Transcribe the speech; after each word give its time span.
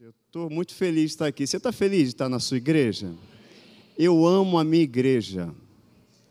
Eu 0.00 0.14
estou 0.28 0.48
muito 0.48 0.72
feliz 0.76 1.06
de 1.06 1.10
estar 1.10 1.26
aqui. 1.26 1.44
Você 1.44 1.56
está 1.56 1.72
feliz 1.72 2.02
de 2.02 2.08
estar 2.10 2.28
na 2.28 2.38
sua 2.38 2.56
igreja? 2.56 3.12
Eu 3.98 4.24
amo 4.24 4.56
a 4.56 4.62
minha 4.62 4.84
igreja. 4.84 5.52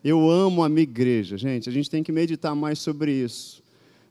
Eu 0.01 0.31
amo 0.31 0.63
a 0.63 0.69
minha 0.69 0.83
igreja. 0.83 1.37
Gente, 1.37 1.67
a 1.67 1.71
gente 1.73 1.89
tem 1.89 2.01
que 2.01 2.09
meditar 2.09 2.55
mais 2.55 2.79
sobre 2.79 3.11
isso. 3.11 3.61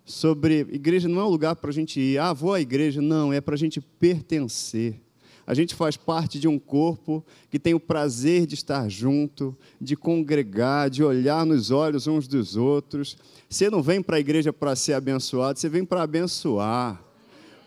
Sobre. 0.05 0.61
Igreja 0.71 1.09
não 1.09 1.21
é 1.21 1.25
um 1.25 1.31
lugar 1.31 1.57
para 1.57 1.71
a 1.71 1.73
gente 1.73 1.99
ir. 1.99 2.19
Ah, 2.19 2.35
vou 2.35 2.53
à 2.53 2.61
igreja. 2.61 3.01
Não, 3.01 3.33
é 3.33 3.41
para 3.41 3.55
a 3.55 3.57
gente 3.57 3.81
pertencer. 3.81 5.01
A 5.47 5.55
gente 5.55 5.75
faz 5.75 5.97
parte 5.97 6.39
de 6.39 6.47
um 6.47 6.59
corpo 6.59 7.25
que 7.51 7.59
tem 7.59 7.73
o 7.73 7.81
prazer 7.81 8.45
de 8.45 8.57
estar 8.57 8.87
junto, 8.91 9.57
de 9.81 9.97
congregar, 9.97 10.91
de 10.91 11.03
olhar 11.03 11.47
nos 11.47 11.71
olhos 11.71 12.07
uns 12.07 12.29
dos 12.29 12.57
outros. 12.57 13.17
Você 13.49 13.71
não 13.71 13.83
vem 13.83 14.03
para 14.03 14.17
a 14.17 14.21
igreja 14.21 14.53
para 14.53 14.77
ser 14.77 14.93
abençoado, 14.93 15.59
você 15.59 15.71
vem 15.71 15.83
para 15.83 16.03
abençoar 16.03 17.06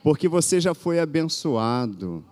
porque 0.04 0.28
você 0.28 0.60
já 0.60 0.74
foi 0.74 1.00
abençoado, 1.00 2.24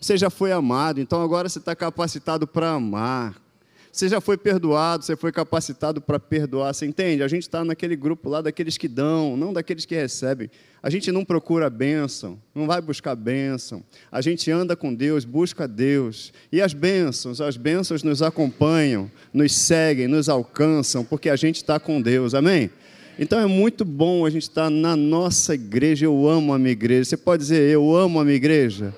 você 0.00 0.16
já 0.16 0.30
foi 0.30 0.52
amado, 0.52 1.00
então 1.00 1.22
agora 1.22 1.48
você 1.48 1.58
está 1.58 1.74
capacitado 1.74 2.46
para 2.46 2.70
amar. 2.70 3.34
Você 3.96 4.10
já 4.10 4.20
foi 4.20 4.36
perdoado, 4.36 5.02
você 5.02 5.16
foi 5.16 5.32
capacitado 5.32 6.02
para 6.02 6.20
perdoar. 6.20 6.74
Você 6.74 6.84
entende? 6.84 7.22
A 7.22 7.28
gente 7.28 7.44
está 7.44 7.64
naquele 7.64 7.96
grupo 7.96 8.28
lá 8.28 8.42
daqueles 8.42 8.76
que 8.76 8.88
dão, 8.88 9.38
não 9.38 9.54
daqueles 9.54 9.86
que 9.86 9.94
recebem. 9.94 10.50
A 10.82 10.90
gente 10.90 11.10
não 11.10 11.24
procura 11.24 11.70
bênção, 11.70 12.38
não 12.54 12.66
vai 12.66 12.82
buscar 12.82 13.16
bênção. 13.16 13.82
A 14.12 14.20
gente 14.20 14.50
anda 14.50 14.76
com 14.76 14.94
Deus, 14.94 15.24
busca 15.24 15.66
Deus. 15.66 16.30
E 16.52 16.60
as 16.60 16.74
bênçãos, 16.74 17.40
as 17.40 17.56
bênçãos 17.56 18.02
nos 18.02 18.20
acompanham, 18.20 19.10
nos 19.32 19.56
seguem, 19.56 20.06
nos 20.06 20.28
alcançam, 20.28 21.02
porque 21.02 21.30
a 21.30 21.36
gente 21.36 21.56
está 21.56 21.80
com 21.80 21.98
Deus. 22.02 22.34
Amém? 22.34 22.70
Então 23.18 23.40
é 23.40 23.46
muito 23.46 23.82
bom 23.82 24.26
a 24.26 24.30
gente 24.30 24.42
estar 24.42 24.68
na 24.68 24.94
nossa 24.94 25.54
igreja. 25.54 26.04
Eu 26.04 26.28
amo 26.28 26.52
a 26.52 26.58
minha 26.58 26.72
igreja. 26.72 27.04
Você 27.04 27.16
pode 27.16 27.42
dizer, 27.44 27.70
eu 27.70 27.96
amo 27.96 28.20
a 28.20 28.24
minha 28.24 28.36
igreja? 28.36 28.94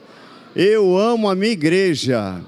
Eu 0.57 0.99
amo 0.99 1.31
a 1.31 1.37
minha 1.37 1.53
igreja. 1.53 2.41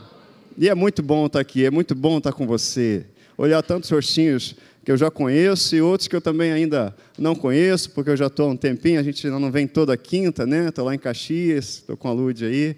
E 0.58 0.68
é 0.68 0.74
muito 0.74 1.00
bom 1.00 1.26
estar 1.26 1.38
aqui, 1.38 1.64
é 1.64 1.70
muito 1.70 1.94
bom 1.94 2.18
estar 2.18 2.32
com 2.32 2.44
você. 2.44 3.06
Olhar 3.38 3.62
tantos 3.62 3.88
rostinhos 3.88 4.56
que 4.84 4.90
eu 4.90 4.96
já 4.96 5.12
conheço 5.12 5.76
e 5.76 5.80
outros 5.80 6.08
que 6.08 6.16
eu 6.16 6.20
também 6.20 6.50
ainda 6.50 6.94
não 7.16 7.36
conheço, 7.36 7.90
porque 7.90 8.10
eu 8.10 8.16
já 8.16 8.26
estou 8.26 8.48
há 8.48 8.52
um 8.52 8.56
tempinho, 8.56 8.98
a 8.98 9.02
gente 9.04 9.24
não 9.28 9.50
vem 9.52 9.68
toda 9.68 9.96
quinta, 9.96 10.44
né? 10.44 10.68
Estou 10.68 10.84
lá 10.84 10.94
em 10.94 10.98
Caxias, 10.98 11.76
estou 11.76 11.96
com 11.96 12.08
a 12.08 12.12
Lud 12.12 12.44
aí. 12.44 12.74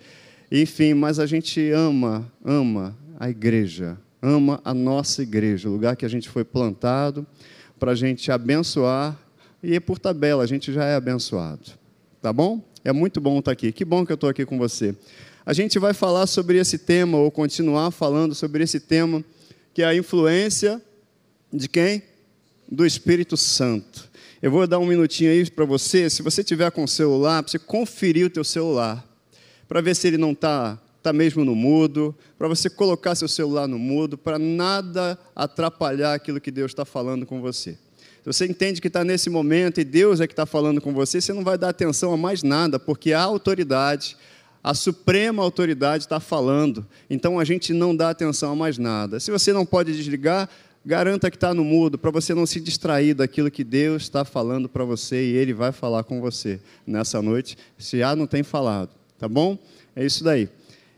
Enfim, 0.50 0.92
mas 0.92 1.18
a 1.18 1.24
gente 1.24 1.70
ama, 1.70 2.30
ama 2.44 2.94
a 3.18 3.30
igreja, 3.30 3.96
ama 4.20 4.60
a 4.62 4.74
nossa 4.74 5.22
igreja, 5.22 5.68
o 5.68 5.72
lugar 5.72 5.96
que 5.96 6.04
a 6.04 6.08
gente 6.08 6.28
foi 6.28 6.44
plantado 6.44 7.26
para 7.82 7.90
a 7.90 7.94
gente 7.96 8.30
abençoar, 8.30 9.18
e 9.60 9.80
por 9.80 9.98
tabela, 9.98 10.44
a 10.44 10.46
gente 10.46 10.72
já 10.72 10.84
é 10.84 10.94
abençoado. 10.94 11.72
Tá 12.20 12.32
bom? 12.32 12.62
É 12.84 12.92
muito 12.92 13.20
bom 13.20 13.40
estar 13.40 13.50
aqui. 13.50 13.72
Que 13.72 13.84
bom 13.84 14.06
que 14.06 14.12
eu 14.12 14.14
estou 14.14 14.30
aqui 14.30 14.46
com 14.46 14.56
você. 14.56 14.94
A 15.44 15.52
gente 15.52 15.80
vai 15.80 15.92
falar 15.92 16.28
sobre 16.28 16.58
esse 16.58 16.78
tema, 16.78 17.18
ou 17.18 17.28
continuar 17.28 17.90
falando 17.90 18.36
sobre 18.36 18.62
esse 18.62 18.78
tema, 18.78 19.24
que 19.74 19.82
é 19.82 19.84
a 19.84 19.96
influência 19.96 20.80
de 21.52 21.68
quem? 21.68 22.04
Do 22.70 22.86
Espírito 22.86 23.36
Santo. 23.36 24.08
Eu 24.40 24.52
vou 24.52 24.64
dar 24.64 24.78
um 24.78 24.86
minutinho 24.86 25.32
aí 25.32 25.50
para 25.50 25.64
você, 25.64 26.08
se 26.08 26.22
você 26.22 26.44
tiver 26.44 26.70
com 26.70 26.84
o 26.84 26.88
celular, 26.88 27.42
para 27.42 27.50
você 27.50 27.58
conferir 27.58 28.26
o 28.26 28.30
teu 28.30 28.44
celular, 28.44 29.04
para 29.66 29.80
ver 29.80 29.96
se 29.96 30.06
ele 30.06 30.18
não 30.18 30.30
está 30.30 30.80
está 31.02 31.12
mesmo 31.12 31.44
no 31.44 31.54
mudo, 31.56 32.14
para 32.38 32.46
você 32.46 32.70
colocar 32.70 33.16
seu 33.16 33.26
celular 33.26 33.66
no 33.66 33.76
mudo, 33.76 34.16
para 34.16 34.38
nada 34.38 35.18
atrapalhar 35.34 36.14
aquilo 36.14 36.40
que 36.40 36.50
Deus 36.52 36.70
está 36.70 36.84
falando 36.84 37.26
com 37.26 37.40
você. 37.40 37.72
Se 37.72 38.26
você 38.26 38.46
entende 38.46 38.80
que 38.80 38.86
está 38.86 39.02
nesse 39.02 39.28
momento 39.28 39.80
e 39.80 39.84
Deus 39.84 40.20
é 40.20 40.28
que 40.28 40.32
está 40.32 40.46
falando 40.46 40.80
com 40.80 40.94
você, 40.94 41.20
você 41.20 41.32
não 41.32 41.42
vai 41.42 41.58
dar 41.58 41.70
atenção 41.70 42.12
a 42.12 42.16
mais 42.16 42.44
nada, 42.44 42.78
porque 42.78 43.12
a 43.12 43.20
autoridade, 43.20 44.16
a 44.62 44.74
suprema 44.74 45.42
autoridade 45.42 46.04
está 46.04 46.20
falando. 46.20 46.86
Então 47.10 47.40
a 47.40 47.44
gente 47.44 47.72
não 47.72 47.96
dá 47.96 48.10
atenção 48.10 48.52
a 48.52 48.54
mais 48.54 48.78
nada. 48.78 49.18
Se 49.18 49.32
você 49.32 49.52
não 49.52 49.66
pode 49.66 49.92
desligar, 49.92 50.48
garanta 50.86 51.32
que 51.32 51.36
está 51.36 51.52
no 51.52 51.64
mudo, 51.64 51.98
para 51.98 52.12
você 52.12 52.32
não 52.32 52.46
se 52.46 52.60
distrair 52.60 53.12
daquilo 53.14 53.50
que 53.50 53.64
Deus 53.64 54.04
está 54.04 54.24
falando 54.24 54.68
para 54.68 54.84
você 54.84 55.20
e 55.20 55.36
Ele 55.36 55.52
vai 55.52 55.72
falar 55.72 56.04
com 56.04 56.20
você 56.20 56.60
nessa 56.86 57.20
noite, 57.20 57.58
se 57.76 57.98
já 57.98 58.14
não 58.14 58.28
tem 58.28 58.44
falado. 58.44 58.90
Tá 59.18 59.28
bom? 59.28 59.58
É 59.96 60.04
isso 60.04 60.22
daí. 60.22 60.48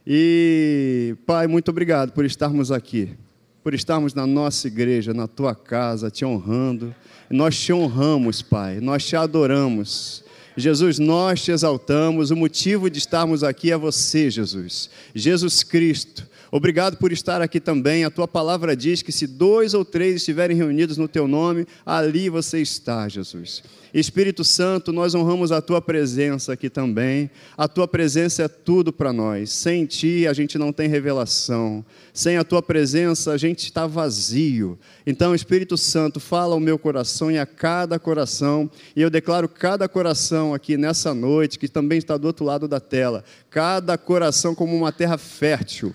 E, 0.06 1.16
Pai, 1.26 1.46
muito 1.46 1.70
obrigado 1.70 2.12
por 2.12 2.24
estarmos 2.24 2.70
aqui, 2.70 3.16
por 3.62 3.72
estarmos 3.72 4.12
na 4.12 4.26
nossa 4.26 4.66
igreja, 4.66 5.14
na 5.14 5.26
tua 5.26 5.54
casa, 5.54 6.10
te 6.10 6.24
honrando. 6.24 6.94
Nós 7.30 7.58
te 7.58 7.72
honramos, 7.72 8.42
Pai, 8.42 8.80
nós 8.80 9.06
te 9.06 9.16
adoramos. 9.16 10.22
Jesus, 10.56 10.98
nós 10.98 11.42
te 11.42 11.50
exaltamos. 11.50 12.30
O 12.30 12.36
motivo 12.36 12.90
de 12.90 12.98
estarmos 12.98 13.42
aqui 13.42 13.72
é 13.72 13.76
você, 13.76 14.30
Jesus. 14.30 14.90
Jesus 15.14 15.62
Cristo. 15.62 16.26
Obrigado 16.56 16.96
por 16.98 17.10
estar 17.10 17.42
aqui 17.42 17.58
também. 17.58 18.04
A 18.04 18.10
tua 18.10 18.28
palavra 18.28 18.76
diz 18.76 19.02
que 19.02 19.10
se 19.10 19.26
dois 19.26 19.74
ou 19.74 19.84
três 19.84 20.14
estiverem 20.14 20.56
reunidos 20.56 20.96
no 20.96 21.08
teu 21.08 21.26
nome, 21.26 21.66
ali 21.84 22.28
você 22.28 22.62
está, 22.62 23.08
Jesus. 23.08 23.60
Espírito 23.92 24.44
Santo, 24.44 24.92
nós 24.92 25.16
honramos 25.16 25.50
a 25.50 25.60
tua 25.60 25.82
presença 25.82 26.52
aqui 26.52 26.70
também. 26.70 27.28
A 27.58 27.66
tua 27.66 27.88
presença 27.88 28.44
é 28.44 28.46
tudo 28.48 28.92
para 28.92 29.12
nós. 29.12 29.50
Sem 29.50 29.84
ti 29.84 30.28
a 30.28 30.32
gente 30.32 30.56
não 30.56 30.72
tem 30.72 30.88
revelação. 30.88 31.84
Sem 32.12 32.36
a 32.36 32.44
tua 32.44 32.62
presença 32.62 33.32
a 33.32 33.36
gente 33.36 33.64
está 33.64 33.84
vazio. 33.84 34.78
Então, 35.04 35.34
Espírito 35.34 35.76
Santo, 35.76 36.20
fala 36.20 36.54
ao 36.54 36.60
meu 36.60 36.78
coração 36.78 37.32
e 37.32 37.38
a 37.38 37.46
cada 37.46 37.98
coração. 37.98 38.70
E 38.94 39.02
eu 39.02 39.10
declaro 39.10 39.48
cada 39.48 39.88
coração 39.88 40.54
aqui 40.54 40.76
nessa 40.76 41.12
noite, 41.12 41.58
que 41.58 41.66
também 41.66 41.98
está 41.98 42.16
do 42.16 42.28
outro 42.28 42.44
lado 42.44 42.68
da 42.68 42.78
tela, 42.78 43.24
cada 43.50 43.98
coração 43.98 44.54
como 44.54 44.76
uma 44.76 44.92
terra 44.92 45.18
fértil 45.18 45.92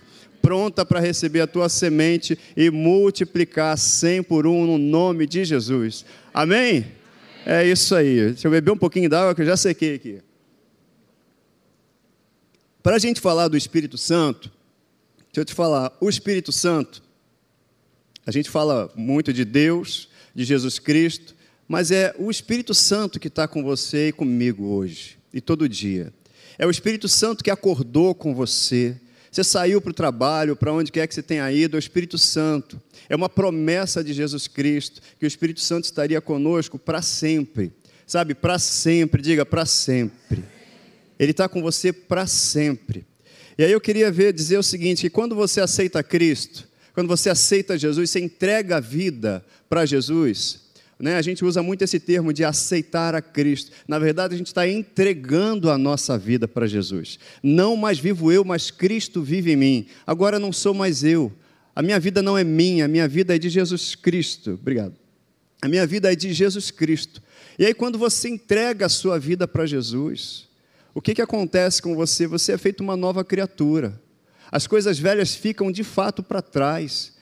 pronta 0.49 0.83
para 0.83 0.99
receber 0.99 1.41
a 1.41 1.45
tua 1.47 1.69
semente 1.69 2.35
e 2.57 2.71
multiplicar 2.71 3.77
cem 3.77 4.23
por 4.23 4.47
um 4.47 4.65
no 4.65 4.79
nome 4.79 5.27
de 5.27 5.45
Jesus. 5.45 6.03
Amém? 6.33 6.87
É 7.45 7.63
isso 7.63 7.93
aí. 7.93 8.29
Deixa 8.29 8.47
eu 8.47 8.51
beber 8.51 8.71
um 8.71 8.77
pouquinho 8.77 9.07
d'água 9.07 9.35
que 9.35 9.43
eu 9.43 9.45
já 9.45 9.55
sequei 9.55 9.93
aqui. 9.93 10.23
Para 12.81 12.95
a 12.95 12.99
gente 12.99 13.21
falar 13.21 13.47
do 13.47 13.55
Espírito 13.55 13.95
Santo, 13.95 14.51
deixa 15.27 15.41
eu 15.41 15.45
te 15.45 15.53
falar, 15.53 15.95
o 16.01 16.09
Espírito 16.09 16.51
Santo, 16.51 17.03
a 18.25 18.31
gente 18.31 18.49
fala 18.49 18.91
muito 18.95 19.31
de 19.31 19.45
Deus, 19.45 20.09
de 20.33 20.43
Jesus 20.45 20.79
Cristo, 20.79 21.35
mas 21.67 21.91
é 21.91 22.16
o 22.17 22.31
Espírito 22.31 22.73
Santo 22.73 23.19
que 23.19 23.27
está 23.27 23.47
com 23.47 23.61
você 23.63 24.07
e 24.07 24.11
comigo 24.11 24.66
hoje 24.66 25.19
e 25.31 25.39
todo 25.39 25.69
dia. 25.69 26.11
É 26.57 26.66
o 26.66 26.71
Espírito 26.71 27.07
Santo 27.07 27.43
que 27.43 27.51
acordou 27.51 28.16
com 28.16 28.33
você. 28.33 28.99
Você 29.31 29.44
saiu 29.44 29.79
para 29.79 29.91
o 29.91 29.94
trabalho, 29.94 30.56
para 30.56 30.73
onde 30.73 30.91
quer 30.91 31.07
que 31.07 31.13
você 31.13 31.22
tenha 31.22 31.51
ido, 31.51 31.75
é 31.75 31.78
o 31.78 31.79
Espírito 31.79 32.17
Santo. 32.17 32.81
É 33.07 33.16
uma 33.16 33.29
promessa 33.29 34.03
de 34.03 34.13
Jesus 34.13 34.47
Cristo 34.47 35.01
que 35.19 35.25
o 35.25 35.28
Espírito 35.28 35.62
Santo 35.62 35.85
estaria 35.85 36.19
conosco 36.19 36.79
para 36.79 37.01
sempre. 37.01 37.72
Sabe, 38.07 38.34
para 38.34 38.57
sempre, 38.57 39.22
diga 39.22 39.45
para 39.45 39.66
sempre. 39.66 40.44
Ele 41.19 41.31
está 41.31 41.47
com 41.47 41.62
você 41.62 41.94
para 41.94 42.25
sempre. 42.25 43.06
E 43.57 43.63
aí 43.63 43.72
eu 43.72 43.81
queria 43.81 44.12
ver, 44.12 44.34
dizer 44.34 44.57
o 44.57 44.63
seguinte: 44.63 45.01
que 45.01 45.09
quando 45.09 45.35
você 45.35 45.61
aceita 45.61 46.01
Cristo, 46.01 46.67
quando 46.94 47.07
você 47.07 47.29
aceita 47.29 47.78
Jesus, 47.78 48.09
você 48.09 48.19
entrega 48.19 48.78
a 48.78 48.79
vida 48.79 49.46
para 49.69 49.85
Jesus, 49.85 50.61
né? 50.99 51.15
a 51.15 51.21
gente 51.21 51.45
usa 51.45 51.63
muito 51.63 51.83
esse 51.83 51.99
termo 51.99 52.33
de 52.33 52.43
aceitar 52.43 53.15
a 53.15 53.21
Cristo. 53.21 53.71
Na 53.87 53.97
verdade, 53.97 54.35
a 54.35 54.37
gente 54.37 54.47
está 54.47 54.67
entregando 54.67 55.71
a 55.71 55.77
nossa 55.77 56.17
vida 56.17 56.47
para 56.47 56.67
Jesus. 56.67 57.17
Não 57.41 57.77
mais 57.77 57.97
vivo 57.97 58.31
eu, 58.31 58.43
mas 58.43 58.69
Cristo 58.69 59.21
vive 59.21 59.53
em 59.53 59.55
mim. 59.55 59.87
Agora 60.05 60.37
não 60.37 60.51
sou 60.51 60.73
mais 60.73 61.03
eu, 61.03 61.31
a 61.75 61.81
minha 61.81 61.99
vida 61.99 62.21
não 62.21 62.37
é 62.37 62.43
minha, 62.43 62.83
a 62.83 62.87
minha 62.89 63.07
vida 63.07 63.33
é 63.33 63.39
de 63.39 63.49
Jesus 63.49 63.95
Cristo. 63.95 64.51
Obrigado. 64.59 64.93
A 65.61 65.67
minha 65.67 65.87
vida 65.87 66.11
é 66.11 66.15
de 66.15 66.33
Jesus 66.33 66.71
Cristo. 66.71 67.21
E 67.57 67.66
aí, 67.66 67.73
quando 67.73 67.97
você 67.97 68.27
entrega 68.27 68.85
a 68.85 68.89
sua 68.89 69.17
vida 69.17 69.47
para 69.47 69.66
Jesus, 69.66 70.49
o 70.93 71.01
que, 71.01 71.16
que 71.16 71.21
acontece 71.21 71.81
com 71.81 71.95
você? 71.95 72.27
Você 72.27 72.51
é 72.51 72.57
feito 72.57 72.81
uma 72.81 72.97
nova 72.97 73.23
criatura. 73.23 73.97
As 74.52 74.67
coisas 74.67 74.99
velhas 74.99 75.35
ficam 75.35 75.72
de 75.72 75.84
fato 75.84 76.22
para 76.22 76.41
trás 76.41 77.13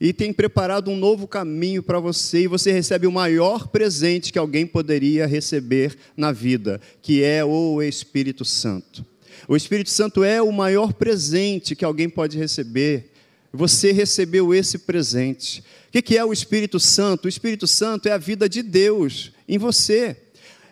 e 0.00 0.12
tem 0.12 0.32
preparado 0.32 0.90
um 0.90 0.96
novo 0.96 1.26
caminho 1.26 1.82
para 1.82 2.00
você 2.00 2.42
e 2.42 2.48
você 2.48 2.72
recebe 2.72 3.06
o 3.06 3.12
maior 3.12 3.68
presente 3.68 4.32
que 4.32 4.38
alguém 4.38 4.66
poderia 4.66 5.26
receber 5.26 5.96
na 6.16 6.32
vida, 6.32 6.80
que 7.00 7.22
é 7.22 7.44
o 7.44 7.82
Espírito 7.82 8.44
Santo. 8.44 9.04
O 9.46 9.56
Espírito 9.56 9.90
Santo 9.90 10.24
é 10.24 10.40
o 10.42 10.52
maior 10.52 10.92
presente 10.92 11.76
que 11.76 11.84
alguém 11.84 12.08
pode 12.08 12.38
receber 12.38 13.10
você 13.54 13.92
recebeu 13.92 14.52
esse 14.52 14.78
presente. 14.78 15.62
O 15.88 16.02
que 16.02 16.18
é 16.18 16.24
o 16.24 16.32
Espírito 16.32 16.80
Santo? 16.80 17.26
O 17.26 17.28
Espírito 17.28 17.68
Santo 17.68 18.08
é 18.08 18.12
a 18.12 18.18
vida 18.18 18.48
de 18.48 18.62
Deus 18.62 19.30
em 19.48 19.58
você, 19.58 20.16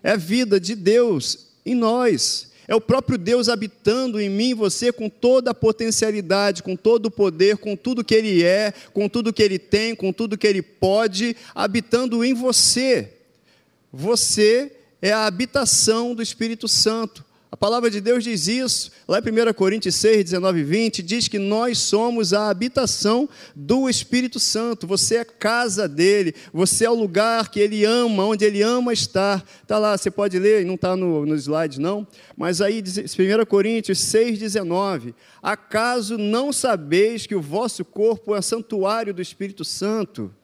é 0.03 0.11
a 0.11 0.17
vida 0.17 0.59
de 0.59 0.75
Deus 0.75 1.47
em 1.65 1.77
nós. 1.77 2.51
É 2.73 2.75
o 2.75 2.81
próprio 2.81 3.19
Deus 3.19 3.51
habitando 3.51 4.19
em 4.19 4.31
mim 4.31 4.49
e 4.49 4.55
você 4.55 4.91
com 4.91 5.07
toda 5.07 5.51
a 5.51 5.55
potencialidade, 5.55 6.63
com 6.63 6.75
todo 6.75 7.05
o 7.05 7.11
poder, 7.11 7.59
com 7.59 7.77
tudo 7.77 8.03
que 8.03 8.15
Ele 8.15 8.43
é, 8.43 8.73
com 8.95 9.11
tudo 9.11 9.31
que 9.31 9.43
Ele 9.43 9.59
tem, 9.59 9.95
com 9.95 10.11
tudo 10.11 10.39
que 10.39 10.47
Ele 10.47 10.63
pode, 10.63 11.37
habitando 11.55 12.25
em 12.25 12.33
você. 12.33 13.13
Você 13.93 14.73
é 15.03 15.13
a 15.13 15.27
habitação 15.27 16.15
do 16.15 16.23
Espírito 16.23 16.67
Santo. 16.67 17.23
A 17.53 17.57
palavra 17.57 17.91
de 17.91 18.01
Deus 18.01 18.25
diz 18.25 18.49
isso, 18.49 18.91
lá 19.07 19.19
em 19.19 19.51
1 19.51 19.53
Coríntios 19.53 19.97
6, 19.97 20.25
19 20.25 20.61
e 20.61 20.65
20, 20.65 21.03
diz 21.03 21.29
que 21.29 21.39
nós 21.39 21.77
somos 21.77 22.33
a 22.33 22.49
habitação 22.49 23.29
do 23.55 23.91
Espírito 23.91 24.41
Santo, 24.41 24.87
você 24.87 25.17
é 25.17 25.25
casa 25.27 25.87
dele, 25.87 26.35
você 26.51 26.87
é 26.87 26.91
o 26.91 26.95
lugar 26.95 27.51
que 27.51 27.61
ele 27.61 27.85
ama, 27.85 28.25
onde 28.25 28.43
ele 28.43 28.63
ama 28.63 28.91
estar. 28.91 29.45
Está 29.63 29.79
lá, 29.79 29.99
você 29.99 30.11
pode 30.11 30.39
ler, 30.39 30.65
não 30.65 30.77
está 30.77 30.97
no, 30.97 31.27
no 31.27 31.35
slide 31.35 31.79
não, 31.79 32.09
mas 32.39 32.63
aí, 32.63 32.83
1 32.83 33.45
Coríntios 33.45 33.99
6, 33.99 34.39
19: 34.39 35.15
Acaso 35.43 36.17
não 36.17 36.55
sabeis 36.55 37.27
que 37.27 37.35
o 37.35 37.43
vosso 37.43 37.85
corpo 37.85 38.35
é 38.35 38.41
santuário 38.41 39.13
do 39.13 39.21
Espírito 39.21 39.63
Santo 39.63 40.35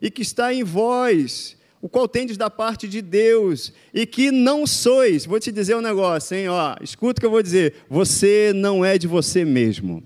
e 0.00 0.08
que 0.08 0.22
está 0.22 0.54
em 0.54 0.62
vós? 0.62 1.56
O 1.84 1.88
qual 1.90 2.08
tendes 2.08 2.38
da 2.38 2.48
parte 2.48 2.88
de 2.88 3.02
Deus, 3.02 3.70
e 3.92 4.06
que 4.06 4.30
não 4.30 4.66
sois, 4.66 5.26
vou 5.26 5.38
te 5.38 5.52
dizer 5.52 5.76
um 5.76 5.82
negócio, 5.82 6.34
hein, 6.34 6.48
ó, 6.48 6.74
escuta 6.80 7.18
o 7.18 7.20
que 7.20 7.26
eu 7.26 7.30
vou 7.30 7.42
dizer, 7.42 7.74
você 7.90 8.52
não 8.54 8.82
é 8.82 8.96
de 8.96 9.06
você 9.06 9.44
mesmo. 9.44 10.02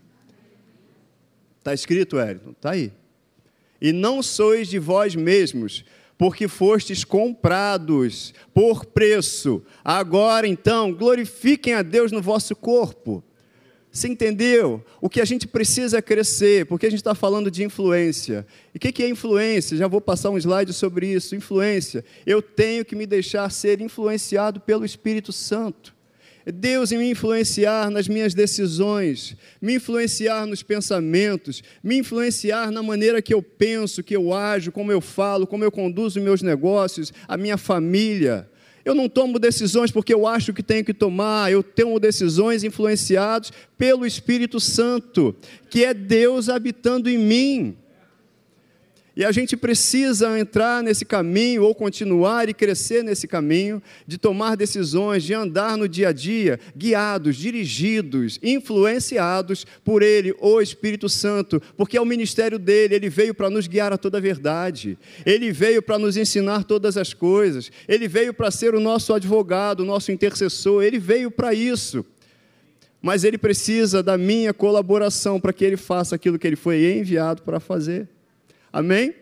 Está 1.60 1.72
escrito, 1.72 2.16
Wellington? 2.16 2.50
Está 2.50 2.72
aí. 2.72 2.90
E 3.80 3.92
não 3.92 4.24
sois 4.24 4.66
de 4.66 4.76
vós 4.80 5.14
mesmos, 5.14 5.84
porque 6.18 6.48
fostes 6.48 7.04
comprados 7.04 8.34
por 8.52 8.84
preço. 8.84 9.62
Agora 9.84 10.48
então, 10.48 10.92
glorifiquem 10.92 11.74
a 11.74 11.82
Deus 11.82 12.10
no 12.10 12.20
vosso 12.20 12.56
corpo. 12.56 13.22
Você 13.90 14.08
entendeu? 14.08 14.84
O 15.00 15.08
que 15.08 15.20
a 15.20 15.24
gente 15.24 15.46
precisa 15.46 15.98
é 15.98 16.02
crescer, 16.02 16.66
porque 16.66 16.86
a 16.86 16.90
gente 16.90 17.00
está 17.00 17.14
falando 17.14 17.50
de 17.50 17.64
influência. 17.64 18.46
E 18.74 18.76
o 18.76 18.80
que 18.80 19.02
é 19.02 19.08
influência? 19.08 19.76
Já 19.76 19.88
vou 19.88 20.00
passar 20.00 20.30
um 20.30 20.38
slide 20.38 20.72
sobre 20.72 21.06
isso. 21.06 21.34
Influência. 21.34 22.04
Eu 22.26 22.42
tenho 22.42 22.84
que 22.84 22.94
me 22.94 23.06
deixar 23.06 23.50
ser 23.50 23.80
influenciado 23.80 24.60
pelo 24.60 24.84
Espírito 24.84 25.32
Santo. 25.32 25.96
Deus 26.52 26.92
me 26.92 27.10
influenciar 27.10 27.90
nas 27.90 28.08
minhas 28.08 28.32
decisões, 28.32 29.36
me 29.60 29.74
influenciar 29.74 30.46
nos 30.46 30.62
pensamentos, 30.62 31.62
me 31.82 31.98
influenciar 31.98 32.70
na 32.70 32.82
maneira 32.82 33.20
que 33.20 33.34
eu 33.34 33.42
penso, 33.42 34.02
que 34.02 34.16
eu 34.16 34.32
ajo, 34.32 34.72
como 34.72 34.90
eu 34.90 35.00
falo, 35.00 35.46
como 35.46 35.62
eu 35.62 35.70
conduzo 35.70 36.20
meus 36.20 36.40
negócios, 36.40 37.12
a 37.26 37.36
minha 37.36 37.58
família. 37.58 38.48
Eu 38.88 38.94
não 38.94 39.06
tomo 39.06 39.38
decisões 39.38 39.90
porque 39.90 40.14
eu 40.14 40.26
acho 40.26 40.54
que 40.54 40.62
tenho 40.62 40.82
que 40.82 40.94
tomar, 40.94 41.52
eu 41.52 41.62
tomo 41.62 42.00
decisões 42.00 42.64
influenciadas 42.64 43.52
pelo 43.76 44.06
Espírito 44.06 44.58
Santo, 44.58 45.36
que 45.68 45.84
é 45.84 45.92
Deus 45.92 46.48
habitando 46.48 47.10
em 47.10 47.18
mim. 47.18 47.76
E 49.18 49.24
a 49.24 49.32
gente 49.32 49.56
precisa 49.56 50.38
entrar 50.38 50.80
nesse 50.80 51.04
caminho, 51.04 51.64
ou 51.64 51.74
continuar 51.74 52.48
e 52.48 52.54
crescer 52.54 53.02
nesse 53.02 53.26
caminho, 53.26 53.82
de 54.06 54.16
tomar 54.16 54.56
decisões, 54.56 55.24
de 55.24 55.34
andar 55.34 55.76
no 55.76 55.88
dia 55.88 56.10
a 56.10 56.12
dia, 56.12 56.60
guiados, 56.76 57.34
dirigidos, 57.34 58.38
influenciados 58.40 59.66
por 59.84 60.04
Ele, 60.04 60.36
o 60.38 60.60
Espírito 60.60 61.08
Santo, 61.08 61.60
porque 61.76 61.96
é 61.96 62.00
o 62.00 62.06
ministério 62.06 62.60
dele, 62.60 62.94
ele 62.94 63.08
veio 63.08 63.34
para 63.34 63.50
nos 63.50 63.66
guiar 63.66 63.92
a 63.92 63.98
toda 63.98 64.18
a 64.18 64.20
verdade, 64.20 64.96
ele 65.26 65.50
veio 65.50 65.82
para 65.82 65.98
nos 65.98 66.16
ensinar 66.16 66.62
todas 66.62 66.96
as 66.96 67.12
coisas, 67.12 67.72
ele 67.88 68.06
veio 68.06 68.32
para 68.32 68.52
ser 68.52 68.72
o 68.72 68.80
nosso 68.80 69.12
advogado, 69.12 69.80
o 69.80 69.84
nosso 69.84 70.12
intercessor, 70.12 70.84
ele 70.84 71.00
veio 71.00 71.28
para 71.28 71.52
isso. 71.52 72.06
Mas 73.02 73.24
ele 73.24 73.36
precisa 73.36 74.00
da 74.00 74.16
minha 74.16 74.54
colaboração 74.54 75.40
para 75.40 75.52
que 75.52 75.64
ele 75.64 75.76
faça 75.76 76.14
aquilo 76.14 76.38
que 76.38 76.46
ele 76.46 76.54
foi 76.54 76.98
enviado 76.98 77.42
para 77.42 77.58
fazer. 77.58 78.08
Amém? 78.72 79.14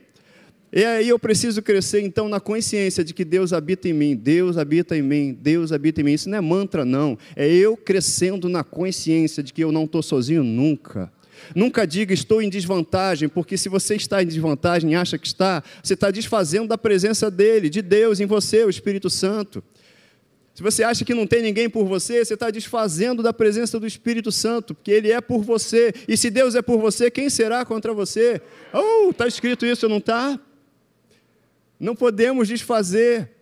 E 0.73 0.85
aí 0.85 1.09
eu 1.09 1.19
preciso 1.19 1.63
crescer 1.63 2.03
então 2.03 2.29
na 2.29 2.41
consciência 2.41 3.05
de 3.05 3.15
que 3.15 3.25
Deus 3.25 3.53
habita 3.53 3.89
em 3.89 3.93
mim, 3.93 4.17
Deus 4.17 4.59
habita 4.59 4.97
em 4.97 5.03
mim, 5.03 5.33
Deus 5.33 5.73
habita 5.73 6.01
em 6.01 6.05
mim. 6.05 6.13
Isso 6.13 6.29
não 6.29 6.39
é 6.39 6.41
mantra, 6.41 6.85
não. 6.85 7.17
É 7.35 7.49
eu 7.49 7.77
crescendo 7.77 8.49
na 8.49 8.63
consciência 8.65 9.43
de 9.43 9.53
que 9.53 9.63
eu 9.63 9.73
não 9.73 9.85
estou 9.85 10.03
sozinho 10.03 10.43
nunca. 10.43 11.11
Nunca 11.55 11.87
diga 11.87 12.13
estou 12.13 12.43
em 12.43 12.49
desvantagem, 12.49 13.29
porque 13.29 13.57
se 13.57 13.69
você 13.69 13.95
está 13.95 14.23
em 14.23 14.27
desvantagem 14.27 14.93
e 14.93 14.95
acha 14.95 15.19
que 15.19 15.27
está, 15.27 15.63
você 15.83 15.95
está 15.95 16.11
desfazendo 16.11 16.69
da 16.69 16.79
presença 16.79 17.31
dele, 17.31 17.69
de 17.69 17.83
Deus 17.83 18.21
em 18.21 18.27
você, 18.27 18.65
o 18.65 18.71
Espírito 18.71 19.09
Santo. 19.09 19.63
Se 20.57 20.63
você 20.63 20.83
acha 20.83 21.05
que 21.05 21.13
não 21.13 21.27
tem 21.27 21.43
ninguém 21.43 21.69
por 21.69 21.85
você, 21.85 22.25
você 22.25 22.33
está 22.33 22.51
desfazendo 22.51 23.23
da 23.23 23.31
presença 23.31 23.79
do 23.79 23.87
Espírito 23.87 24.33
Santo, 24.33 24.75
porque 24.75 24.91
Ele 24.91 25.13
é 25.13 25.21
por 25.21 25.43
você. 25.43 25.93
E 26.09 26.17
se 26.17 26.31
Deus 26.31 26.55
é 26.55 26.63
por 26.63 26.79
você, 26.79 27.11
quem 27.11 27.29
será 27.29 27.63
contra 27.63 27.93
você? 27.93 28.41
Oh, 28.73 29.11
está 29.11 29.27
escrito 29.27 29.67
isso, 29.67 29.87
não 29.87 29.99
está? 29.99 30.41
Não 31.79 31.95
podemos 31.95 32.49
desfazer. 32.49 33.33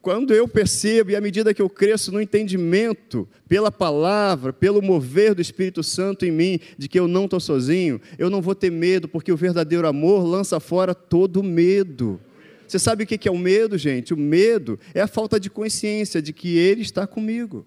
Quando 0.00 0.32
eu 0.32 0.48
percebo, 0.48 1.10
e 1.10 1.16
à 1.16 1.20
medida 1.20 1.52
que 1.52 1.60
eu 1.60 1.68
cresço 1.68 2.10
no 2.10 2.22
entendimento, 2.22 3.28
pela 3.46 3.70
palavra, 3.70 4.50
pelo 4.50 4.80
mover 4.80 5.34
do 5.34 5.42
Espírito 5.42 5.82
Santo 5.82 6.24
em 6.24 6.30
mim, 6.30 6.58
de 6.78 6.88
que 6.88 6.98
eu 6.98 7.06
não 7.06 7.26
estou 7.26 7.38
sozinho, 7.38 8.00
eu 8.18 8.30
não 8.30 8.40
vou 8.40 8.54
ter 8.54 8.72
medo, 8.72 9.06
porque 9.06 9.30
o 9.30 9.36
verdadeiro 9.36 9.86
amor 9.86 10.24
lança 10.24 10.58
fora 10.58 10.94
todo 10.94 11.42
medo. 11.42 12.18
Você 12.74 12.80
sabe 12.80 13.04
o 13.04 13.06
que 13.06 13.28
é 13.28 13.30
o 13.30 13.38
medo, 13.38 13.78
gente? 13.78 14.12
O 14.12 14.16
medo 14.16 14.80
é 14.92 15.00
a 15.00 15.06
falta 15.06 15.38
de 15.38 15.48
consciência 15.48 16.20
de 16.20 16.32
que 16.32 16.58
Ele 16.58 16.82
está 16.82 17.06
comigo. 17.06 17.64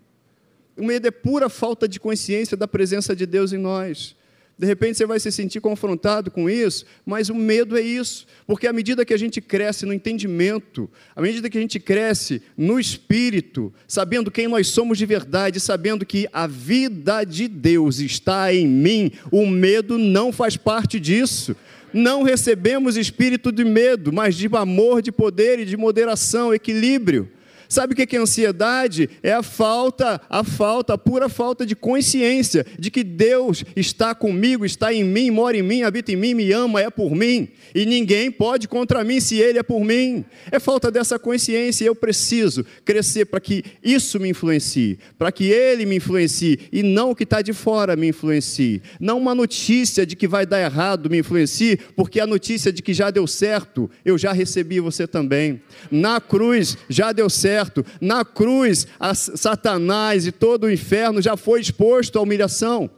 O 0.76 0.84
medo 0.84 1.08
é 1.08 1.12
pura 1.12 1.48
falta 1.48 1.88
de 1.88 1.98
consciência 1.98 2.58
da 2.58 2.68
presença 2.68 3.16
de 3.16 3.26
Deus 3.26 3.54
em 3.54 3.58
nós. 3.58 4.18
De 4.60 4.66
repente 4.66 4.98
você 4.98 5.06
vai 5.06 5.18
se 5.18 5.32
sentir 5.32 5.62
confrontado 5.62 6.30
com 6.30 6.50
isso, 6.50 6.84
mas 7.06 7.30
o 7.30 7.36
medo 7.36 7.78
é 7.78 7.82
isso, 7.82 8.26
porque 8.46 8.68
à 8.68 8.74
medida 8.74 9.06
que 9.06 9.14
a 9.14 9.18
gente 9.18 9.40
cresce 9.40 9.86
no 9.86 9.94
entendimento, 9.94 10.90
à 11.16 11.22
medida 11.22 11.50
que 11.50 11.58
a 11.58 11.62
gente 11.62 11.80
cresce 11.80 12.42
no 12.58 12.78
espírito, 12.78 13.74
sabendo 13.88 14.30
quem 14.30 14.50
nós 14.50 14.68
somos 14.68 14.98
de 14.98 15.06
verdade, 15.06 15.62
sabendo 15.62 16.06
que 16.06 16.28
a 16.34 16.48
vida 16.48 17.24
de 17.24 17.48
Deus 17.48 18.00
está 18.00 18.54
em 18.54 18.68
mim, 18.68 19.12
o 19.32 19.46
medo 19.46 19.98
não 19.98 20.34
faz 20.34 20.58
parte 20.58 21.00
disso 21.00 21.56
não 21.94 22.24
recebemos 22.24 22.98
espírito 22.98 23.52
de 23.52 23.64
medo, 23.64 24.12
mas 24.12 24.36
de 24.36 24.48
amor, 24.56 25.02
de 25.02 25.12
poder 25.12 25.60
e 25.60 25.66
de 25.66 25.78
moderação, 25.78 26.54
equilíbrio. 26.54 27.30
Sabe 27.70 27.94
o 27.94 27.96
que 27.96 28.16
é 28.16 28.20
ansiedade? 28.20 29.10
É 29.22 29.34
a 29.34 29.44
falta, 29.44 30.22
a 30.30 30.44
falta, 30.44 30.94
a 30.94 30.98
pura 30.98 31.28
falta 31.28 31.66
de 31.66 31.76
consciência 31.76 32.66
de 32.80 32.90
que 32.90 33.04
Deus 33.04 33.64
está 33.76 34.16
comigo, 34.16 34.66
está 34.66 34.94
em 34.94 35.04
mim, 35.04 35.30
mora 35.30 35.58
em 35.58 35.62
mim, 35.62 35.84
habita 35.84 36.12
em 36.12 36.16
mim, 36.16 36.34
me 36.34 36.52
ama, 36.52 36.82
é 36.82 36.90
por 36.90 37.14
mim. 37.14 37.50
E 37.76 37.86
ninguém 37.86 38.32
pode 38.32 38.68
contra 38.68 39.04
mim 39.04 39.20
se 39.20 39.36
Ele 39.36 39.60
é 39.60 39.64
por 39.64 39.84
mim. 39.84 40.24
É 40.52 40.60
falta 40.60 40.90
dessa 40.90 41.20
consciência 41.20 41.86
eu 41.86 41.96
preciso 41.96 42.66
crescer 42.86 43.26
para 43.26 43.40
que 43.40 43.64
isso 43.84 44.20
me 44.20 44.30
influencie, 44.30 44.98
para 45.18 45.32
que 45.32 45.46
Ele 45.46 45.86
me 45.86 45.98
influencie 45.98 46.60
e 46.72 46.82
não 46.82 47.12
o 47.12 47.16
que 47.16 47.24
está 47.24 47.42
de 47.42 47.54
fora 47.54 47.96
me 47.96 48.10
influencie. 48.10 48.82
Não 49.00 49.18
uma 49.18 49.36
notícia 49.36 50.06
de 50.06 50.16
que 50.16 50.28
vai 50.28 50.46
dar 50.46 50.62
errado 50.62 51.10
me 51.10 51.20
influencie, 51.20 51.78
porque 51.96 52.20
a 52.20 52.28
notícia 52.28 52.72
de 52.72 52.82
que 52.82 52.94
já 52.94 53.12
deu 53.12 53.28
certo, 53.28 53.90
eu 54.06 54.18
já 54.18 54.32
recebi 54.32 54.80
você 54.80 55.06
também. 55.06 55.62
Na 55.92 56.22
cruz 56.22 56.78
já 56.90 57.12
deu 57.12 57.30
certo 57.30 57.57
Na 58.02 58.24
cruz, 58.26 58.88
Satanás 59.36 60.28
e 60.28 60.32
todo 60.32 60.66
o 60.66 60.72
inferno 60.72 61.22
já 61.22 61.38
foi 61.38 61.62
exposto 61.62 62.18
à 62.18 62.22
humilhação. 62.22 62.90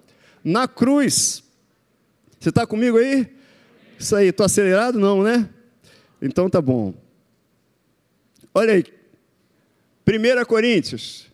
Na 0.43 0.67
cruz. 0.67 1.43
Você 2.39 2.49
está 2.49 2.65
comigo 2.65 2.97
aí? 2.97 3.27
Isso 3.97 4.15
aí, 4.15 4.27
estou 4.27 4.45
acelerado? 4.45 4.97
Não, 4.97 5.21
né? 5.21 5.49
Então 6.21 6.49
tá 6.49 6.61
bom. 6.61 6.93
Olha 8.53 8.73
aí. 8.73 8.83
1 10.07 10.45
Coríntios, 10.45 11.27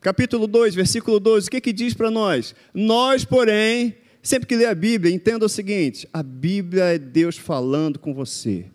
capítulo 0.00 0.46
2, 0.46 0.74
versículo 0.74 1.18
12, 1.18 1.48
o 1.48 1.50
que, 1.50 1.60
que 1.60 1.72
diz 1.72 1.94
para 1.94 2.10
nós? 2.10 2.54
Nós, 2.72 3.24
porém, 3.24 3.96
sempre 4.22 4.46
que 4.46 4.54
lê 4.54 4.66
a 4.66 4.74
Bíblia, 4.74 5.12
entenda 5.12 5.44
o 5.44 5.48
seguinte: 5.48 6.08
a 6.12 6.22
Bíblia 6.22 6.84
é 6.84 6.98
Deus 6.98 7.36
falando 7.36 7.98
com 7.98 8.14
você. 8.14 8.66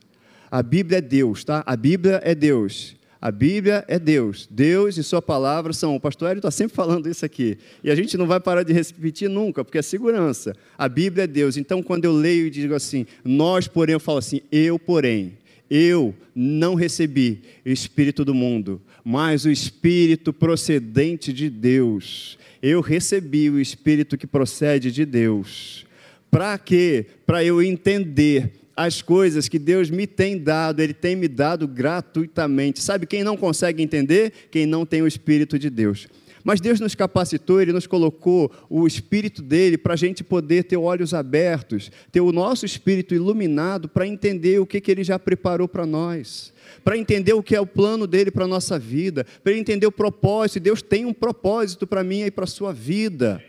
A 0.52 0.62
Bíblia 0.62 0.98
é 0.98 1.02
Deus, 1.02 1.44
tá? 1.44 1.64
A 1.66 1.76
Bíblia 1.76 2.20
é 2.24 2.36
Deus. 2.36 2.96
A 3.24 3.32
Bíblia 3.32 3.86
é 3.88 3.98
Deus. 3.98 4.50
Deus 4.52 4.98
e 4.98 5.04
Sua 5.04 5.22
palavra 5.22 5.72
são. 5.72 5.96
O 5.96 6.00
pastor 6.00 6.28
Hélio 6.28 6.40
está 6.40 6.52
sempre 6.52 6.76
falando 6.76 7.08
isso 7.08 7.24
aqui. 7.24 7.58
E 7.82 7.90
a 7.90 7.96
gente 7.96 8.18
não 8.18 8.28
vai 8.28 8.38
parar 8.38 8.64
de 8.64 8.74
repetir 8.74 9.30
nunca, 9.30 9.64
porque 9.64 9.78
é 9.78 9.82
segurança. 9.82 10.54
A 10.78 10.90
Bíblia 10.90 11.24
é 11.24 11.28
Deus. 11.28 11.56
Então, 11.56 11.82
quando 11.82 12.04
eu 12.04 12.12
leio 12.12 12.48
e 12.48 12.50
digo 12.50 12.76
assim, 12.76 13.06
nós, 13.24 13.66
porém, 13.66 13.94
eu 13.94 14.00
falo 14.02 14.18
assim, 14.18 14.42
eu, 14.52 14.78
porém, 14.78 15.38
eu 15.70 16.14
não 16.36 16.76
recebi 16.76 17.44
o 17.66 17.70
Espírito 17.70 18.26
do 18.26 18.34
mundo, 18.34 18.82
mas 19.06 19.46
o 19.46 19.50
Espírito 19.50 20.34
procedente 20.34 21.32
de 21.32 21.50
Deus. 21.50 22.38
Eu 22.62 22.82
recebi 22.82 23.50
o 23.50 23.58
Espírito 23.58 24.18
que 24.18 24.28
procede 24.28 24.92
de 24.92 25.06
Deus. 25.06 25.86
Para 26.30 26.58
quê? 26.58 27.06
Para 27.26 27.42
eu 27.42 27.64
entender 27.64 28.52
as 28.76 29.02
coisas 29.02 29.48
que 29.48 29.60
Deus 29.60 29.90
me 29.90 30.08
tem 30.08 30.38
dado, 30.38 30.82
Ele 30.82 30.94
tem 30.94 31.16
me 31.16 31.28
dado 31.28 31.68
gratuitamente. 31.68 32.82
Sabe 32.82 33.06
quem 33.06 33.24
não 33.24 33.38
consegue 33.38 33.84
entender? 33.84 34.34
Quem 34.50 34.66
não 34.66 34.86
tem 34.86 35.02
o 35.02 35.08
Espírito 35.08 35.60
de 35.60 35.70
Deus. 35.70 36.08
Mas 36.44 36.60
Deus 36.60 36.80
nos 36.80 36.94
capacitou, 36.94 37.62
Ele 37.62 37.72
nos 37.72 37.88
colocou 37.88 38.52
o 38.70 38.86
Espírito 38.86 39.42
dele 39.42 39.78
para 39.78 39.94
a 39.94 39.98
gente 39.98 40.24
poder 40.24 40.64
ter 40.64 40.76
olhos 40.76 41.14
abertos, 41.14 41.90
ter 42.12 42.20
o 42.20 42.34
nosso 42.34 42.66
espírito 42.66 43.16
iluminado 43.16 43.88
para 43.88 44.06
entender 44.06 44.60
o 44.60 44.66
que, 44.66 44.82
que 44.82 44.92
Ele 44.92 45.04
já 45.04 45.18
preparou 45.18 45.70
para 45.70 45.86
nós, 45.86 46.52
para 46.84 46.98
entender 46.98 47.34
o 47.34 47.42
que 47.42 47.56
é 47.56 47.62
o 47.62 47.66
plano 47.66 48.06
dele 48.06 48.30
para 48.30 48.44
a 48.44 48.48
nossa 48.48 48.78
vida, 48.78 49.26
para 49.42 49.54
entender 49.54 49.88
o 49.88 49.92
propósito. 49.92 50.60
Deus 50.60 50.82
tem 50.82 51.06
um 51.06 51.14
propósito 51.14 51.88
para 51.88 52.04
mim 52.04 52.24
e 52.24 52.32
para 52.32 52.44
a 52.44 52.48
sua 52.48 52.74
vida. 52.74 53.42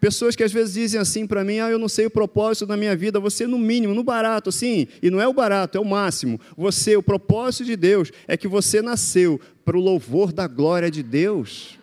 Pessoas 0.00 0.36
que 0.36 0.44
às 0.44 0.52
vezes 0.52 0.74
dizem 0.74 1.00
assim 1.00 1.26
para 1.26 1.42
mim: 1.42 1.58
ah, 1.58 1.70
eu 1.70 1.78
não 1.78 1.88
sei 1.88 2.06
o 2.06 2.10
propósito 2.10 2.66
da 2.66 2.76
minha 2.76 2.94
vida. 2.94 3.18
Você, 3.18 3.46
no 3.46 3.58
mínimo, 3.58 3.94
no 3.94 4.04
barato, 4.04 4.52
sim, 4.52 4.86
e 5.02 5.10
não 5.10 5.20
é 5.20 5.26
o 5.26 5.32
barato, 5.32 5.76
é 5.76 5.80
o 5.80 5.84
máximo. 5.84 6.40
Você, 6.56 6.96
o 6.96 7.02
propósito 7.02 7.64
de 7.64 7.76
Deus 7.76 8.12
é 8.26 8.36
que 8.36 8.46
você 8.46 8.80
nasceu 8.80 9.40
para 9.64 9.76
o 9.76 9.80
louvor 9.80 10.32
da 10.32 10.46
glória 10.46 10.90
de 10.90 11.02
Deus. 11.02 11.78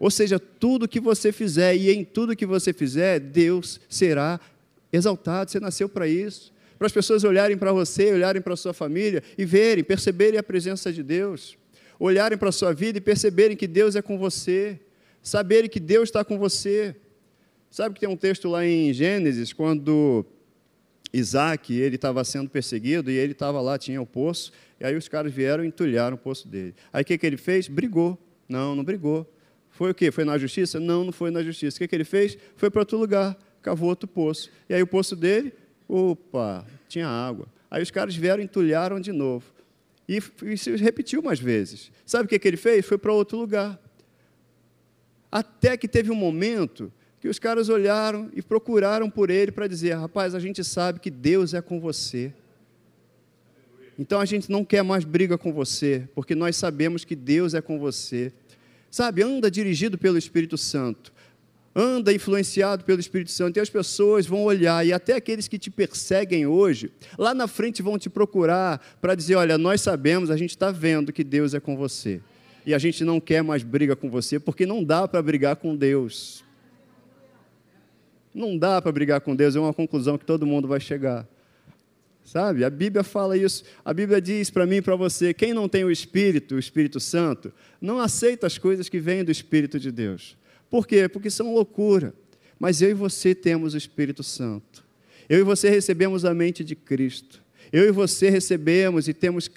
Ou 0.00 0.10
seja, 0.10 0.38
tudo 0.38 0.88
que 0.88 0.98
você 0.98 1.30
fizer 1.30 1.76
e 1.76 1.90
em 1.90 2.04
tudo 2.04 2.36
que 2.36 2.44
você 2.44 2.72
fizer, 2.72 3.20
Deus 3.20 3.80
será 3.88 4.40
exaltado. 4.92 5.50
Você 5.50 5.60
nasceu 5.60 5.88
para 5.88 6.08
isso. 6.08 6.52
Para 6.76 6.86
as 6.86 6.92
pessoas 6.92 7.22
olharem 7.22 7.56
para 7.56 7.72
você, 7.72 8.12
olharem 8.12 8.42
para 8.42 8.54
a 8.54 8.56
sua 8.56 8.74
família 8.74 9.22
e 9.38 9.44
verem, 9.44 9.84
perceberem 9.84 10.38
a 10.38 10.42
presença 10.42 10.92
de 10.92 11.02
Deus. 11.02 11.56
Olharem 11.98 12.36
para 12.36 12.48
a 12.48 12.52
sua 12.52 12.74
vida 12.74 12.98
e 12.98 13.00
perceberem 13.00 13.56
que 13.56 13.68
Deus 13.68 13.94
é 13.94 14.02
com 14.02 14.18
você. 14.18 14.78
Saberem 15.22 15.70
que 15.70 15.80
Deus 15.80 16.08
está 16.08 16.24
com 16.24 16.36
você. 16.36 16.96
Sabe 17.74 17.96
que 17.96 18.02
tem 18.02 18.08
um 18.08 18.16
texto 18.16 18.48
lá 18.48 18.64
em 18.64 18.92
Gênesis, 18.92 19.52
quando 19.52 20.24
Isaac 21.12 21.74
ele 21.74 21.96
estava 21.96 22.22
sendo 22.22 22.48
perseguido 22.48 23.10
e 23.10 23.14
ele 23.16 23.32
estava 23.32 23.60
lá, 23.60 23.76
tinha 23.76 24.00
o 24.00 24.06
poço, 24.06 24.52
e 24.78 24.86
aí 24.86 24.94
os 24.94 25.08
caras 25.08 25.32
vieram 25.32 25.64
e 25.64 25.66
entulharam 25.66 26.14
o 26.14 26.18
poço 26.18 26.46
dele. 26.46 26.72
Aí 26.92 27.02
o 27.02 27.04
que, 27.04 27.18
que 27.18 27.26
ele 27.26 27.36
fez? 27.36 27.66
Brigou. 27.66 28.16
Não, 28.48 28.76
não 28.76 28.84
brigou. 28.84 29.28
Foi 29.70 29.90
o 29.90 29.94
quê? 29.94 30.12
Foi 30.12 30.24
na 30.24 30.38
justiça? 30.38 30.78
Não, 30.78 31.02
não 31.02 31.10
foi 31.10 31.32
na 31.32 31.42
justiça. 31.42 31.76
O 31.76 31.78
que, 31.80 31.88
que 31.88 31.96
ele 31.96 32.04
fez? 32.04 32.38
Foi 32.54 32.70
para 32.70 32.82
outro 32.82 32.96
lugar, 32.96 33.36
cavou 33.60 33.88
outro 33.88 34.06
poço. 34.06 34.52
E 34.68 34.74
aí 34.74 34.80
o 34.80 34.86
poço 34.86 35.16
dele, 35.16 35.52
opa, 35.88 36.64
tinha 36.88 37.08
água. 37.08 37.48
Aí 37.68 37.82
os 37.82 37.90
caras 37.90 38.14
vieram 38.14 38.40
e 38.40 38.44
entulharam 38.44 39.00
de 39.00 39.10
novo. 39.10 39.52
E, 40.08 40.22
e 40.44 40.56
se 40.56 40.76
repetiu 40.76 41.20
mais 41.20 41.40
vezes. 41.40 41.90
Sabe 42.06 42.26
o 42.26 42.28
que, 42.28 42.38
que 42.38 42.46
ele 42.46 42.56
fez? 42.56 42.86
Foi 42.86 42.98
para 42.98 43.12
outro 43.12 43.36
lugar. 43.36 43.80
Até 45.28 45.76
que 45.76 45.88
teve 45.88 46.12
um 46.12 46.14
momento 46.14 46.92
que 47.24 47.28
os 47.30 47.38
caras 47.38 47.70
olharam 47.70 48.28
e 48.34 48.42
procuraram 48.42 49.08
por 49.08 49.30
ele 49.30 49.50
para 49.50 49.66
dizer: 49.66 49.94
rapaz, 49.94 50.34
a 50.34 50.38
gente 50.38 50.62
sabe 50.62 51.00
que 51.00 51.10
Deus 51.10 51.54
é 51.54 51.62
com 51.62 51.80
você. 51.80 52.30
Então 53.98 54.20
a 54.20 54.26
gente 54.26 54.52
não 54.52 54.62
quer 54.62 54.82
mais 54.82 55.06
briga 55.06 55.38
com 55.38 55.50
você, 55.50 56.06
porque 56.14 56.34
nós 56.34 56.54
sabemos 56.54 57.02
que 57.02 57.16
Deus 57.16 57.54
é 57.54 57.62
com 57.62 57.78
você. 57.78 58.30
Sabe, 58.90 59.22
anda 59.22 59.50
dirigido 59.50 59.96
pelo 59.96 60.18
Espírito 60.18 60.58
Santo. 60.58 61.14
Anda 61.74 62.12
influenciado 62.12 62.84
pelo 62.84 63.00
Espírito 63.00 63.30
Santo, 63.30 63.56
e 63.56 63.60
as 63.60 63.70
pessoas 63.70 64.26
vão 64.26 64.44
olhar, 64.44 64.86
e 64.86 64.92
até 64.92 65.14
aqueles 65.14 65.48
que 65.48 65.58
te 65.58 65.70
perseguem 65.70 66.46
hoje, 66.46 66.92
lá 67.16 67.32
na 67.32 67.48
frente 67.48 67.80
vão 67.80 67.98
te 67.98 68.10
procurar 68.10 68.98
para 69.00 69.14
dizer: 69.14 69.36
Olha, 69.36 69.56
nós 69.56 69.80
sabemos, 69.80 70.30
a 70.30 70.36
gente 70.36 70.50
está 70.50 70.70
vendo 70.70 71.10
que 71.10 71.24
Deus 71.24 71.54
é 71.54 71.58
com 71.58 71.74
você, 71.74 72.20
e 72.66 72.74
a 72.74 72.78
gente 72.78 73.02
não 73.02 73.18
quer 73.18 73.42
mais 73.42 73.62
briga 73.62 73.96
com 73.96 74.10
você, 74.10 74.38
porque 74.38 74.66
não 74.66 74.84
dá 74.84 75.08
para 75.08 75.22
brigar 75.22 75.56
com 75.56 75.74
Deus. 75.74 76.43
Não 78.34 78.58
dá 78.58 78.82
para 78.82 78.90
brigar 78.90 79.20
com 79.20 79.36
Deus, 79.36 79.54
é 79.54 79.60
uma 79.60 79.72
conclusão 79.72 80.18
que 80.18 80.24
todo 80.24 80.44
mundo 80.44 80.66
vai 80.66 80.80
chegar. 80.80 81.26
Sabe? 82.24 82.64
A 82.64 82.70
Bíblia 82.70 83.04
fala 83.04 83.36
isso. 83.36 83.62
A 83.84 83.92
Bíblia 83.94 84.20
diz 84.20 84.50
para 84.50 84.66
mim 84.66 84.76
e 84.76 84.82
para 84.82 84.96
você: 84.96 85.32
quem 85.32 85.52
não 85.52 85.68
tem 85.68 85.84
o 85.84 85.90
Espírito, 85.90 86.56
o 86.56 86.58
Espírito 86.58 86.98
Santo, 86.98 87.52
não 87.80 88.00
aceita 88.00 88.46
as 88.46 88.58
coisas 88.58 88.88
que 88.88 88.98
vêm 88.98 89.22
do 89.22 89.30
Espírito 89.30 89.78
de 89.78 89.92
Deus. 89.92 90.36
Por 90.68 90.86
quê? 90.86 91.08
Porque 91.08 91.30
são 91.30 91.54
loucura. 91.54 92.14
Mas 92.58 92.80
eu 92.80 92.90
e 92.90 92.94
você 92.94 93.34
temos 93.34 93.74
o 93.74 93.76
Espírito 93.76 94.22
Santo. 94.22 94.82
Eu 95.28 95.38
e 95.38 95.42
você 95.42 95.68
recebemos 95.68 96.24
a 96.24 96.32
mente 96.32 96.64
de 96.64 96.74
Cristo. 96.74 97.42
Eu 97.72 97.86
e 97.86 97.92
você 97.92 98.30
recebemos 98.30 99.06
e 99.06 99.12
temos 99.12 99.50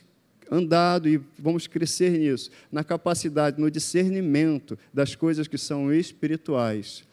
andado 0.51 1.07
e 1.07 1.19
vamos 1.37 1.67
crescer 1.67 2.11
nisso, 2.11 2.49
na 2.71 2.83
capacidade, 2.83 3.59
no 3.59 3.69
discernimento 3.69 4.77
das 4.93 5.15
coisas 5.15 5.47
que 5.47 5.57
são 5.57 5.93
espirituais 5.93 7.06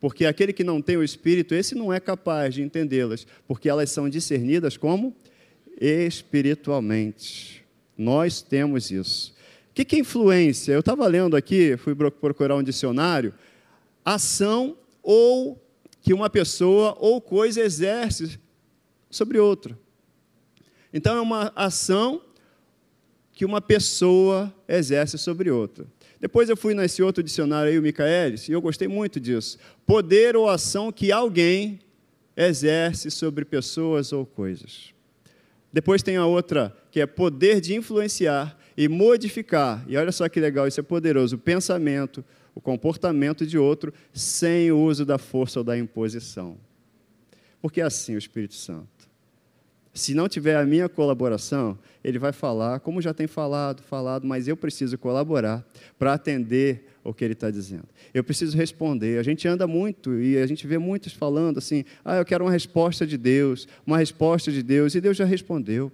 porque 0.00 0.24
aquele 0.24 0.52
que 0.52 0.62
não 0.62 0.80
tem 0.80 0.96
o 0.96 1.02
Espírito, 1.02 1.54
esse 1.54 1.74
não 1.74 1.92
é 1.92 1.98
capaz 1.98 2.54
de 2.54 2.62
entendê-las, 2.62 3.26
porque 3.46 3.68
elas 3.68 3.90
são 3.90 4.08
discernidas 4.08 4.76
como 4.76 5.14
espiritualmente. 5.80 7.64
Nós 7.96 8.40
temos 8.40 8.90
isso. 8.90 9.34
O 9.70 9.74
que 9.74 9.96
é 9.96 9.98
influência? 9.98 10.72
Eu 10.72 10.80
estava 10.80 11.06
lendo 11.06 11.36
aqui, 11.36 11.76
fui 11.76 11.94
procurar 11.94 12.56
um 12.56 12.62
dicionário, 12.62 13.34
ação 14.04 14.76
ou 15.02 15.60
que 16.00 16.14
uma 16.14 16.30
pessoa 16.30 16.96
ou 16.98 17.20
coisa 17.20 17.60
exerce 17.60 18.38
sobre 19.10 19.38
outra. 19.38 19.78
Então, 20.92 21.16
é 21.16 21.20
uma 21.20 21.52
ação 21.54 22.22
que 23.32 23.44
uma 23.44 23.60
pessoa 23.60 24.52
exerce 24.66 25.18
sobre 25.18 25.50
outra. 25.50 25.86
Depois 26.20 26.48
eu 26.48 26.56
fui 26.56 26.74
nesse 26.74 27.02
outro 27.02 27.22
dicionário 27.22 27.70
aí, 27.70 27.78
o 27.78 27.82
Michaelis, 27.82 28.48
e 28.48 28.52
eu 28.52 28.60
gostei 28.60 28.88
muito 28.88 29.20
disso. 29.20 29.58
Poder 29.86 30.36
ou 30.36 30.48
ação 30.48 30.90
que 30.90 31.12
alguém 31.12 31.78
exerce 32.36 33.10
sobre 33.10 33.44
pessoas 33.44 34.12
ou 34.12 34.26
coisas. 34.26 34.92
Depois 35.72 36.02
tem 36.02 36.16
a 36.16 36.26
outra, 36.26 36.74
que 36.90 37.00
é 37.00 37.06
poder 37.06 37.60
de 37.60 37.74
influenciar 37.74 38.58
e 38.76 38.88
modificar. 38.88 39.84
E 39.86 39.96
olha 39.96 40.12
só 40.12 40.28
que 40.28 40.40
legal, 40.40 40.66
isso 40.66 40.80
é 40.80 40.82
poderoso. 40.82 41.36
O 41.36 41.38
pensamento, 41.38 42.24
o 42.54 42.60
comportamento 42.60 43.46
de 43.46 43.58
outro, 43.58 43.92
sem 44.12 44.72
o 44.72 44.78
uso 44.78 45.04
da 45.04 45.18
força 45.18 45.60
ou 45.60 45.64
da 45.64 45.76
imposição. 45.76 46.56
Porque 47.60 47.80
é 47.80 47.84
assim 47.84 48.14
o 48.14 48.18
Espírito 48.18 48.54
Santo. 48.54 49.08
Se 49.92 50.14
não 50.14 50.28
tiver 50.28 50.56
a 50.56 50.64
minha 50.64 50.88
colaboração, 50.88 51.78
ele 52.08 52.18
vai 52.18 52.32
falar, 52.32 52.80
como 52.80 53.02
já 53.02 53.12
tem 53.12 53.26
falado, 53.26 53.82
falado, 53.82 54.26
mas 54.26 54.48
eu 54.48 54.56
preciso 54.56 54.96
colaborar 54.96 55.62
para 55.98 56.14
atender 56.14 56.86
o 57.04 57.12
que 57.12 57.22
ele 57.22 57.34
está 57.34 57.50
dizendo. 57.50 57.84
Eu 58.14 58.24
preciso 58.24 58.56
responder. 58.56 59.18
A 59.18 59.22
gente 59.22 59.46
anda 59.46 59.66
muito 59.66 60.18
e 60.18 60.38
a 60.38 60.46
gente 60.46 60.66
vê 60.66 60.78
muitos 60.78 61.12
falando 61.12 61.58
assim: 61.58 61.84
ah, 62.02 62.16
eu 62.16 62.24
quero 62.24 62.44
uma 62.44 62.50
resposta 62.50 63.06
de 63.06 63.18
Deus, 63.18 63.68
uma 63.86 63.98
resposta 63.98 64.50
de 64.50 64.62
Deus, 64.62 64.94
e 64.94 65.00
Deus 65.00 65.16
já 65.16 65.26
respondeu. 65.26 65.92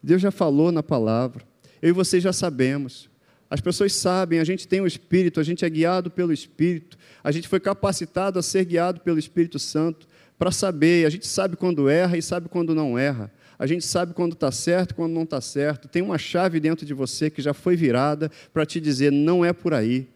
Deus 0.00 0.22
já 0.22 0.30
falou 0.30 0.70
na 0.70 0.82
palavra. 0.82 1.44
Eu 1.80 1.88
e 1.90 1.92
você 1.92 2.20
já 2.20 2.32
sabemos. 2.32 3.10
As 3.50 3.60
pessoas 3.60 3.92
sabem, 3.92 4.38
a 4.38 4.44
gente 4.44 4.66
tem 4.66 4.80
o 4.80 4.86
Espírito, 4.86 5.40
a 5.40 5.42
gente 5.42 5.64
é 5.64 5.68
guiado 5.68 6.10
pelo 6.10 6.32
Espírito, 6.32 6.96
a 7.22 7.30
gente 7.30 7.46
foi 7.46 7.60
capacitado 7.60 8.38
a 8.38 8.42
ser 8.42 8.64
guiado 8.64 9.00
pelo 9.00 9.18
Espírito 9.18 9.58
Santo 9.58 10.06
para 10.38 10.50
saber. 10.50 11.04
A 11.04 11.10
gente 11.10 11.26
sabe 11.26 11.56
quando 11.56 11.88
erra 11.88 12.16
e 12.16 12.22
sabe 12.22 12.48
quando 12.48 12.74
não 12.74 12.98
erra. 12.98 13.30
A 13.62 13.66
gente 13.68 13.86
sabe 13.86 14.12
quando 14.12 14.32
está 14.32 14.50
certo 14.50 14.92
quando 14.92 15.12
não 15.12 15.22
está 15.22 15.40
certo. 15.40 15.86
Tem 15.86 16.02
uma 16.02 16.18
chave 16.18 16.58
dentro 16.58 16.84
de 16.84 16.92
você 16.92 17.30
que 17.30 17.40
já 17.40 17.54
foi 17.54 17.76
virada 17.76 18.28
para 18.52 18.66
te 18.66 18.80
dizer: 18.80 19.12
não 19.12 19.44
é 19.44 19.52
por 19.52 19.72
aí. 19.72 20.08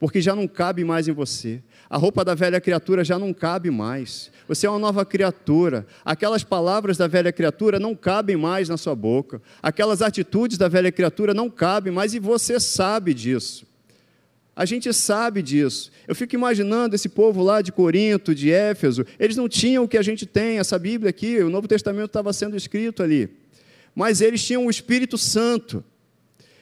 Porque 0.00 0.20
já 0.20 0.34
não 0.34 0.48
cabe 0.48 0.82
mais 0.82 1.06
em 1.06 1.12
você. 1.12 1.62
A 1.88 1.96
roupa 1.96 2.24
da 2.24 2.34
velha 2.34 2.60
criatura 2.60 3.04
já 3.04 3.20
não 3.20 3.32
cabe 3.32 3.70
mais. 3.70 4.32
Você 4.48 4.66
é 4.66 4.70
uma 4.70 4.80
nova 4.80 5.04
criatura. 5.04 5.86
Aquelas 6.04 6.42
palavras 6.42 6.96
da 6.96 7.06
velha 7.06 7.32
criatura 7.32 7.78
não 7.78 7.94
cabem 7.94 8.36
mais 8.36 8.68
na 8.68 8.76
sua 8.76 8.96
boca. 8.96 9.40
Aquelas 9.62 10.02
atitudes 10.02 10.58
da 10.58 10.66
velha 10.66 10.90
criatura 10.90 11.32
não 11.32 11.48
cabem 11.48 11.92
mais 11.92 12.14
e 12.14 12.18
você 12.18 12.58
sabe 12.58 13.14
disso. 13.14 13.64
A 14.54 14.64
gente 14.66 14.92
sabe 14.92 15.42
disso. 15.42 15.90
Eu 16.06 16.14
fico 16.14 16.34
imaginando 16.34 16.94
esse 16.94 17.08
povo 17.08 17.42
lá 17.42 17.62
de 17.62 17.72
Corinto, 17.72 18.34
de 18.34 18.50
Éfeso, 18.50 19.06
eles 19.18 19.36
não 19.36 19.48
tinham 19.48 19.84
o 19.84 19.88
que 19.88 19.96
a 19.96 20.02
gente 20.02 20.26
tem, 20.26 20.58
essa 20.58 20.78
Bíblia 20.78 21.10
aqui, 21.10 21.38
o 21.38 21.48
Novo 21.48 21.66
Testamento 21.66 22.06
estava 22.06 22.32
sendo 22.32 22.56
escrito 22.56 23.02
ali. 23.02 23.30
Mas 23.94 24.20
eles 24.20 24.44
tinham 24.44 24.66
o 24.66 24.70
Espírito 24.70 25.16
Santo. 25.16 25.82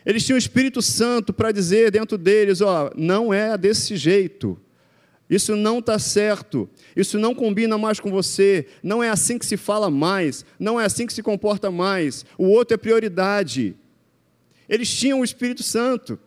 Eles 0.07 0.25
tinham 0.25 0.37
o 0.37 0.39
Espírito 0.39 0.81
Santo 0.81 1.33
para 1.33 1.53
dizer 1.53 1.91
dentro 1.91 2.17
deles: 2.17 2.61
ó, 2.61 2.91
não 2.97 3.35
é 3.35 3.57
desse 3.59 3.97
jeito. 3.97 4.59
Isso 5.29 5.55
não 5.55 5.79
está 5.79 5.97
certo. 5.99 6.69
Isso 6.97 7.17
não 7.19 7.35
combina 7.35 7.79
mais 7.79 8.01
com 8.01 8.11
você. 8.11 8.67
Não 8.83 9.01
é 9.03 9.11
assim 9.11 9.39
que 9.39 9.47
se 9.47 9.57
fala 9.57 9.89
mais. 9.89 10.45
Não 10.59 10.81
é 10.81 10.85
assim 10.85 11.07
que 11.07 11.13
se 11.13 11.23
comporta 11.23 11.71
mais. 11.71 12.25
O 12.37 12.47
outro 12.47 12.75
é 12.75 12.77
prioridade. 12.77 13.77
Eles 14.69 14.93
tinham 14.93 15.21
o 15.21 15.25
Espírito 15.25 15.63
Santo. 15.63 16.19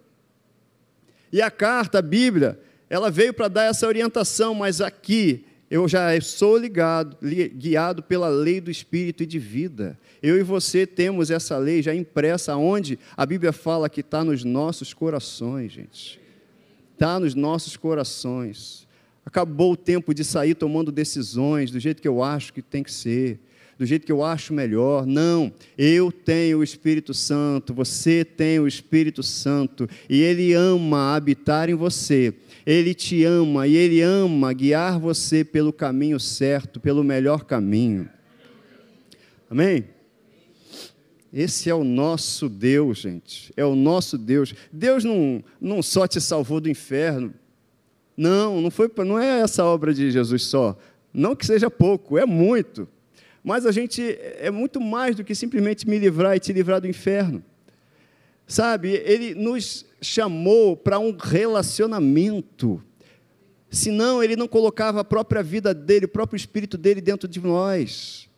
E 1.33 1.41
a 1.41 1.49
carta, 1.49 1.97
a 1.97 2.01
Bíblia, 2.01 2.59
ela 2.87 3.09
veio 3.09 3.33
para 3.33 3.47
dar 3.47 3.63
essa 3.63 3.87
orientação, 3.87 4.53
mas 4.53 4.79
aqui 4.79 5.43
eu 5.67 5.87
já 5.87 6.09
sou 6.21 6.55
ligado, 6.55 7.17
guiado 7.55 8.03
pela 8.03 8.29
lei 8.29 8.61
do 8.61 8.69
Espírito 8.69 9.23
e 9.23 9.25
de 9.25 9.39
vida. 9.39 9.97
Eu 10.21 10.37
e 10.37 10.43
você 10.43 10.85
temos 10.85 11.31
essa 11.31 11.57
lei 11.57 11.81
já 11.81 11.95
impressa, 11.95 12.55
onde 12.55 12.99
a 13.17 13.25
Bíblia 13.25 13.51
fala 13.51 13.89
que 13.89 14.01
está 14.01 14.23
nos 14.23 14.43
nossos 14.43 14.93
corações, 14.93 15.71
gente. 15.71 16.21
Está 16.93 17.19
nos 17.19 17.33
nossos 17.33 17.75
corações. 17.75 18.87
Acabou 19.25 19.71
o 19.71 19.77
tempo 19.77 20.13
de 20.13 20.23
sair 20.23 20.53
tomando 20.53 20.91
decisões 20.91 21.71
do 21.71 21.79
jeito 21.79 21.99
que 21.99 22.07
eu 22.07 22.21
acho 22.21 22.53
que 22.53 22.61
tem 22.61 22.83
que 22.83 22.91
ser. 22.91 23.39
Do 23.77 23.85
jeito 23.85 24.05
que 24.05 24.11
eu 24.11 24.23
acho 24.23 24.53
melhor. 24.53 25.05
Não, 25.05 25.51
eu 25.77 26.11
tenho 26.11 26.59
o 26.59 26.63
Espírito 26.63 27.13
Santo, 27.13 27.73
você 27.73 28.23
tem 28.23 28.59
o 28.59 28.67
Espírito 28.67 29.23
Santo, 29.23 29.87
e 30.09 30.21
Ele 30.21 30.53
ama 30.53 31.15
habitar 31.15 31.69
em 31.69 31.75
você. 31.75 32.33
Ele 32.65 32.93
te 32.93 33.23
ama 33.23 33.67
e 33.67 33.75
Ele 33.75 34.01
ama 34.01 34.53
guiar 34.53 34.99
você 34.99 35.43
pelo 35.43 35.73
caminho 35.73 36.19
certo, 36.19 36.79
pelo 36.79 37.03
melhor 37.03 37.43
caminho. 37.43 38.09
Amém? 39.49 39.85
Esse 41.33 41.67
é 41.67 41.73
o 41.73 41.83
nosso 41.83 42.47
Deus, 42.47 42.99
gente. 42.99 43.51
É 43.57 43.65
o 43.65 43.75
nosso 43.75 44.19
Deus. 44.19 44.53
Deus 44.71 45.03
não, 45.03 45.43
não 45.59 45.81
só 45.81 46.07
te 46.07 46.21
salvou 46.21 46.61
do 46.61 46.69
inferno. 46.69 47.33
Não, 48.15 48.61
não, 48.61 48.69
foi, 48.69 48.89
não 48.99 49.17
é 49.17 49.39
essa 49.39 49.65
obra 49.65 49.91
de 49.93 50.11
Jesus 50.11 50.43
só. 50.43 50.77
Não 51.11 51.35
que 51.35 51.45
seja 51.45 51.71
pouco, 51.71 52.19
é 52.19 52.25
muito. 52.25 52.87
Mas 53.43 53.65
a 53.65 53.71
gente 53.71 54.01
é 54.39 54.49
muito 54.49 54.79
mais 54.79 55.15
do 55.15 55.23
que 55.23 55.35
simplesmente 55.35 55.87
me 55.87 55.99
livrar 55.99 56.35
e 56.35 56.39
te 56.39 56.53
livrar 56.53 56.79
do 56.79 56.87
inferno. 56.87 57.43
Sabe, 58.47 58.89
ele 58.89 59.35
nos 59.35 59.85
chamou 60.01 60.77
para 60.77 60.99
um 60.99 61.15
relacionamento. 61.17 62.81
Senão, 63.69 64.23
ele 64.23 64.35
não 64.35 64.47
colocava 64.47 65.01
a 65.01 65.03
própria 65.03 65.41
vida 65.41 65.73
dele, 65.73 66.05
o 66.05 66.09
próprio 66.09 66.37
espírito 66.37 66.77
dele 66.77 67.01
dentro 67.01 67.27
de 67.27 67.39
nós. 67.41 68.29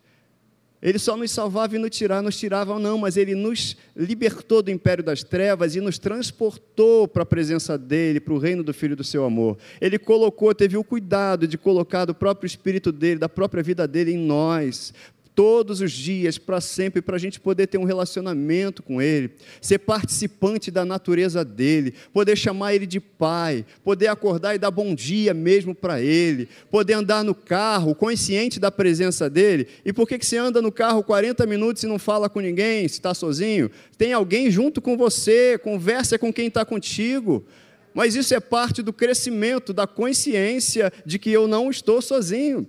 Ele 0.82 0.98
só 0.98 1.16
nos 1.16 1.30
salvava 1.30 1.74
e 1.74 1.78
nos 1.78 1.90
tirava, 1.90 2.22
nos 2.22 2.36
tirava 2.36 2.78
não, 2.78 2.98
mas 2.98 3.16
ele 3.16 3.34
nos 3.34 3.76
libertou 3.96 4.62
do 4.62 4.70
império 4.70 5.02
das 5.02 5.22
trevas 5.22 5.74
e 5.74 5.80
nos 5.80 5.98
transportou 5.98 7.08
para 7.08 7.22
a 7.22 7.26
presença 7.26 7.78
dele, 7.78 8.20
para 8.20 8.34
o 8.34 8.38
reino 8.38 8.62
do 8.62 8.74
Filho 8.74 8.94
do 8.94 9.02
seu 9.02 9.24
amor. 9.24 9.56
Ele 9.80 9.98
colocou, 9.98 10.54
teve 10.54 10.76
o 10.76 10.84
cuidado 10.84 11.48
de 11.48 11.56
colocar 11.56 12.08
o 12.10 12.14
próprio 12.14 12.46
espírito 12.46 12.92
dele, 12.92 13.18
da 13.18 13.28
própria 13.28 13.62
vida 13.62 13.88
dele 13.88 14.12
em 14.12 14.18
nós, 14.18 14.92
todos 15.36 15.82
os 15.82 15.92
dias, 15.92 16.38
para 16.38 16.62
sempre, 16.62 17.02
para 17.02 17.16
a 17.16 17.18
gente 17.18 17.38
poder 17.38 17.66
ter 17.66 17.76
um 17.76 17.84
relacionamento 17.84 18.82
com 18.82 19.02
Ele, 19.02 19.30
ser 19.60 19.78
participante 19.78 20.70
da 20.70 20.82
natureza 20.82 21.44
dEle, 21.44 21.92
poder 22.10 22.34
chamar 22.36 22.74
Ele 22.74 22.86
de 22.86 22.98
Pai, 22.98 23.64
poder 23.84 24.08
acordar 24.08 24.54
e 24.54 24.58
dar 24.58 24.70
bom 24.70 24.94
dia 24.94 25.34
mesmo 25.34 25.74
para 25.74 26.00
Ele, 26.00 26.48
poder 26.70 26.94
andar 26.94 27.22
no 27.22 27.34
carro 27.34 27.94
consciente 27.94 28.58
da 28.58 28.72
presença 28.72 29.28
dEle. 29.28 29.68
E 29.84 29.92
por 29.92 30.08
que, 30.08 30.18
que 30.18 30.24
você 30.24 30.38
anda 30.38 30.62
no 30.62 30.72
carro 30.72 31.04
40 31.04 31.44
minutos 31.44 31.82
e 31.82 31.86
não 31.86 31.98
fala 31.98 32.30
com 32.30 32.40
ninguém, 32.40 32.88
se 32.88 32.94
está 32.94 33.12
sozinho? 33.12 33.70
Tem 33.98 34.14
alguém 34.14 34.50
junto 34.50 34.80
com 34.80 34.96
você, 34.96 35.58
conversa 35.58 36.18
com 36.18 36.32
quem 36.32 36.46
está 36.46 36.64
contigo. 36.64 37.44
Mas 37.92 38.14
isso 38.14 38.34
é 38.34 38.40
parte 38.40 38.82
do 38.82 38.92
crescimento, 38.92 39.74
da 39.74 39.86
consciência 39.86 40.90
de 41.04 41.18
que 41.18 41.30
eu 41.30 41.46
não 41.46 41.70
estou 41.70 42.00
sozinho. 42.00 42.66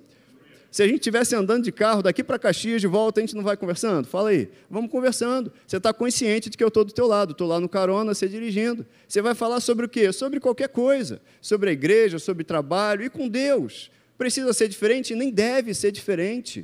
Se 0.77 0.83
a 0.83 0.85
gente 0.85 0.97
estivesse 0.97 1.35
andando 1.35 1.63
de 1.63 1.71
carro 1.71 2.03
daqui 2.03 2.23
para 2.23 2.37
Caxias, 2.37 2.79
de 2.79 2.85
volta, 2.85 3.19
a 3.19 3.21
gente 3.21 3.35
não 3.35 3.41
vai 3.41 3.57
conversando? 3.57 4.07
Fala 4.07 4.29
aí, 4.29 4.47
vamos 4.69 4.91
conversando. 4.91 5.51
Você 5.65 5.77
está 5.77 5.91
consciente 5.91 6.51
de 6.51 6.55
que 6.55 6.63
eu 6.63 6.67
estou 6.67 6.85
do 6.85 6.93
teu 6.93 7.07
lado, 7.07 7.31
estou 7.31 7.47
lá 7.47 7.59
no 7.59 7.67
carona, 7.67 8.13
você 8.13 8.27
dirigindo. 8.27 8.85
Você 9.07 9.19
vai 9.19 9.33
falar 9.33 9.59
sobre 9.59 9.87
o 9.87 9.89
quê? 9.89 10.13
Sobre 10.13 10.39
qualquer 10.39 10.69
coisa. 10.69 11.19
Sobre 11.41 11.71
a 11.71 11.73
igreja, 11.73 12.19
sobre 12.19 12.43
trabalho 12.43 13.03
e 13.03 13.09
com 13.09 13.27
Deus. 13.27 13.89
Precisa 14.19 14.53
ser 14.53 14.67
diferente? 14.67 15.15
Nem 15.15 15.31
deve 15.31 15.73
ser 15.73 15.91
diferente. 15.91 16.63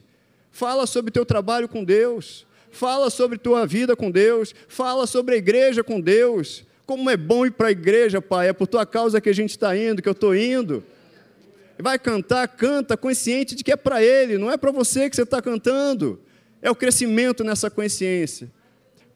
Fala 0.51 0.85
sobre 0.85 1.09
teu 1.09 1.25
trabalho 1.25 1.67
com 1.67 1.83
Deus. 1.83 2.45
Fala 2.69 3.09
sobre 3.09 3.39
tua 3.39 3.65
vida 3.65 3.95
com 3.95 4.11
Deus. 4.11 4.53
Fala 4.67 5.07
sobre 5.07 5.33
a 5.33 5.37
igreja 5.39 5.83
com 5.83 5.99
Deus. 5.99 6.63
Como 6.85 7.09
é 7.09 7.17
bom 7.17 7.47
ir 7.47 7.51
para 7.53 7.69
a 7.69 7.71
igreja, 7.71 8.21
Pai. 8.21 8.49
É 8.49 8.53
por 8.53 8.67
tua 8.67 8.85
causa 8.85 9.19
que 9.19 9.29
a 9.29 9.33
gente 9.33 9.49
está 9.49 9.75
indo, 9.75 10.03
que 10.03 10.07
eu 10.07 10.13
estou 10.13 10.35
indo 10.35 10.83
vai 11.79 11.97
cantar, 11.97 12.47
canta 12.47 12.95
consciente 12.95 13.55
de 13.55 13.63
que 13.63 13.71
é 13.71 13.75
para 13.75 14.03
Ele, 14.03 14.37
não 14.37 14.51
é 14.51 14.57
para 14.57 14.71
você 14.71 15.09
que 15.09 15.15
você 15.15 15.23
está 15.23 15.41
cantando. 15.41 16.21
É 16.61 16.71
o 16.71 16.75
crescimento 16.75 17.43
nessa 17.43 17.69
consciência. 17.69 18.49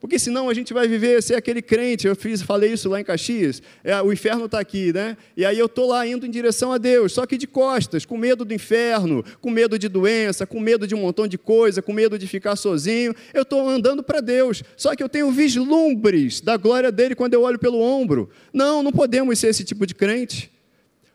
Porque 0.00 0.18
senão 0.18 0.48
a 0.48 0.54
gente 0.54 0.72
vai 0.72 0.86
viver, 0.86 1.20
ser 1.22 1.34
aquele 1.34 1.60
crente, 1.60 2.06
eu 2.06 2.14
fiz, 2.14 2.40
falei 2.40 2.72
isso 2.72 2.88
lá 2.88 3.00
em 3.00 3.04
Caxias, 3.04 3.60
é, 3.82 4.00
o 4.00 4.12
inferno 4.12 4.44
está 4.44 4.60
aqui, 4.60 4.92
né? 4.92 5.16
E 5.36 5.44
aí 5.44 5.58
eu 5.58 5.66
estou 5.66 5.88
lá 5.88 6.06
indo 6.06 6.24
em 6.24 6.30
direção 6.30 6.72
a 6.72 6.78
Deus, 6.78 7.12
só 7.12 7.26
que 7.26 7.36
de 7.36 7.48
costas, 7.48 8.04
com 8.04 8.16
medo 8.16 8.44
do 8.44 8.54
inferno, 8.54 9.24
com 9.40 9.50
medo 9.50 9.76
de 9.76 9.88
doença, 9.88 10.46
com 10.46 10.60
medo 10.60 10.86
de 10.86 10.94
um 10.94 11.00
montão 11.00 11.26
de 11.26 11.36
coisa, 11.36 11.82
com 11.82 11.92
medo 11.92 12.16
de 12.16 12.28
ficar 12.28 12.54
sozinho, 12.54 13.12
eu 13.34 13.42
estou 13.42 13.68
andando 13.68 14.02
para 14.02 14.20
Deus, 14.20 14.62
só 14.76 14.94
que 14.94 15.02
eu 15.02 15.08
tenho 15.08 15.32
vislumbres 15.32 16.40
da 16.40 16.56
glória 16.56 16.92
dele 16.92 17.16
quando 17.16 17.34
eu 17.34 17.42
olho 17.42 17.58
pelo 17.58 17.80
ombro. 17.80 18.30
Não, 18.52 18.82
não 18.84 18.92
podemos 18.92 19.36
ser 19.38 19.48
esse 19.48 19.64
tipo 19.64 19.84
de 19.84 19.94
crente. 19.94 20.57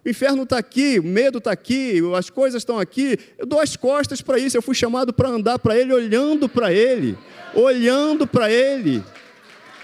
O 0.05 0.09
inferno 0.09 0.43
está 0.43 0.57
aqui, 0.57 0.99
o 0.99 1.03
medo 1.03 1.37
está 1.37 1.51
aqui, 1.51 2.01
as 2.17 2.29
coisas 2.29 2.61
estão 2.61 2.77
aqui. 2.77 3.17
Eu 3.37 3.45
dou 3.45 3.59
as 3.61 3.77
costas 3.77 4.21
para 4.21 4.37
isso. 4.37 4.57
Eu 4.57 4.61
fui 4.61 4.75
chamado 4.75 5.13
para 5.13 5.29
andar 5.29 5.57
para 5.59 5.77
Ele, 5.77 5.93
olhando 5.93 6.49
para 6.49 6.73
Ele. 6.73 7.17
Olhando 7.53 8.27
para 8.27 8.51
Ele. 8.51 9.01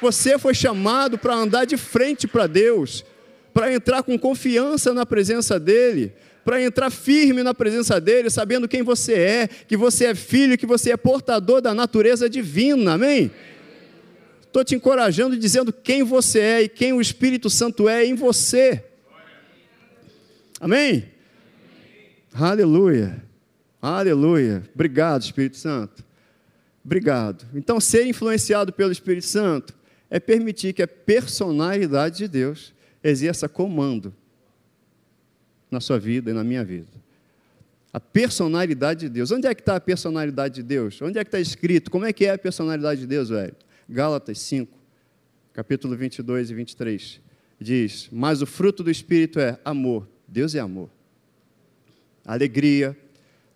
Você 0.02 0.38
foi 0.38 0.54
chamado 0.54 1.18
para 1.18 1.36
andar 1.36 1.66
de 1.66 1.78
frente 1.78 2.28
para 2.28 2.48
Deus, 2.48 3.06
para 3.54 3.72
entrar 3.72 4.04
com 4.04 4.18
confiança 4.20 4.94
na 4.94 5.06
presença 5.06 5.58
dEle, 5.60 6.14
para 6.44 6.62
entrar 6.62 6.90
firme 6.90 7.42
na 7.42 7.54
presença 7.54 8.00
dEle, 8.00 8.30
sabendo 8.30 8.68
quem 8.68 8.82
você 8.82 9.14
é, 9.14 9.50
que 9.68 9.78
você 9.78 10.06
é 10.06 10.16
filho, 10.16 10.58
que 10.58 10.66
você 10.66 10.92
é 10.92 10.98
portador 10.98 11.62
da 11.62 11.74
natureza 11.74 12.30
divina. 12.30 12.94
Amém? 12.94 13.32
Estou 14.42 14.66
te 14.66 14.76
encorajando, 14.76 15.38
dizendo 15.38 15.72
quem 15.72 16.04
você 16.04 16.40
é 16.40 16.62
e 16.64 16.70
quem 16.70 16.92
o 16.92 17.00
Espírito 17.00 17.50
Santo 17.50 17.88
é 17.88 18.06
em 18.06 18.16
você. 18.16 18.84
Amém? 20.60 20.80
Amém? 20.90 21.06
Aleluia. 22.34 23.24
Aleluia. 23.82 24.64
Obrigado, 24.74 25.22
Espírito 25.22 25.58
Santo. 25.58 26.04
Obrigado. 26.84 27.46
Então, 27.54 27.80
ser 27.80 28.06
influenciado 28.06 28.74
pelo 28.74 28.92
Espírito 28.92 29.26
Santo 29.26 29.76
é 30.10 30.20
permitir 30.20 30.74
que 30.74 30.82
a 30.82 30.88
personalidade 30.88 32.18
de 32.18 32.28
Deus 32.28 32.74
exerça 33.04 33.48
comando 33.48 34.14
na 35.70 35.80
sua 35.80 36.00
vida 36.00 36.32
e 36.32 36.34
na 36.34 36.44
minha 36.44 36.64
vida. 36.64 36.90
A 37.94 38.00
personalidade 38.00 39.02
de 39.02 39.10
Deus. 39.10 39.32
Onde 39.32 39.48
é 39.48 39.56
que 39.56 39.62
está 39.62 39.76
a 39.76 39.80
personalidade 39.80 40.56
de 40.56 40.64
Deus? 40.64 41.02
Onde 41.02 41.18
é 41.20 41.24
que 41.24 41.28
está 41.28 41.40
escrito? 41.40 41.90
Como 41.90 42.06
é 42.06 42.14
que 42.14 42.26
é 42.26 42.32
a 42.32 42.38
personalidade 42.38 43.02
de 43.02 43.08
Deus, 43.08 43.30
velho? 43.30 43.56
Gálatas 43.88 44.40
5, 44.40 44.78
capítulo 45.54 45.96
22 45.96 46.52
e 46.52 46.54
23. 46.54 47.22
Diz: 47.60 48.10
Mas 48.12 48.42
o 48.42 48.46
fruto 48.46 48.84
do 48.84 48.92
Espírito 48.92 49.40
é 49.40 49.60
amor, 49.66 50.08
Deus 50.32 50.56
é 50.56 50.60
amor. 50.60 50.90
Alegria, 52.26 52.98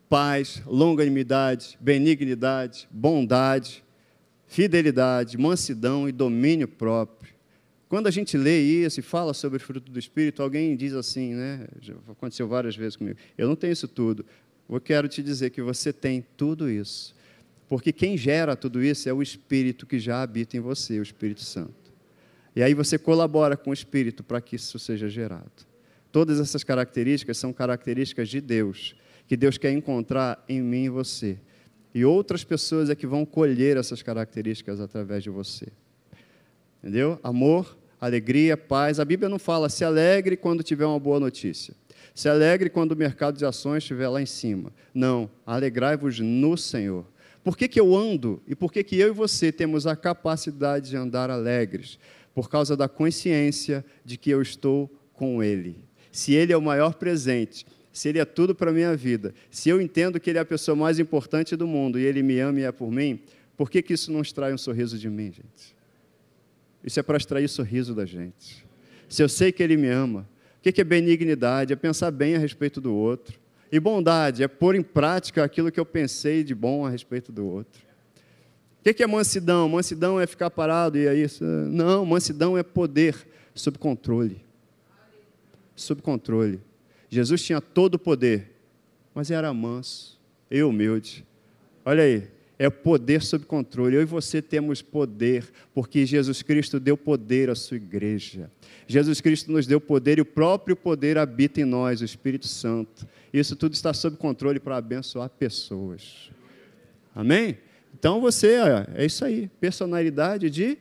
paz, 0.10 0.62
longanimidade, 0.66 1.78
benignidade, 1.80 2.88
bondade, 2.92 3.84
fidelidade, 4.48 5.38
mansidão 5.38 6.08
e 6.08 6.12
domínio 6.12 6.68
próprio. 6.68 7.34
Quando 7.90 8.08
a 8.08 8.12
gente 8.12 8.38
lê 8.38 8.60
isso 8.60 9.00
e 9.00 9.04
fala 9.04 9.34
sobre 9.34 9.58
o 9.58 9.60
fruto 9.60 9.92
do 9.92 10.00
Espírito, 10.00 10.42
alguém 10.42 10.76
diz 10.76 10.94
assim, 10.94 11.36
né? 11.36 11.68
Já 11.80 11.94
aconteceu 12.10 12.48
várias 12.48 12.76
vezes 12.76 12.96
comigo. 12.96 13.20
Eu 13.38 13.48
não 13.48 13.56
tenho 13.56 13.74
isso 13.74 13.88
tudo. 13.88 14.26
Eu 14.68 14.82
quero 14.82 15.08
te 15.08 15.22
dizer 15.22 15.52
que 15.52 15.62
você 15.62 15.94
tem 15.94 16.26
tudo 16.36 16.70
isso. 16.70 17.16
Porque 17.68 17.92
quem 17.92 18.18
gera 18.18 18.56
tudo 18.56 18.84
isso 18.84 19.08
é 19.08 19.14
o 19.14 19.22
Espírito 19.22 19.86
que 19.86 20.00
já 20.00 20.22
habita 20.22 20.58
em 20.58 20.60
você, 20.60 21.00
o 21.00 21.04
Espírito 21.04 21.42
Santo. 21.42 21.92
E 22.56 22.62
aí 22.62 22.74
você 22.74 22.98
colabora 22.98 23.58
com 23.58 23.72
o 23.72 23.74
Espírito 23.74 24.24
para 24.24 24.42
que 24.42 24.56
isso 24.56 24.78
seja 24.80 25.10
gerado. 25.10 25.73
Todas 26.14 26.40
essas 26.40 26.64
características 26.64 27.40
são 27.40 27.52
características 27.52 28.30
de 28.30 28.40
Deus, 28.40 28.96
que 29.28 29.36
Deus 29.36 29.58
quer 29.58 29.72
encontrar 29.72 30.46
em 30.48 30.62
mim 30.62 30.84
e 30.84 30.90
você. 30.90 31.40
E 31.92 32.06
outras 32.06 32.44
pessoas 32.44 32.92
é 32.92 32.96
que 32.96 33.08
vão 33.08 33.26
colher 33.26 33.78
essas 33.78 34.04
características 34.04 34.80
através 34.80 35.24
de 35.24 35.32
você. 35.32 35.70
Entendeu? 36.78 37.20
Amor, 37.24 37.76
alegria, 38.00 38.56
paz. 38.56 39.00
A 39.00 39.06
Bíblia 39.06 39.28
não 39.28 39.40
fala 39.40 39.70
se 39.70 39.84
alegre 39.84 40.38
quando 40.38 40.62
tiver 40.62 40.86
uma 40.86 41.00
boa 41.00 41.20
notícia. 41.20 41.74
Se 42.14 42.30
alegre 42.30 42.70
quando 42.70 42.92
o 42.92 42.96
mercado 42.96 43.36
de 43.36 43.44
ações 43.44 43.82
estiver 43.82 44.08
lá 44.08 44.22
em 44.22 44.28
cima. 44.28 44.72
Não, 44.94 45.28
alegrai-vos 45.44 46.20
no 46.20 46.56
Senhor. 46.56 47.08
Por 47.44 47.58
que, 47.58 47.68
que 47.68 47.80
eu 47.80 47.96
ando 47.96 48.40
e 48.48 48.54
por 48.54 48.72
que, 48.72 48.84
que 48.84 49.00
eu 49.00 49.08
e 49.08 49.12
você 49.12 49.52
temos 49.52 49.88
a 49.88 49.96
capacidade 49.96 50.92
de 50.92 50.96
andar 50.96 51.32
alegres? 51.32 51.98
Por 52.36 52.52
causa 52.52 52.78
da 52.78 52.88
consciência 52.88 53.84
de 54.06 54.16
que 54.16 54.30
eu 54.30 54.44
estou 54.44 54.88
com 55.12 55.42
Ele 55.42 55.92
se 56.14 56.32
Ele 56.34 56.54
é 56.54 56.58
o 56.58 56.62
maior 56.62 56.94
presente, 56.94 57.66
se 57.92 58.08
Ele 58.08 58.20
é 58.20 58.26
tudo 58.26 58.54
para 58.54 58.70
a 58.70 58.74
minha 58.74 58.96
vida, 58.96 59.34
se 59.50 59.68
eu 59.68 59.82
entendo 59.82 60.20
que 60.20 60.30
Ele 60.30 60.38
é 60.38 60.42
a 60.42 60.46
pessoa 60.46 60.76
mais 60.76 61.00
importante 61.00 61.56
do 61.56 61.68
mundo 61.68 62.00
e 62.00 62.06
Ele 62.06 62.22
me 62.22 62.40
ama 62.40 62.60
e 62.60 62.64
é 62.64 62.72
por 62.72 62.92
mim, 62.92 63.20
por 63.58 63.70
que, 63.70 63.82
que 63.82 63.94
isso 63.94 64.12
não 64.12 64.22
extrai 64.22 64.54
um 64.54 64.58
sorriso 64.58 64.98
de 64.98 65.10
mim, 65.10 65.32
gente? 65.32 65.76
Isso 66.84 67.00
é 67.00 67.04
para 67.04 67.18
extrair 67.18 67.50
sorriso 67.50 67.96
da 67.96 68.06
gente. 68.06 68.64
Se 69.10 69.24
eu 69.24 69.28
sei 69.28 69.52
que 69.52 69.64
Ele 69.64 69.76
me 69.76 69.90
ama, 69.90 70.30
o 70.60 70.62
que 70.62 70.80
é 70.80 70.84
benignidade? 70.84 71.74
É 71.74 71.76
pensar 71.76 72.12
bem 72.12 72.36
a 72.36 72.40
respeito 72.40 72.80
do 72.80 72.94
outro. 72.94 73.40
E 73.72 73.80
bondade 73.80 74.44
é 74.44 74.48
pôr 74.48 74.76
em 74.76 74.84
prática 74.84 75.44
aquilo 75.44 75.72
que 75.72 75.80
eu 75.80 75.86
pensei 75.86 76.44
de 76.44 76.54
bom 76.54 76.86
a 76.86 76.92
respeito 76.92 77.32
do 77.32 77.44
outro. 77.44 77.82
O 78.86 78.94
que 78.94 79.02
é 79.02 79.08
mansidão? 79.08 79.68
Mansidão 79.68 80.22
é 80.22 80.28
ficar 80.28 80.52
parado 80.52 80.96
e 80.96 81.08
é 81.08 81.16
isso? 81.16 81.44
Não, 81.44 82.06
mansidão 82.06 82.56
é 82.56 82.62
poder 82.62 83.16
sob 83.56 83.80
controle 83.80 84.44
sob 85.76 86.02
controle. 86.02 86.60
Jesus 87.10 87.44
tinha 87.44 87.62
todo 87.62 87.96
o 87.96 88.00
poder, 88.00 88.52
mas 89.14 89.32
era 89.32 89.54
manso 89.54 90.20
e 90.50 90.64
humilde. 90.64 91.26
Olha 91.86 92.04
aí, 92.04 92.28
é 92.58 92.70
poder 92.70 93.22
sob 93.22 93.46
controle. 93.46 93.96
Eu 93.96 94.02
e 94.02 94.06
você 94.06 94.42
temos 94.42 94.82
poder, 94.82 95.46
porque 95.74 96.06
Jesus 96.06 96.42
Cristo 96.42 96.80
deu 96.80 96.96
poder 96.96 97.50
à 97.50 97.56
sua 97.56 97.78
igreja. 97.78 98.50
Jesus 98.88 99.22
Cristo 99.22 99.52
nos 99.52 99.68
deu 99.68 99.82
poder 99.82 100.18
e 100.18 100.22
o 100.22 100.26
próprio 100.26 100.76
poder 100.76 101.18
habita 101.18 101.62
em 101.62 101.66
nós, 101.66 102.02
o 102.02 102.06
Espírito 102.06 102.48
Santo. 102.48 103.08
Isso 103.34 103.56
tudo 103.56 103.74
está 103.74 103.94
sob 103.94 104.18
controle 104.18 104.60
para 104.60 104.78
abençoar 104.78 105.30
pessoas. 105.30 106.32
Amém? 107.16 107.58
Então 107.94 108.22
você, 108.22 108.56
é 108.96 109.06
isso 109.06 109.24
aí, 109.24 109.50
personalidade 109.60 110.50
de 110.50 110.78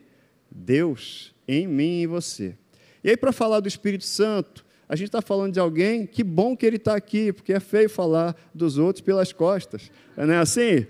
Deus 0.51 1.35
em 1.47 1.67
mim 1.67 2.01
e 2.01 2.03
em 2.03 2.07
você. 2.07 2.55
E 3.05 3.11
aí, 3.11 3.17
para 3.17 3.33
falar 3.33 3.61
do 3.61 3.69
Espírito 3.69 4.05
Santo, 4.05 4.65
a 4.93 4.95
gente 4.95 5.09
está 5.09 5.23
falando 5.23 5.55
de 5.55 5.59
alguém, 5.59 6.05
que 6.05 6.23
bom 6.23 6.55
que 6.55 6.67
ele 6.67 6.77
está 6.77 6.95
aqui, 6.95 7.33
porque 7.33 7.55
é 7.55 7.59
feio 7.59 7.89
falar 7.89 8.37
dos 8.55 8.77
outros 8.77 9.01
pelas 9.01 9.33
costas. 9.33 9.91
Não 10.15 10.35
é 10.35 10.37
assim? 10.37 10.87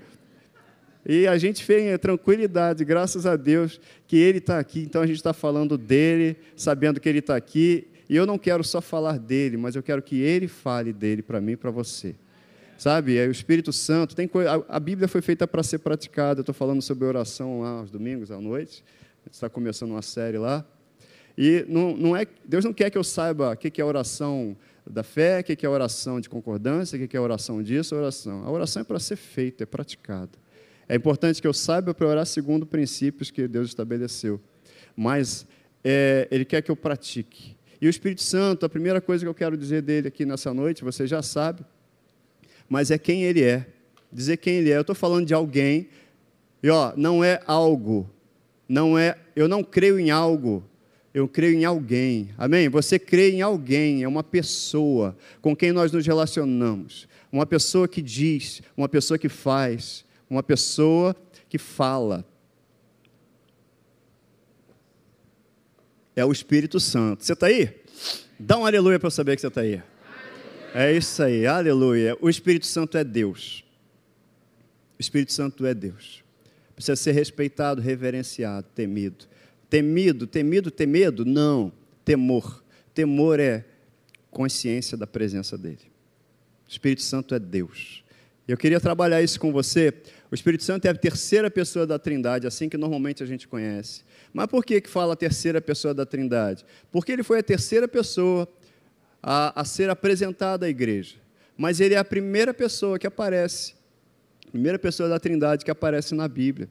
E 1.06 1.24
a 1.28 1.38
gente 1.38 1.64
tem 1.64 1.96
tranquilidade, 1.96 2.84
graças 2.84 3.26
a 3.26 3.36
Deus, 3.36 3.80
que 4.08 4.16
Ele 4.16 4.38
está 4.38 4.58
aqui. 4.58 4.80
Então 4.80 5.02
a 5.02 5.06
gente 5.06 5.18
está 5.18 5.32
falando 5.32 5.78
dele, 5.78 6.36
sabendo 6.56 6.98
que 6.98 7.08
Ele 7.08 7.20
está 7.20 7.36
aqui. 7.36 7.86
E 8.08 8.16
eu 8.16 8.26
não 8.26 8.38
quero 8.38 8.64
só 8.64 8.80
falar 8.80 9.20
dele, 9.20 9.56
mas 9.56 9.76
eu 9.76 9.84
quero 9.84 10.02
que 10.02 10.20
Ele 10.20 10.48
fale 10.48 10.92
dele 10.92 11.22
para 11.22 11.40
mim 11.40 11.52
e 11.52 11.56
para 11.56 11.70
você. 11.70 12.16
Sabe? 12.76 13.16
É 13.16 13.28
o 13.28 13.30
Espírito 13.30 13.72
Santo. 13.72 14.16
Tem 14.16 14.26
coisa, 14.26 14.64
a, 14.68 14.80
Bíblia 14.80 15.06
foi 15.06 15.22
feita 15.22 15.46
para 15.46 15.62
ser 15.62 15.78
praticada. 15.78 16.40
Eu 16.40 16.42
estou 16.42 16.54
falando 16.54 16.82
sobre 16.82 17.04
oração 17.04 17.60
lá 17.60 17.78
aos 17.78 17.90
domingos, 17.92 18.32
à 18.32 18.40
noite. 18.40 18.82
A 19.22 19.28
gente 19.28 19.34
está 19.34 19.48
começando 19.48 19.92
uma 19.92 20.02
série 20.02 20.38
lá. 20.38 20.66
E 21.36 21.64
não, 21.68 21.96
não 21.96 22.16
é, 22.16 22.26
Deus 22.44 22.64
não 22.64 22.72
quer 22.72 22.90
que 22.90 22.98
eu 22.98 23.04
saiba 23.04 23.52
o 23.52 23.56
que 23.56 23.80
é 23.80 23.84
oração 23.84 24.56
da 24.86 25.02
fé, 25.02 25.40
o 25.40 25.44
que 25.44 25.64
é 25.64 25.68
oração 25.68 26.20
de 26.20 26.28
concordância, 26.28 27.02
o 27.02 27.08
que 27.08 27.16
é 27.16 27.20
oração 27.20 27.62
disso, 27.62 27.94
oração. 27.94 28.44
A 28.44 28.50
oração 28.50 28.82
é 28.82 28.84
para 28.84 28.98
ser 28.98 29.16
feita, 29.16 29.62
é 29.62 29.66
praticada. 29.66 30.42
É 30.88 30.96
importante 30.96 31.40
que 31.40 31.46
eu 31.46 31.52
saiba 31.52 31.94
para 31.94 32.06
orar 32.06 32.26
segundo 32.26 32.66
princípios 32.66 33.30
que 33.30 33.48
Deus 33.48 33.68
estabeleceu. 33.68 34.40
Mas 34.96 35.46
é, 35.82 36.28
Ele 36.30 36.44
quer 36.44 36.60
que 36.62 36.70
eu 36.70 36.76
pratique. 36.76 37.56
E 37.80 37.86
o 37.86 37.90
Espírito 37.90 38.22
Santo, 38.22 38.66
a 38.66 38.68
primeira 38.68 39.00
coisa 39.00 39.24
que 39.24 39.28
eu 39.28 39.34
quero 39.34 39.56
dizer 39.56 39.82
dele 39.82 40.08
aqui 40.08 40.26
nessa 40.26 40.52
noite, 40.52 40.84
você 40.84 41.06
já 41.06 41.22
sabe, 41.22 41.64
mas 42.68 42.90
é 42.90 42.98
quem 42.98 43.24
Ele 43.24 43.42
é. 43.42 43.66
Dizer 44.12 44.36
quem 44.36 44.56
Ele 44.56 44.70
é. 44.70 44.76
Eu 44.76 44.82
estou 44.82 44.94
falando 44.94 45.26
de 45.26 45.34
alguém, 45.34 45.88
e 46.62 46.68
ó, 46.68 46.92
não 46.96 47.24
é 47.24 47.40
algo, 47.46 48.08
não 48.68 48.98
é, 48.98 49.18
eu 49.34 49.48
não 49.48 49.64
creio 49.64 49.98
em 49.98 50.10
algo, 50.10 50.62
eu 51.14 51.28
creio 51.28 51.58
em 51.58 51.64
alguém. 51.64 52.30
Amém? 52.38 52.68
Você 52.68 52.98
crê 52.98 53.30
em 53.30 53.42
alguém, 53.42 54.02
é 54.02 54.08
uma 54.08 54.24
pessoa 54.24 55.16
com 55.40 55.54
quem 55.54 55.72
nós 55.72 55.92
nos 55.92 56.06
relacionamos. 56.06 57.06
Uma 57.30 57.46
pessoa 57.46 57.86
que 57.86 58.00
diz, 58.00 58.62
uma 58.76 58.88
pessoa 58.88 59.18
que 59.18 59.28
faz, 59.28 60.04
uma 60.28 60.42
pessoa 60.42 61.14
que 61.48 61.58
fala. 61.58 62.24
É 66.16 66.24
o 66.24 66.32
Espírito 66.32 66.80
Santo. 66.80 67.24
Você 67.24 67.32
está 67.32 67.46
aí? 67.46 67.70
Dá 68.38 68.58
um 68.58 68.66
aleluia 68.66 68.98
para 68.98 69.06
eu 69.06 69.10
saber 69.10 69.36
que 69.36 69.40
você 69.42 69.48
está 69.48 69.60
aí. 69.60 69.82
É 70.74 70.92
isso 70.92 71.22
aí, 71.22 71.46
aleluia. 71.46 72.16
O 72.20 72.30
Espírito 72.30 72.66
Santo 72.66 72.96
é 72.96 73.04
Deus. 73.04 73.62
O 74.98 75.00
Espírito 75.00 75.32
Santo 75.32 75.66
é 75.66 75.74
Deus. 75.74 76.22
Precisa 76.74 76.96
ser 76.96 77.12
respeitado, 77.12 77.80
reverenciado, 77.80 78.66
temido. 78.74 79.26
Temido, 79.72 80.26
temido, 80.26 80.70
temedo? 80.70 81.24
Não. 81.24 81.72
Temor. 82.04 82.62
Temor 82.92 83.40
é 83.40 83.64
consciência 84.30 84.98
da 84.98 85.06
presença 85.06 85.56
dele. 85.56 85.90
O 86.68 86.70
Espírito 86.70 87.00
Santo 87.00 87.34
é 87.34 87.38
Deus. 87.38 88.04
Eu 88.46 88.58
queria 88.58 88.78
trabalhar 88.78 89.22
isso 89.22 89.40
com 89.40 89.50
você. 89.50 89.94
O 90.30 90.34
Espírito 90.34 90.62
Santo 90.62 90.84
é 90.84 90.90
a 90.90 90.94
terceira 90.94 91.50
pessoa 91.50 91.86
da 91.86 91.98
Trindade, 91.98 92.46
assim 92.46 92.68
que 92.68 92.76
normalmente 92.76 93.22
a 93.22 93.26
gente 93.26 93.48
conhece. 93.48 94.02
Mas 94.30 94.46
por 94.46 94.62
que, 94.62 94.78
que 94.78 94.90
fala 94.90 95.14
a 95.14 95.16
terceira 95.16 95.58
pessoa 95.58 95.94
da 95.94 96.04
Trindade? 96.04 96.66
Porque 96.90 97.10
ele 97.10 97.22
foi 97.22 97.38
a 97.38 97.42
terceira 97.42 97.88
pessoa 97.88 98.46
a, 99.22 99.58
a 99.58 99.64
ser 99.64 99.88
apresentada 99.88 100.66
à 100.66 100.68
igreja. 100.68 101.16
Mas 101.56 101.80
ele 101.80 101.94
é 101.94 101.98
a 101.98 102.04
primeira 102.04 102.52
pessoa 102.52 102.98
que 102.98 103.06
aparece, 103.06 103.72
primeira 104.50 104.78
pessoa 104.78 105.08
da 105.08 105.18
Trindade 105.18 105.64
que 105.64 105.70
aparece 105.70 106.14
na 106.14 106.28
Bíblia. 106.28 106.68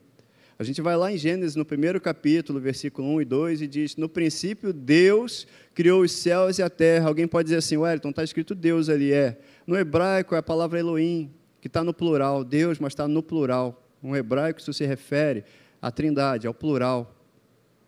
A 0.62 0.64
gente 0.64 0.80
vai 0.80 0.96
lá 0.96 1.12
em 1.12 1.18
Gênesis, 1.18 1.56
no 1.56 1.66
primeiro 1.66 2.00
capítulo, 2.00 2.60
versículo 2.60 3.08
1 3.16 3.22
e 3.22 3.26
2, 3.26 3.62
e 3.64 3.68
diz: 3.68 3.96
No 3.96 4.08
princípio, 4.08 4.72
Deus 4.72 5.48
criou 5.74 6.04
os 6.04 6.12
céus 6.12 6.60
e 6.60 6.62
a 6.62 6.70
terra. 6.70 7.08
Alguém 7.08 7.28
pode 7.28 7.46
dizer 7.48 7.58
assim, 7.58 7.78
Wellington, 7.78 8.12
está 8.12 8.24
escrito 8.24 8.54
Deus 8.54 8.88
ali. 8.88 9.12
É. 9.12 9.40
No 9.66 9.76
hebraico 9.76 10.36
é 10.36 10.38
a 10.38 10.44
palavra 10.44 10.78
Elohim, 10.78 11.32
que 11.60 11.66
está 11.66 11.84
no 11.84 11.96
plural. 11.96 12.44
Deus, 12.44 12.78
mas 12.78 12.94
está 12.94 13.08
no 13.08 13.24
plural. 13.24 13.84
No 14.04 14.16
hebraico, 14.16 14.60
isso 14.60 14.72
se 14.72 14.86
refere 14.86 15.46
à 15.82 15.90
trindade, 15.90 16.46
ao 16.46 16.54
plural 16.54 17.12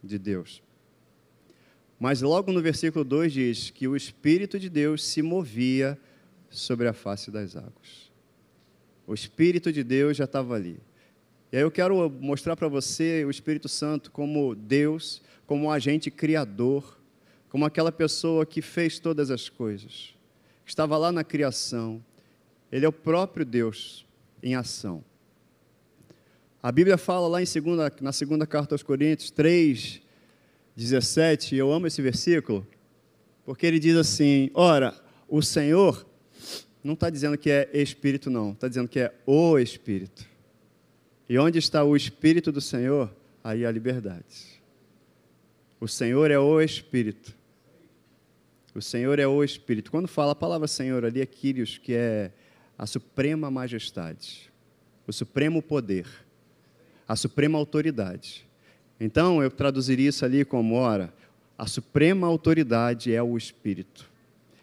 de 0.04 0.18
Deus. 0.18 0.64
Mas 2.00 2.24
logo 2.24 2.52
no 2.52 2.60
versículo 2.60 3.06
2 3.06 3.32
diz 3.32 3.70
que 3.70 3.88
o 3.88 3.96
Espírito 3.96 4.60
de 4.60 4.68
Deus 4.68 5.04
se 5.04 5.22
movia 5.22 5.96
sobre 6.50 6.88
a 6.88 6.94
face 6.94 7.30
das 7.30 7.56
águas. 7.56 8.12
O 9.06 9.14
Espírito 9.14 9.72
de 9.72 9.84
Deus 9.84 10.18
já 10.18 10.24
estava 10.24 10.56
ali. 10.56 10.80
E 11.54 11.56
aí 11.56 11.62
eu 11.62 11.70
quero 11.70 12.10
mostrar 12.10 12.56
para 12.56 12.68
você 12.68 13.24
o 13.24 13.30
Espírito 13.30 13.70
Santo 13.70 14.10
como 14.10 14.56
Deus, 14.56 15.22
como 15.46 15.66
um 15.66 15.72
agente 15.72 16.10
criador, 16.10 17.00
como 17.48 17.63
aquela 17.63 17.92
pessoa 17.92 18.44
que 18.44 18.60
fez 18.60 18.98
todas 18.98 19.30
as 19.30 19.50
coisas, 19.50 20.16
estava 20.66 20.98
lá 20.98 21.12
na 21.12 21.24
criação. 21.24 22.04
Ele 22.72 22.88
é 22.88 22.89
o 22.89 22.92
próprio 22.92 23.46
Deus 23.46 24.04
em 24.42 24.56
ação. 24.56 25.06
A 26.60 26.72
Bíblia 26.72 26.98
fala 26.98 27.28
lá 27.28 27.39
em 27.39 27.46
segunda, 27.46 27.94
na 28.02 28.12
segunda 28.12 28.48
carta 28.48 28.74
aos 28.74 28.82
Coríntios 28.82 29.30
3, 29.30 30.02
17, 30.76 31.56
eu 31.56 31.72
amo 31.72 31.86
esse 31.86 32.02
versículo, 32.02 32.66
porque 33.46 33.68
ele 33.68 33.78
diz 33.78 33.96
assim: 33.96 34.50
Ora, 34.56 35.00
o 35.30 35.39
Senhor 35.44 36.04
não 36.84 36.96
está 36.96 37.12
dizendo 37.12 37.38
que 37.38 37.52
é 37.52 37.70
Espírito, 37.74 38.32
não, 38.32 38.54
está 38.54 38.68
dizendo 38.68 38.89
que 38.89 39.02
é 39.02 39.13
o 39.28 39.60
Espírito. 39.60 40.33
E 41.28 41.38
onde 41.38 41.58
está 41.58 41.84
o 41.84 41.96
Espírito 41.96 42.52
do 42.52 42.60
Senhor, 42.60 43.10
aí 43.44 43.66
há 43.66 43.72
liberdade. 43.72 44.62
O 45.80 45.88
Senhor 45.88 46.32
é 46.32 46.40
o 46.40 46.62
Espírito. 46.62 47.36
O 48.76 48.82
Senhor 48.82 49.20
é 49.20 49.28
o 49.28 49.44
Espírito. 49.44 49.92
Quando 49.92 50.08
fala 50.08 50.32
a 50.32 50.36
palavra 50.36 50.68
Senhor 50.68 51.06
ali 51.06 51.22
é 51.22 51.26
Quírios, 51.26 51.78
que 51.78 51.94
é 51.94 52.32
a 52.78 52.86
suprema 52.86 53.52
majestade, 53.52 54.52
o 55.06 55.14
supremo 55.14 55.62
poder, 55.62 56.08
a 57.08 57.16
suprema 57.16 57.58
autoridade. 57.58 58.46
Então, 59.00 59.44
eu 59.44 59.52
traduziria 59.52 60.10
isso 60.10 60.26
ali 60.26 60.44
como: 60.44 60.76
ora, 60.76 61.14
a 61.58 61.68
suprema 61.68 62.28
autoridade 62.28 63.14
é 63.14 63.22
o 63.22 63.38
Espírito. 63.38 64.10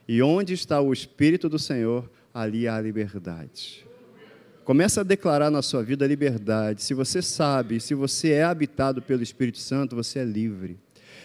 E 0.09 0.21
onde 0.23 0.55
está 0.55 0.81
o 0.81 0.93
Espírito 0.93 1.49
do 1.49 1.59
Senhor, 1.59 2.11
ali 2.35 2.67
há 2.67 2.81
liberdade. 2.81 3.87
Começa 4.71 5.01
a 5.01 5.03
declarar 5.03 5.51
na 5.51 5.63
sua 5.63 5.83
vida 5.83 6.05
a 6.05 6.09
liberdade. 6.09 6.85
Se 6.85 6.95
você 6.95 7.21
sabe, 7.21 7.81
se 7.81 7.93
você 7.93 8.31
é 8.31 8.45
habitado 8.45 9.03
pelo 9.03 9.21
Espírito 9.21 9.59
Santo, 9.59 9.97
você 9.97 10.21
é 10.21 10.25
livre. 10.25 10.79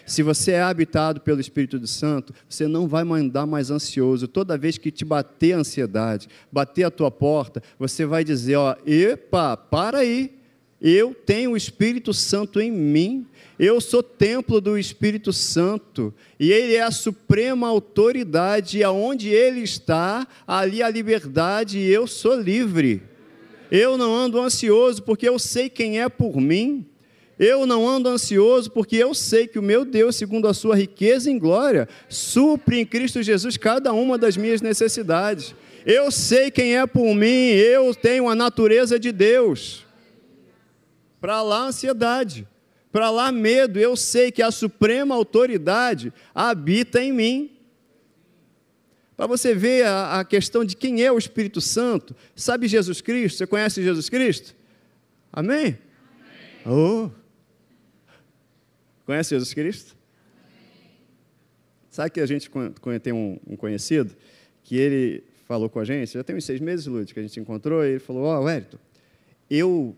Se 0.03 0.23
você 0.23 0.53
é 0.53 0.63
habitado 0.63 1.21
pelo 1.21 1.39
Espírito 1.39 1.85
Santo, 1.85 2.33
você 2.49 2.67
não 2.67 2.87
vai 2.87 3.03
mandar 3.03 3.45
mais 3.45 3.69
ansioso. 3.69 4.27
Toda 4.27 4.57
vez 4.57 4.79
que 4.79 4.89
te 4.89 5.05
bater 5.05 5.53
a 5.53 5.57
ansiedade, 5.59 6.27
bater 6.51 6.85
a 6.85 6.89
tua 6.89 7.11
porta, 7.11 7.61
você 7.77 8.03
vai 8.03 8.23
dizer: 8.23 8.55
ó, 8.55 8.75
epa, 8.83 9.55
para 9.55 9.99
aí 9.99 10.33
eu 10.81 11.13
tenho 11.13 11.51
o 11.51 11.57
Espírito 11.57 12.15
Santo 12.15 12.59
em 12.59 12.71
mim, 12.71 13.27
eu 13.59 13.79
sou 13.79 14.01
templo 14.01 14.59
do 14.59 14.75
Espírito 14.75 15.31
Santo, 15.31 16.11
e 16.39 16.51
Ele 16.51 16.73
é 16.73 16.81
a 16.81 16.89
suprema 16.89 17.67
autoridade, 17.67 18.79
e 18.79 18.83
aonde 18.83 19.29
Ele 19.29 19.59
está, 19.59 20.27
ali 20.47 20.81
a 20.81 20.89
liberdade, 20.89 21.77
e 21.77 21.93
eu 21.93 22.07
sou 22.07 22.33
livre. 22.33 23.13
Eu 23.71 23.97
não 23.97 24.15
ando 24.15 24.39
ansioso, 24.39 25.03
porque 25.03 25.27
eu 25.27 25.39
sei 25.39 25.69
quem 25.69 26.01
é 26.01 26.09
por 26.09 26.39
mim. 26.39 26.85
Eu 27.37 27.65
não 27.65 27.87
ando 27.87 28.07
ansioso, 28.07 28.71
porque 28.71 28.95
eu 28.95 29.13
sei 29.13 29.47
que 29.47 29.59
o 29.59 29.63
meu 29.63 29.83
Deus, 29.83 30.15
segundo 30.15 30.47
a 30.47 30.53
sua 30.53 30.75
riqueza 30.75 31.29
em 31.29 31.37
glória, 31.37 31.87
supre 32.07 32.79
em 32.79 32.85
Cristo 32.85 33.21
Jesus 33.21 33.57
cada 33.57 33.91
uma 33.91 34.17
das 34.17 34.37
minhas 34.37 34.61
necessidades. 34.61 35.53
Eu 35.85 36.09
sei 36.11 36.49
quem 36.49 36.77
é 36.77 36.87
por 36.87 37.13
mim, 37.13 37.49
eu 37.49 37.93
tenho 37.93 38.29
a 38.29 38.35
natureza 38.35 38.97
de 38.97 39.11
Deus. 39.11 39.85
Para 41.19 41.41
lá 41.41 41.67
ansiedade, 41.67 42.47
para 42.91 43.09
lá 43.09 43.31
medo. 43.31 43.77
Eu 43.77 43.97
sei 43.97 44.31
que 44.31 44.41
a 44.41 44.51
suprema 44.51 45.13
autoridade 45.13 46.13
habita 46.33 47.03
em 47.03 47.11
mim. 47.11 47.54
Para 49.15 49.27
você 49.27 49.55
ver 49.55 49.85
a, 49.85 50.19
a, 50.19 50.25
questão 50.25 50.65
de 50.65 50.75
quem 50.75 51.01
é 51.01 51.11
o 51.11 51.17
Espírito 51.17 51.61
Santo, 51.61 52.15
sabe 52.35 52.67
Jesus 52.67 52.99
Cristo? 52.99 53.37
Você 53.37 53.47
conhece 53.47 53.81
Jesus 53.81 54.09
Cristo? 54.09 54.55
Amém? 55.31 55.77
Amém. 56.65 56.75
Oh. 56.77 57.09
Conhece 59.05 59.29
Jesus 59.29 59.53
Cristo? 59.53 59.95
Amém. 60.43 60.91
Sabe 61.89 62.09
que 62.09 62.19
a 62.19 62.25
gente 62.25 62.49
tem 63.01 63.13
um, 63.13 63.39
um, 63.47 63.55
conhecido 63.55 64.15
que 64.63 64.75
ele 64.75 65.23
falou 65.45 65.69
com 65.69 65.79
a 65.79 65.85
gente, 65.85 66.13
já 66.13 66.23
tem 66.23 66.35
uns 66.35 66.43
seis 66.43 66.59
meses, 66.59 66.85
Lúcio, 66.87 67.13
que 67.13 67.19
a 67.19 67.23
gente 67.23 67.39
encontrou, 67.39 67.85
e 67.85 67.91
ele 67.91 67.99
falou: 67.99 68.23
Ó, 68.23 68.39
oh, 68.39 68.43
Wellington, 68.43 68.79
eu 69.49 69.95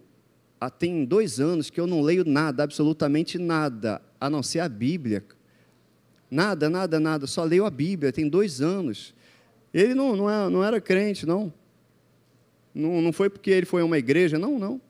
há 0.60 0.69
tem 0.69 1.06
dois 1.06 1.39
anos 1.39 1.69
que 1.69 1.80
eu 1.80 1.88
não 1.88 2.01
leio 2.01 2.25
nada, 2.25 2.63
absolutamente 2.63 3.38
nada, 3.38 4.01
a 4.19 4.30
não 4.30 4.43
ser 4.43 4.60
a 4.60 4.69
Bíblia. 4.69 5.23
Nada, 6.29 6.69
nada, 6.69 6.99
nada, 6.99 7.27
só 7.27 7.43
leio 7.43 7.65
a 7.65 7.69
Bíblia, 7.69 8.11
tem 8.11 8.27
dois 8.27 8.61
anos. 8.61 9.13
Ele 9.73 9.93
não, 9.93 10.15
não, 10.15 10.29
é, 10.29 10.49
não 10.49 10.63
era 10.63 10.81
crente, 10.81 11.25
não. 11.25 11.53
não. 12.73 13.01
Não 13.01 13.13
foi 13.13 13.29
porque 13.29 13.49
ele 13.51 13.65
foi 13.65 13.81
a 13.81 13.85
uma 13.85 13.97
igreja, 13.97 14.37
não, 14.37 14.59
não. 14.59 14.81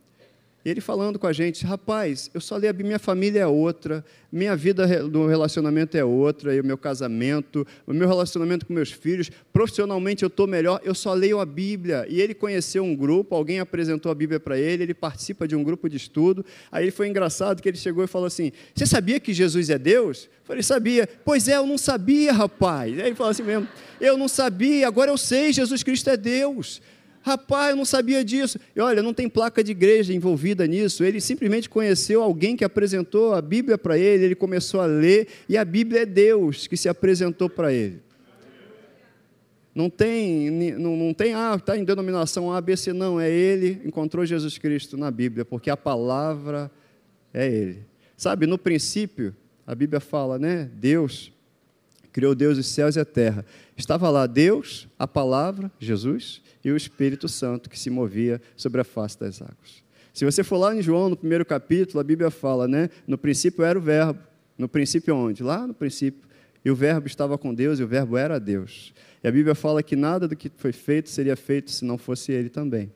Ele 0.69 0.81
falando 0.81 1.17
com 1.17 1.25
a 1.25 1.31
gente, 1.31 1.65
rapaz, 1.65 2.29
eu 2.33 2.41
só 2.41 2.57
li 2.57 2.67
a 2.67 2.73
minha 2.73 2.99
família 2.99 3.39
é 3.39 3.47
outra, 3.47 4.03
minha 4.29 4.53
vida 4.53 4.85
no 5.03 5.25
relacionamento 5.25 5.95
é 5.95 6.03
outra, 6.03 6.53
e 6.53 6.59
o 6.59 6.63
meu 6.65 6.77
casamento, 6.77 7.65
o 7.85 7.93
meu 7.93 8.05
relacionamento 8.05 8.65
com 8.65 8.73
meus 8.73 8.91
filhos, 8.91 9.31
profissionalmente 9.53 10.23
eu 10.23 10.27
estou 10.27 10.45
melhor, 10.45 10.81
eu 10.83 10.93
só 10.93 11.13
leio 11.13 11.39
a 11.39 11.45
Bíblia. 11.45 12.05
E 12.09 12.19
ele 12.19 12.33
conheceu 12.33 12.83
um 12.83 12.93
grupo, 12.93 13.33
alguém 13.33 13.61
apresentou 13.61 14.11
a 14.11 14.15
Bíblia 14.15 14.41
para 14.41 14.59
ele, 14.59 14.83
ele 14.83 14.93
participa 14.93 15.47
de 15.47 15.55
um 15.55 15.63
grupo 15.63 15.87
de 15.87 15.95
estudo. 15.95 16.45
Aí 16.69 16.91
foi 16.91 17.07
engraçado 17.07 17.61
que 17.61 17.69
ele 17.69 17.77
chegou 17.77 18.03
e 18.03 18.07
falou 18.07 18.27
assim: 18.27 18.51
Você 18.75 18.85
sabia 18.85 19.21
que 19.21 19.33
Jesus 19.33 19.69
é 19.69 19.79
Deus? 19.79 20.25
Eu 20.25 20.45
falei, 20.47 20.63
sabia. 20.63 21.07
Pois 21.23 21.47
é, 21.47 21.55
eu 21.55 21.65
não 21.65 21.77
sabia, 21.77 22.33
rapaz. 22.33 22.91
Aí 22.99 23.07
ele 23.07 23.15
falou 23.15 23.31
assim 23.31 23.43
mesmo: 23.43 23.69
Eu 24.01 24.17
não 24.17 24.27
sabia, 24.27 24.85
agora 24.85 25.09
eu 25.09 25.17
sei, 25.17 25.53
Jesus 25.53 25.81
Cristo 25.81 26.09
é 26.09 26.17
Deus. 26.17 26.81
Rapaz, 27.27 27.71
eu 27.71 27.75
não 27.75 27.83
sabia 27.83 28.23
disso. 28.23 28.57
E 28.73 28.79
olha, 28.79 29.03
não 29.03 29.13
tem 29.13 29.27
placa 29.27 29.61
de 29.61 29.71
igreja 29.71 30.13
envolvida 30.13 30.65
nisso. 30.65 31.03
Ele 31.03 31.19
simplesmente 31.19 31.69
conheceu 31.69 32.23
alguém 32.23 32.55
que 32.55 32.63
apresentou 32.63 33.33
a 33.33 33.41
Bíblia 33.41 33.77
para 33.77 33.97
ele, 33.97 34.23
ele 34.23 34.35
começou 34.35 34.79
a 34.79 34.85
ler, 34.85 35.27
e 35.49 35.57
a 35.57 35.65
Bíblia 35.65 36.03
é 36.03 36.05
Deus 36.05 36.67
que 36.67 36.77
se 36.77 36.87
apresentou 36.87 37.49
para 37.49 37.73
ele. 37.73 38.01
Não 39.75 39.89
tem, 39.89 40.49
não, 40.79 40.95
não 40.95 41.13
tem, 41.13 41.33
ah, 41.33 41.55
está 41.59 41.77
em 41.77 41.83
denominação 41.83 42.51
A, 42.51 42.61
B, 42.61 42.77
C, 42.77 42.93
não. 42.93 43.19
É 43.19 43.29
ele, 43.29 43.81
encontrou 43.83 44.25
Jesus 44.25 44.57
Cristo 44.57 44.95
na 44.95 45.11
Bíblia, 45.11 45.43
porque 45.43 45.69
a 45.69 45.75
palavra 45.75 46.71
é 47.33 47.45
ele. 47.45 47.79
Sabe, 48.15 48.47
no 48.47 48.57
princípio, 48.57 49.35
a 49.67 49.75
Bíblia 49.75 49.99
fala, 49.99 50.39
né? 50.39 50.69
Deus 50.73 51.33
criou 52.17 52.33
Deus 52.33 52.57
os 52.57 52.65
céus 52.65 52.95
e 52.95 52.99
a 52.99 53.05
terra. 53.05 53.45
Estava 53.77 54.09
lá 54.09 54.25
Deus, 54.25 54.87
a 54.97 55.07
palavra, 55.07 55.71
Jesus, 55.79 56.41
e 56.65 56.71
o 56.71 56.75
Espírito 56.75 57.27
Santo 57.27 57.69
que 57.69 57.77
se 57.77 57.91
movia 57.91 58.41
sobre 58.55 58.81
a 58.81 58.83
face 58.83 59.19
das 59.19 59.39
águas. 59.39 59.83
Se 60.15 60.25
você 60.25 60.43
for 60.43 60.57
lá 60.57 60.75
em 60.75 60.81
João, 60.81 61.09
no 61.09 61.15
primeiro 61.15 61.45
capítulo, 61.45 61.99
a 61.99 62.03
Bíblia 62.03 62.31
fala, 62.31 62.67
né? 62.67 62.89
No 63.05 63.19
princípio 63.19 63.63
era 63.63 63.77
o 63.77 63.81
Verbo. 63.83 64.19
No 64.57 64.67
princípio 64.67 65.15
onde? 65.15 65.43
Lá 65.43 65.67
no 65.67 65.75
princípio. 65.75 66.27
E 66.65 66.71
o 66.71 66.75
Verbo 66.75 67.05
estava 67.05 67.37
com 67.37 67.53
Deus 67.53 67.79
e 67.79 67.83
o 67.83 67.87
Verbo 67.87 68.17
era 68.17 68.39
Deus. 68.39 68.95
E 69.23 69.27
a 69.27 69.31
Bíblia 69.31 69.53
fala 69.53 69.83
que 69.83 69.95
nada 69.95 70.27
do 70.27 70.35
que 70.35 70.51
foi 70.57 70.71
feito 70.71 71.11
seria 71.11 71.35
feito 71.35 71.69
se 71.69 71.85
não 71.85 71.99
fosse 71.99 72.31
Ele 72.31 72.49
também. 72.49 72.91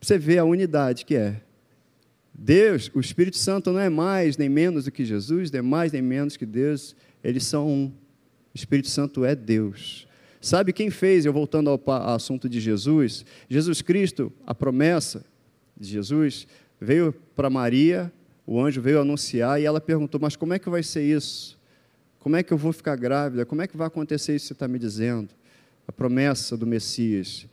Você 0.00 0.18
vê 0.18 0.36
a 0.36 0.44
unidade 0.44 1.04
que 1.04 1.14
é. 1.14 1.40
Deus, 2.34 2.90
o 2.92 2.98
Espírito 2.98 3.36
Santo 3.36 3.70
não 3.70 3.78
é 3.78 3.88
mais 3.88 4.36
nem 4.36 4.48
menos 4.48 4.86
do 4.86 4.90
que 4.90 5.04
Jesus, 5.04 5.48
nem 5.48 5.62
mais 5.62 5.92
nem 5.92 6.02
menos 6.02 6.36
que 6.36 6.44
Deus. 6.44 6.96
Eles 7.22 7.44
são 7.44 7.68
um. 7.68 8.07
Espírito 8.58 8.88
Santo 8.88 9.24
é 9.24 9.34
Deus. 9.34 10.06
Sabe 10.40 10.72
quem 10.72 10.90
fez, 10.90 11.24
eu 11.24 11.32
voltando 11.32 11.70
ao, 11.70 11.82
ao 11.86 12.14
assunto 12.14 12.48
de 12.48 12.60
Jesus? 12.60 13.24
Jesus 13.48 13.82
Cristo, 13.82 14.32
a 14.46 14.54
promessa 14.54 15.24
de 15.76 15.88
Jesus, 15.88 16.46
veio 16.80 17.12
para 17.34 17.50
Maria, 17.50 18.12
o 18.46 18.60
anjo 18.60 18.80
veio 18.80 19.00
anunciar 19.00 19.60
e 19.60 19.64
ela 19.64 19.80
perguntou: 19.80 20.20
Mas 20.20 20.36
como 20.36 20.54
é 20.54 20.58
que 20.58 20.70
vai 20.70 20.82
ser 20.82 21.02
isso? 21.02 21.58
Como 22.18 22.36
é 22.36 22.42
que 22.42 22.52
eu 22.52 22.58
vou 22.58 22.72
ficar 22.72 22.96
grávida? 22.96 23.46
Como 23.46 23.62
é 23.62 23.66
que 23.66 23.76
vai 23.76 23.86
acontecer 23.86 24.34
isso 24.34 24.44
que 24.44 24.48
você 24.48 24.52
está 24.54 24.68
me 24.68 24.78
dizendo? 24.78 25.30
A 25.86 25.92
promessa 25.92 26.56
do 26.56 26.66
Messias. 26.66 27.46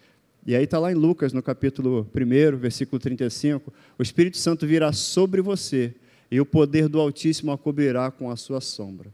E 0.46 0.56
aí 0.56 0.64
está 0.64 0.78
lá 0.78 0.92
em 0.92 0.96
Lucas, 0.96 1.34
no 1.34 1.42
capítulo 1.42 2.08
1, 2.16 2.58
versículo 2.58 3.00
35: 3.00 3.74
O 3.98 4.04
Espírito 4.04 4.38
Santo 4.38 4.68
virá 4.68 4.92
sobre 4.92 5.42
você 5.42 5.94
e 6.30 6.42
o 6.42 6.46
poder 6.46 6.88
do 6.88 7.00
Altíssimo 7.00 7.52
a 7.52 7.58
cobrirá 7.58 8.12
com 8.12 8.30
a 8.30 8.36
sua 8.36 8.60
sombra. 8.60 9.14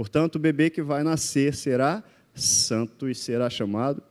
Portanto, 0.00 0.36
o 0.36 0.38
bebê 0.38 0.70
que 0.70 0.80
vai 0.80 1.02
nascer 1.02 1.54
será 1.54 2.02
santo 2.34 3.06
e 3.06 3.14
será 3.14 3.50
chamado. 3.50 4.02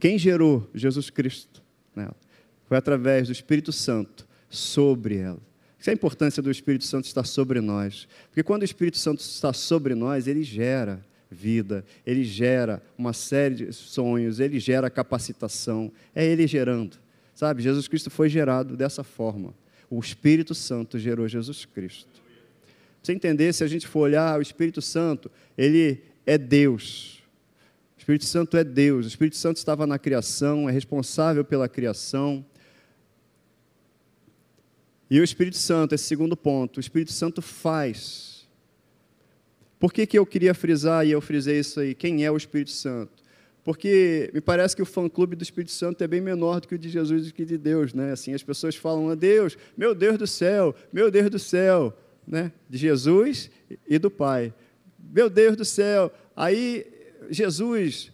Quem 0.00 0.18
gerou 0.18 0.66
Jesus 0.74 1.10
Cristo 1.10 1.62
nela? 1.94 2.16
Foi 2.64 2.78
através 2.78 3.28
do 3.28 3.32
Espírito 3.32 3.70
Santo 3.70 4.26
sobre 4.48 5.18
ela. 5.18 5.38
Isso 5.78 5.90
é 5.90 5.92
a 5.92 5.94
importância 5.94 6.42
do 6.42 6.50
Espírito 6.50 6.86
Santo 6.86 7.04
estar 7.04 7.24
sobre 7.24 7.60
nós. 7.60 8.08
Porque 8.28 8.42
quando 8.42 8.62
o 8.62 8.64
Espírito 8.64 8.96
Santo 8.96 9.20
está 9.20 9.52
sobre 9.52 9.94
nós, 9.94 10.26
ele 10.26 10.42
gera 10.42 11.04
vida, 11.30 11.84
ele 12.06 12.24
gera 12.24 12.82
uma 12.96 13.12
série 13.12 13.56
de 13.56 13.72
sonhos, 13.74 14.40
ele 14.40 14.58
gera 14.58 14.88
capacitação. 14.88 15.92
É 16.14 16.24
ele 16.24 16.46
gerando. 16.46 16.96
Sabe, 17.34 17.62
Jesus 17.62 17.88
Cristo 17.88 18.08
foi 18.08 18.30
gerado 18.30 18.74
dessa 18.74 19.04
forma. 19.04 19.52
O 19.90 20.00
Espírito 20.00 20.54
Santo 20.54 20.98
gerou 20.98 21.28
Jesus 21.28 21.66
Cristo. 21.66 22.26
Você 23.08 23.14
entender, 23.14 23.54
se 23.54 23.64
a 23.64 23.66
gente 23.66 23.88
for 23.88 24.00
olhar, 24.00 24.38
o 24.38 24.42
Espírito 24.42 24.82
Santo, 24.82 25.30
ele 25.56 26.02
é 26.26 26.36
Deus. 26.36 27.22
O 27.96 28.00
Espírito 28.00 28.26
Santo 28.26 28.54
é 28.54 28.62
Deus. 28.62 29.06
O 29.06 29.08
Espírito 29.08 29.38
Santo 29.38 29.56
estava 29.56 29.86
na 29.86 29.98
criação, 29.98 30.68
é 30.68 30.72
responsável 30.72 31.42
pela 31.42 31.70
criação. 31.70 32.44
E 35.10 35.18
o 35.18 35.24
Espírito 35.24 35.56
Santo, 35.56 35.94
esse 35.94 36.04
segundo 36.04 36.36
ponto, 36.36 36.76
o 36.76 36.80
Espírito 36.80 37.10
Santo 37.10 37.40
faz. 37.40 38.46
Por 39.80 39.90
que, 39.90 40.06
que 40.06 40.18
eu 40.18 40.26
queria 40.26 40.52
frisar, 40.52 41.06
e 41.06 41.10
eu 41.10 41.22
frisei 41.22 41.60
isso 41.60 41.80
aí, 41.80 41.94
quem 41.94 42.26
é 42.26 42.30
o 42.30 42.36
Espírito 42.36 42.72
Santo? 42.72 43.22
Porque 43.64 44.30
me 44.34 44.42
parece 44.42 44.76
que 44.76 44.82
o 44.82 44.86
fã-clube 44.86 45.34
do 45.34 45.42
Espírito 45.42 45.72
Santo 45.72 46.04
é 46.04 46.06
bem 46.06 46.20
menor 46.20 46.60
do 46.60 46.68
que 46.68 46.74
o 46.74 46.78
de 46.78 46.90
Jesus 46.90 47.28
e 47.28 47.32
que 47.32 47.46
de 47.46 47.56
Deus, 47.56 47.94
né? 47.94 48.12
Assim, 48.12 48.34
as 48.34 48.42
pessoas 48.42 48.76
falam, 48.76 49.08
a 49.08 49.14
Deus, 49.14 49.56
meu 49.78 49.94
Deus 49.94 50.18
do 50.18 50.26
céu, 50.26 50.74
meu 50.92 51.10
Deus 51.10 51.30
do 51.30 51.38
céu, 51.38 51.96
né? 52.28 52.52
De 52.68 52.76
Jesus 52.76 53.50
e 53.88 53.98
do 53.98 54.10
Pai 54.10 54.52
meu 55.10 55.30
Deus 55.30 55.56
do 55.56 55.64
céu. 55.64 56.12
Aí 56.36 56.86
Jesus, 57.30 58.12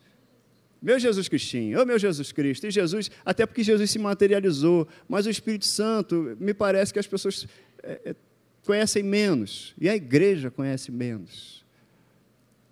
meu 0.80 0.98
Jesus 0.98 1.28
Cristinho, 1.28 1.80
oh 1.80 1.84
meu 1.84 1.98
Jesus 1.98 2.32
Cristo, 2.32 2.66
e 2.66 2.70
Jesus, 2.70 3.10
até 3.24 3.44
porque 3.46 3.62
Jesus 3.62 3.90
se 3.90 3.98
materializou, 3.98 4.88
mas 5.08 5.26
o 5.26 5.30
Espírito 5.30 5.66
Santo, 5.66 6.36
me 6.38 6.54
parece 6.54 6.92
que 6.92 6.98
as 6.98 7.06
pessoas 7.06 7.46
é, 7.82 8.00
é, 8.04 8.16
conhecem 8.64 9.02
menos, 9.02 9.74
e 9.78 9.88
a 9.88 9.96
igreja 9.96 10.50
conhece 10.50 10.90
menos. 10.90 11.64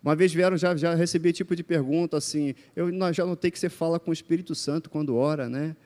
Uma 0.02 0.16
vez 0.16 0.34
vieram, 0.34 0.56
já, 0.56 0.74
já 0.74 0.94
recebi 0.94 1.32
tipo 1.32 1.54
de 1.54 1.62
pergunta 1.62 2.16
assim, 2.16 2.54
eu 2.74 2.90
já 3.12 3.24
notei 3.24 3.52
que 3.52 3.58
você 3.58 3.68
fala 3.68 4.00
com 4.00 4.10
o 4.10 4.12
Espírito 4.12 4.52
Santo 4.54 4.90
quando 4.90 5.14
ora, 5.14 5.48
né? 5.48 5.76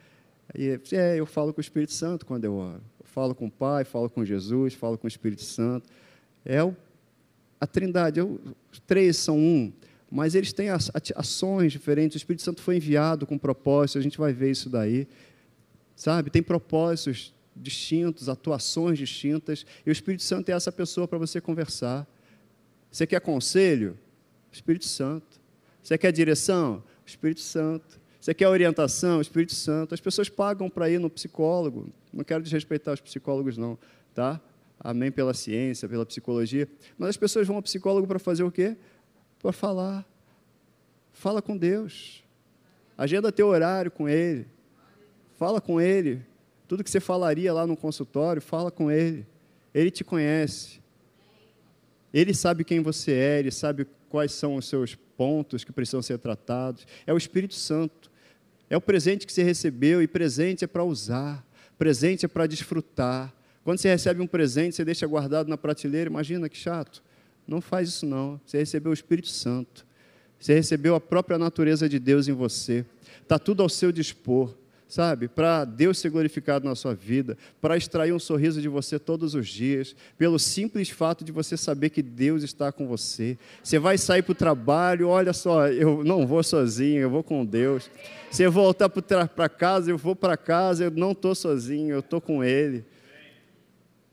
E, 0.54 0.80
é, 0.92 1.16
eu 1.20 1.26
falo 1.26 1.52
com 1.52 1.58
o 1.58 1.60
Espírito 1.60 1.92
Santo 1.92 2.24
quando 2.24 2.44
eu 2.44 2.54
oro. 2.54 2.82
Eu 3.16 3.22
falo 3.22 3.34
com 3.34 3.46
o 3.46 3.50
Pai, 3.50 3.82
falo 3.82 4.10
com 4.10 4.22
Jesus, 4.26 4.74
falo 4.74 4.98
com 4.98 5.06
o 5.06 5.08
Espírito 5.08 5.42
Santo. 5.42 5.88
É 6.44 6.58
a 7.58 7.66
Trindade, 7.66 8.20
os 8.20 8.78
três 8.86 9.16
são 9.16 9.38
um, 9.38 9.72
mas 10.10 10.34
eles 10.34 10.52
têm 10.52 10.68
ações 10.68 11.72
diferentes. 11.72 12.16
O 12.16 12.18
Espírito 12.18 12.42
Santo 12.42 12.60
foi 12.60 12.76
enviado 12.76 13.26
com 13.26 13.38
propósitos, 13.38 13.98
a 13.98 14.02
gente 14.02 14.18
vai 14.18 14.34
ver 14.34 14.50
isso 14.50 14.68
daí. 14.68 15.08
Sabe? 15.94 16.28
Tem 16.28 16.42
propósitos 16.42 17.34
distintos, 17.56 18.28
atuações 18.28 18.98
distintas, 18.98 19.64
e 19.86 19.88
o 19.88 19.92
Espírito 19.92 20.22
Santo 20.22 20.50
é 20.50 20.52
essa 20.52 20.70
pessoa 20.70 21.08
para 21.08 21.16
você 21.16 21.40
conversar. 21.40 22.06
Você 22.90 23.06
quer 23.06 23.22
conselho? 23.22 23.96
Espírito 24.52 24.84
Santo. 24.84 25.40
Você 25.82 25.96
quer 25.96 26.12
direção? 26.12 26.84
Espírito 27.06 27.40
Santo. 27.40 27.98
Você 28.26 28.34
quer 28.34 28.48
orientação? 28.48 29.18
O 29.18 29.20
Espírito 29.20 29.54
Santo. 29.54 29.94
As 29.94 30.00
pessoas 30.00 30.28
pagam 30.28 30.68
para 30.68 30.90
ir 30.90 30.98
no 30.98 31.08
psicólogo. 31.08 31.88
Não 32.12 32.24
quero 32.24 32.42
desrespeitar 32.42 32.92
os 32.92 33.00
psicólogos, 33.00 33.56
não. 33.56 33.78
Tá? 34.12 34.40
amém 34.80 35.12
pela 35.12 35.32
ciência, 35.32 35.88
pela 35.88 36.04
psicologia, 36.04 36.68
mas 36.98 37.10
as 37.10 37.16
pessoas 37.16 37.46
vão 37.46 37.54
ao 37.54 37.62
psicólogo 37.62 38.04
para 38.04 38.18
fazer 38.18 38.42
o 38.42 38.50
quê? 38.50 38.76
Para 39.38 39.52
falar. 39.52 40.04
Fala 41.12 41.40
com 41.40 41.56
Deus. 41.56 42.24
Agenda 42.98 43.30
teu 43.30 43.46
horário 43.46 43.92
com 43.92 44.08
Ele. 44.08 44.48
Fala 45.38 45.60
com 45.60 45.80
Ele. 45.80 46.20
Tudo 46.66 46.82
que 46.82 46.90
você 46.90 46.98
falaria 46.98 47.52
lá 47.52 47.64
no 47.64 47.76
consultório, 47.76 48.42
fala 48.42 48.72
com 48.72 48.90
Ele. 48.90 49.24
Ele 49.72 49.88
te 49.88 50.02
conhece. 50.02 50.80
Ele 52.12 52.34
sabe 52.34 52.64
quem 52.64 52.80
você 52.80 53.12
é, 53.12 53.38
Ele 53.38 53.52
sabe 53.52 53.86
quais 54.08 54.32
são 54.32 54.56
os 54.56 54.66
seus 54.66 54.96
pontos 54.96 55.62
que 55.62 55.70
precisam 55.70 56.02
ser 56.02 56.18
tratados. 56.18 56.88
É 57.06 57.12
o 57.12 57.16
Espírito 57.16 57.54
Santo. 57.54 58.15
É 58.68 58.76
o 58.76 58.80
presente 58.80 59.26
que 59.26 59.32
você 59.32 59.42
recebeu 59.42 60.02
e 60.02 60.08
presente 60.08 60.64
é 60.64 60.66
para 60.66 60.84
usar. 60.84 61.44
Presente 61.78 62.24
é 62.24 62.28
para 62.28 62.46
desfrutar. 62.46 63.32
Quando 63.62 63.78
você 63.78 63.88
recebe 63.88 64.20
um 64.20 64.26
presente, 64.26 64.76
você 64.76 64.84
deixa 64.84 65.06
guardado 65.06 65.48
na 65.48 65.56
prateleira, 65.56 66.08
imagina 66.08 66.48
que 66.48 66.56
chato. 66.56 67.02
Não 67.46 67.60
faz 67.60 67.88
isso 67.88 68.06
não. 68.06 68.40
Você 68.44 68.58
recebeu 68.58 68.90
o 68.90 68.94
Espírito 68.94 69.28
Santo. 69.28 69.86
Você 70.38 70.54
recebeu 70.54 70.94
a 70.94 71.00
própria 71.00 71.38
natureza 71.38 71.88
de 71.88 71.98
Deus 71.98 72.28
em 72.28 72.32
você. 72.32 72.84
Está 73.22 73.38
tudo 73.38 73.62
ao 73.62 73.68
seu 73.68 73.90
dispor. 73.92 74.54
Sabe? 74.88 75.28
Para 75.28 75.64
Deus 75.64 75.98
ser 75.98 76.10
glorificado 76.10 76.68
na 76.68 76.74
sua 76.74 76.94
vida, 76.94 77.36
para 77.60 77.76
extrair 77.76 78.12
um 78.12 78.18
sorriso 78.18 78.60
de 78.60 78.68
você 78.68 78.98
todos 78.98 79.34
os 79.34 79.48
dias, 79.48 79.96
pelo 80.16 80.38
simples 80.38 80.88
fato 80.90 81.24
de 81.24 81.32
você 81.32 81.56
saber 81.56 81.90
que 81.90 82.02
Deus 82.02 82.42
está 82.42 82.70
com 82.70 82.86
você. 82.86 83.36
Você 83.62 83.78
vai 83.78 83.98
sair 83.98 84.22
para 84.22 84.32
o 84.32 84.34
trabalho, 84.34 85.08
olha 85.08 85.32
só, 85.32 85.68
eu 85.68 86.04
não 86.04 86.26
vou 86.26 86.42
sozinho, 86.42 87.00
eu 87.00 87.10
vou 87.10 87.22
com 87.22 87.44
Deus. 87.44 87.90
Você 88.30 88.48
voltar 88.48 88.88
para 88.88 89.48
casa, 89.48 89.90
eu 89.90 89.98
vou 89.98 90.14
para 90.14 90.36
casa, 90.36 90.84
eu 90.84 90.90
não 90.90 91.12
estou 91.12 91.34
sozinho, 91.34 91.94
eu 91.94 92.00
estou 92.00 92.20
com 92.20 92.44
Ele. 92.44 92.84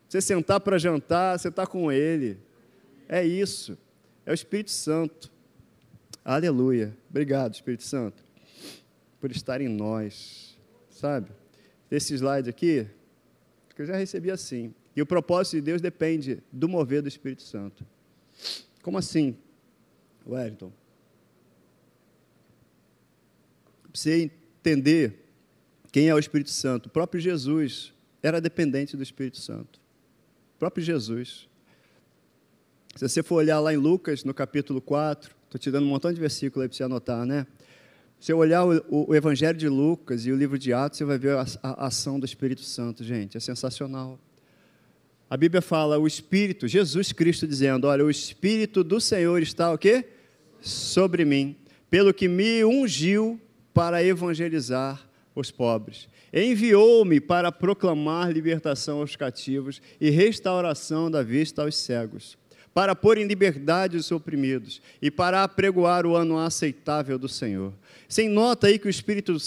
Você 0.07 0.21
sentar 0.21 0.59
para 0.59 0.77
jantar, 0.77 1.37
você 1.37 1.47
está 1.49 1.65
com 1.65 1.91
Ele. 1.91 2.37
É 3.07 3.23
isso. 3.23 3.77
É 4.25 4.31
o 4.31 4.33
Espírito 4.33 4.71
Santo. 4.71 5.31
Aleluia. 6.23 6.95
Obrigado, 7.09 7.53
Espírito 7.53 7.83
Santo, 7.83 8.23
por 9.19 9.29
estar 9.31 9.59
em 9.59 9.67
nós. 9.67 10.52
Sabe? 11.03 11.31
Esse 11.91 12.13
slide 12.13 12.49
aqui, 12.49 12.87
que 13.75 13.81
eu 13.81 13.85
já 13.85 13.97
recebi 13.97 14.31
assim. 14.31 14.73
E 14.95 15.01
o 15.01 15.05
propósito 15.05 15.57
de 15.57 15.61
Deus 15.63 15.81
depende 15.81 16.41
do 16.49 16.69
mover 16.69 17.01
do 17.01 17.09
Espírito 17.09 17.43
Santo. 17.43 17.85
Como 18.81 18.97
assim, 18.97 19.37
Wellington? 20.25 20.71
Você 23.93 24.31
entender 24.61 25.25
quem 25.91 26.07
é 26.07 26.15
o 26.15 26.19
Espírito 26.19 26.51
Santo, 26.51 26.85
o 26.85 26.89
próprio 26.89 27.19
Jesus 27.19 27.93
era 28.21 28.39
dependente 28.39 28.95
do 28.95 29.03
Espírito 29.03 29.39
Santo. 29.39 29.81
O 30.55 30.59
próprio 30.59 30.85
Jesus. 30.85 31.49
Se 32.95 33.09
você 33.09 33.21
for 33.21 33.35
olhar 33.35 33.59
lá 33.59 33.73
em 33.73 33.77
Lucas, 33.77 34.23
no 34.23 34.33
capítulo 34.33 34.79
4, 34.79 35.35
estou 35.43 35.59
te 35.59 35.69
dando 35.69 35.85
um 35.85 35.89
montão 35.89 36.13
de 36.13 36.21
versículos 36.21 36.63
aí 36.63 36.69
para 36.69 36.77
você 36.77 36.83
anotar, 36.83 37.25
né? 37.25 37.45
Se 38.23 38.27
você 38.27 38.33
olhar 38.35 38.63
o, 38.63 39.09
o, 39.09 39.13
Evangelho 39.13 39.57
de 39.57 39.67
Lucas 39.67 40.25
e 40.25 40.31
o 40.31 40.35
livro 40.37 40.57
de 40.57 40.71
Atos, 40.71 40.97
você 40.97 41.03
vai 41.03 41.17
ver 41.17 41.35
a, 41.35 41.45
a, 41.61 41.87
ação 41.87 42.17
do 42.17 42.25
Espírito 42.25 42.61
Santo, 42.61 43.03
gente. 43.03 43.35
É 43.35 43.39
sensacional. 43.41 44.17
A 45.29 45.35
Bíblia 45.35 45.61
fala 45.61 45.99
o 45.99 46.07
Espírito, 46.07 46.65
Jesus 46.65 47.11
Cristo 47.11 47.45
dizendo: 47.45 47.85
Olha, 47.85 48.05
o 48.05 48.09
Espírito 48.09 48.81
do 48.81 49.01
Senhor 49.01 49.41
está 49.41 49.73
o 49.73 49.77
quê? 49.77 50.05
Sobre 50.61 51.25
mim, 51.25 51.57
pelo 51.89 52.13
que 52.13 52.29
me 52.29 52.63
ungiu 52.63 53.37
para 53.73 54.01
evangelizar 54.01 55.05
os 55.35 55.51
pobres. 55.51 56.07
Enviou-me 56.31 57.19
para 57.19 57.51
proclamar 57.51 58.31
libertação 58.31 59.01
aos 59.01 59.17
cativos 59.17 59.81
e 59.99 60.09
restauração 60.09 61.11
da 61.11 61.21
vista 61.21 61.61
aos 61.61 61.75
cegos 61.75 62.37
para 62.73 62.95
pôr 62.95 63.17
em 63.17 63.27
liberdade 63.27 63.95
os 63.95 64.11
oprimidos 64.11 64.81
e 65.01 65.11
para 65.11 65.43
apregoar 65.43 66.05
o 66.05 66.15
ano 66.15 66.37
aceitável 66.39 67.19
do 67.19 67.29
Senhor. 67.29 67.71
Sem 68.09 68.27
nota 68.27 68.67
aí 68.67 68.79
que 68.79 68.87
o 68.87 68.89
Espírito 68.89 69.37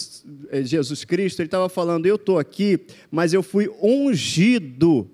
eh, 0.50 0.62
Jesus 0.62 1.04
Cristo, 1.04 1.40
ele 1.40 1.48
estava 1.48 1.68
falando, 1.68 2.06
eu 2.06 2.14
estou 2.14 2.38
aqui, 2.38 2.80
mas 3.10 3.32
eu 3.32 3.42
fui 3.42 3.68
ungido 3.82 5.10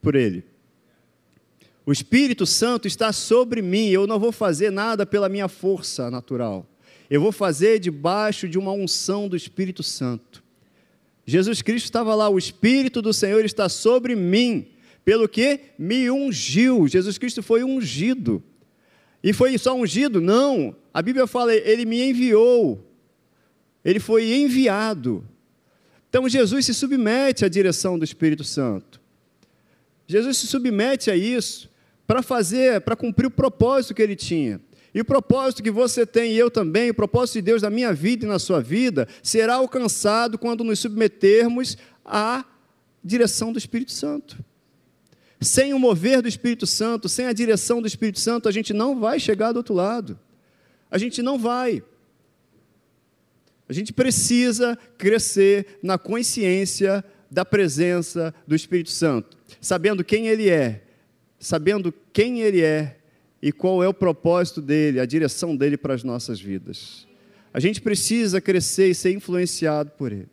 por 0.00 0.16
ele. 0.16 0.44
O 1.86 1.92
Espírito 1.92 2.46
Santo 2.46 2.88
está 2.88 3.12
sobre 3.12 3.62
mim, 3.62 3.88
eu 3.88 4.06
não 4.06 4.18
vou 4.18 4.32
fazer 4.32 4.70
nada 4.70 5.06
pela 5.06 5.28
minha 5.28 5.48
força 5.48 6.10
natural. 6.10 6.66
Eu 7.08 7.20
vou 7.20 7.32
fazer 7.32 7.78
debaixo 7.78 8.48
de 8.48 8.58
uma 8.58 8.72
unção 8.72 9.28
do 9.28 9.36
Espírito 9.36 9.82
Santo. 9.82 10.42
Jesus 11.24 11.62
Cristo 11.62 11.84
estava 11.84 12.14
lá, 12.14 12.28
o 12.28 12.38
Espírito 12.38 13.00
do 13.00 13.12
Senhor 13.12 13.44
está 13.44 13.68
sobre 13.68 14.16
mim 14.16 14.71
pelo 15.04 15.28
que 15.28 15.60
me 15.78 16.10
ungiu. 16.10 16.86
Jesus 16.86 17.18
Cristo 17.18 17.42
foi 17.42 17.64
ungido. 17.64 18.42
E 19.22 19.32
foi 19.32 19.56
só 19.58 19.74
ungido? 19.76 20.20
Não. 20.20 20.74
A 20.92 21.00
Bíblia 21.00 21.26
fala, 21.26 21.54
ele 21.54 21.84
me 21.84 22.02
enviou. 22.02 22.84
Ele 23.84 23.98
foi 23.98 24.32
enviado. 24.32 25.24
Então 26.08 26.28
Jesus 26.28 26.66
se 26.66 26.74
submete 26.74 27.44
à 27.44 27.48
direção 27.48 27.98
do 27.98 28.04
Espírito 28.04 28.44
Santo. 28.44 29.00
Jesus 30.06 30.36
se 30.36 30.46
submete 30.46 31.10
a 31.10 31.16
isso 31.16 31.70
para 32.06 32.22
fazer, 32.22 32.80
para 32.82 32.94
cumprir 32.94 33.26
o 33.26 33.30
propósito 33.30 33.94
que 33.94 34.02
ele 34.02 34.16
tinha. 34.16 34.60
E 34.94 35.00
o 35.00 35.04
propósito 35.04 35.62
que 35.62 35.70
você 35.70 36.04
tem 36.04 36.32
e 36.32 36.38
eu 36.38 36.50
também, 36.50 36.90
o 36.90 36.94
propósito 36.94 37.36
de 37.36 37.42
Deus 37.42 37.62
na 37.62 37.70
minha 37.70 37.94
vida 37.94 38.26
e 38.26 38.28
na 38.28 38.38
sua 38.38 38.60
vida, 38.60 39.08
será 39.22 39.54
alcançado 39.54 40.36
quando 40.36 40.62
nos 40.62 40.80
submetermos 40.80 41.78
à 42.04 42.44
direção 43.02 43.52
do 43.52 43.58
Espírito 43.58 43.92
Santo. 43.92 44.36
Sem 45.42 45.74
o 45.74 45.78
mover 45.78 46.22
do 46.22 46.28
Espírito 46.28 46.66
Santo, 46.66 47.08
sem 47.08 47.26
a 47.26 47.32
direção 47.32 47.80
do 47.80 47.86
Espírito 47.86 48.20
Santo, 48.20 48.48
a 48.48 48.52
gente 48.52 48.72
não 48.72 48.98
vai 48.98 49.18
chegar 49.18 49.52
do 49.52 49.56
outro 49.56 49.74
lado. 49.74 50.18
A 50.90 50.98
gente 50.98 51.22
não 51.22 51.38
vai. 51.38 51.82
A 53.68 53.72
gente 53.72 53.92
precisa 53.92 54.78
crescer 54.98 55.78
na 55.82 55.98
consciência 55.98 57.04
da 57.30 57.44
presença 57.44 58.34
do 58.46 58.54
Espírito 58.54 58.90
Santo, 58.90 59.36
sabendo 59.60 60.04
quem 60.04 60.28
Ele 60.28 60.50
é, 60.50 60.82
sabendo 61.40 61.92
quem 62.12 62.42
Ele 62.42 62.60
é 62.60 62.98
e 63.40 63.50
qual 63.50 63.82
é 63.82 63.88
o 63.88 63.94
propósito 63.94 64.60
dele, 64.60 65.00
a 65.00 65.06
direção 65.06 65.56
dele 65.56 65.76
para 65.76 65.94
as 65.94 66.04
nossas 66.04 66.40
vidas. 66.40 67.08
A 67.52 67.58
gente 67.58 67.80
precisa 67.80 68.40
crescer 68.40 68.90
e 68.90 68.94
ser 68.94 69.12
influenciado 69.12 69.90
por 69.92 70.12
Ele. 70.12 70.28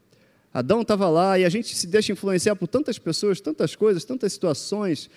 Adão 0.60 0.82
estava 0.82 1.08
lá 1.10 1.39
e 1.39 1.45
a 1.45 1.50
gente 1.50 1.74
se 1.76 1.88
deixa 1.88 2.12
influenciar 2.12 2.56
por 2.56 2.67
tantas 2.67 3.00
pessoas, 3.00 3.39
tantas 3.39 3.76
coisas, 3.76 4.04
tantas 4.04 4.34
situações, 4.34 5.10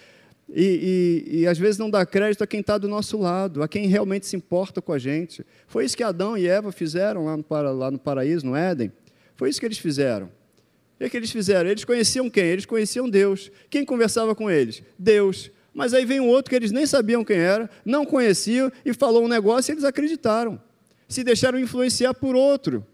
e, 0.49 1.25
e, 1.29 1.41
e 1.41 1.47
às 1.47 1.59
vezes 1.59 1.79
não 1.79 1.91
dá 1.91 2.07
crédito 2.07 2.45
a 2.45 2.47
quem 2.47 2.61
está 2.61 2.79
do 2.79 2.87
nosso 2.87 3.19
lado, 3.19 3.63
a 3.63 3.69
quem 3.69 3.87
realmente 3.87 4.27
se 4.27 4.37
importa 4.37 4.81
com 4.81 4.93
a 4.93 4.99
gente. 4.99 5.45
Foi 5.67 5.85
isso 5.85 5.97
que 5.97 6.03
Adão 6.03 6.37
e 6.37 6.47
Eva 6.47 6.71
fizeram 6.71 7.25
lá 7.25 7.37
no, 7.37 7.73
lá 7.73 7.91
no 7.91 7.99
paraíso, 7.99 8.47
no 8.47 8.55
Éden. 8.55 8.93
Foi 9.35 9.49
isso 9.49 9.59
que 9.59 9.67
eles 9.67 9.79
fizeram. 9.79 10.31
O 11.01 11.11
que 11.11 11.17
eles 11.17 11.33
fizeram? 11.33 11.69
Eles 11.69 11.85
conheciam 11.85 12.31
quem? 12.31 12.45
Eles 12.45 12.65
conheciam 12.65 13.09
Deus. 13.09 13.51
Quem 13.69 13.85
conversava 13.85 14.37
com 14.37 14.49
eles? 14.49 14.83
Deus. 14.97 15.51
Mas 15.75 15.93
aí 15.93 16.05
vem 16.05 16.21
um 16.21 16.29
outro 16.29 16.51
que 16.51 16.55
eles 16.55 16.71
nem 16.71 16.87
sabiam 16.87 17.25
quem 17.25 17.39
era, 17.39 17.69
não 17.85 18.05
conheciam, 18.05 18.71
e 18.85 18.95
falou 18.95 19.25
um 19.25 19.29
negócio 19.29 19.73
e 19.73 19.75
eles 19.75 19.85
acreditaram. 19.85 20.61
Se 21.09 21.25
deixaram 21.25 21.59
influenciar 21.59 22.15
por 22.15 22.37
outro. 22.37 22.87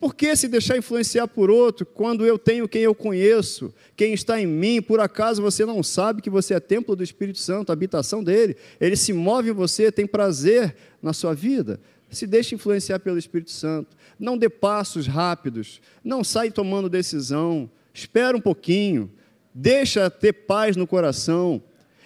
Por 0.00 0.14
que 0.14 0.36
se 0.36 0.46
deixar 0.46 0.76
influenciar 0.76 1.26
por 1.26 1.50
outro 1.50 1.84
quando 1.84 2.24
eu 2.24 2.38
tenho 2.38 2.68
quem 2.68 2.82
eu 2.82 2.94
conheço, 2.94 3.74
quem 3.96 4.14
está 4.14 4.40
em 4.40 4.46
mim? 4.46 4.80
Por 4.80 5.00
acaso 5.00 5.42
você 5.42 5.66
não 5.66 5.82
sabe 5.82 6.22
que 6.22 6.30
você 6.30 6.54
é 6.54 6.60
templo 6.60 6.94
do 6.94 7.02
Espírito 7.02 7.38
Santo, 7.38 7.72
habitação 7.72 8.22
dele? 8.22 8.56
Ele 8.80 8.94
se 8.94 9.12
move 9.12 9.50
em 9.50 9.52
você, 9.52 9.90
tem 9.90 10.06
prazer 10.06 10.76
na 11.02 11.12
sua 11.12 11.34
vida. 11.34 11.80
Se 12.10 12.28
deixe 12.28 12.54
influenciar 12.54 13.00
pelo 13.00 13.18
Espírito 13.18 13.50
Santo. 13.50 13.96
Não 14.18 14.38
dê 14.38 14.48
passos 14.48 15.06
rápidos, 15.08 15.80
não 16.02 16.22
sai 16.22 16.52
tomando 16.52 16.88
decisão. 16.88 17.68
Espera 17.92 18.36
um 18.36 18.40
pouquinho, 18.40 19.10
deixa 19.52 20.08
ter 20.08 20.32
paz 20.32 20.76
no 20.76 20.86
coração. 20.86 21.60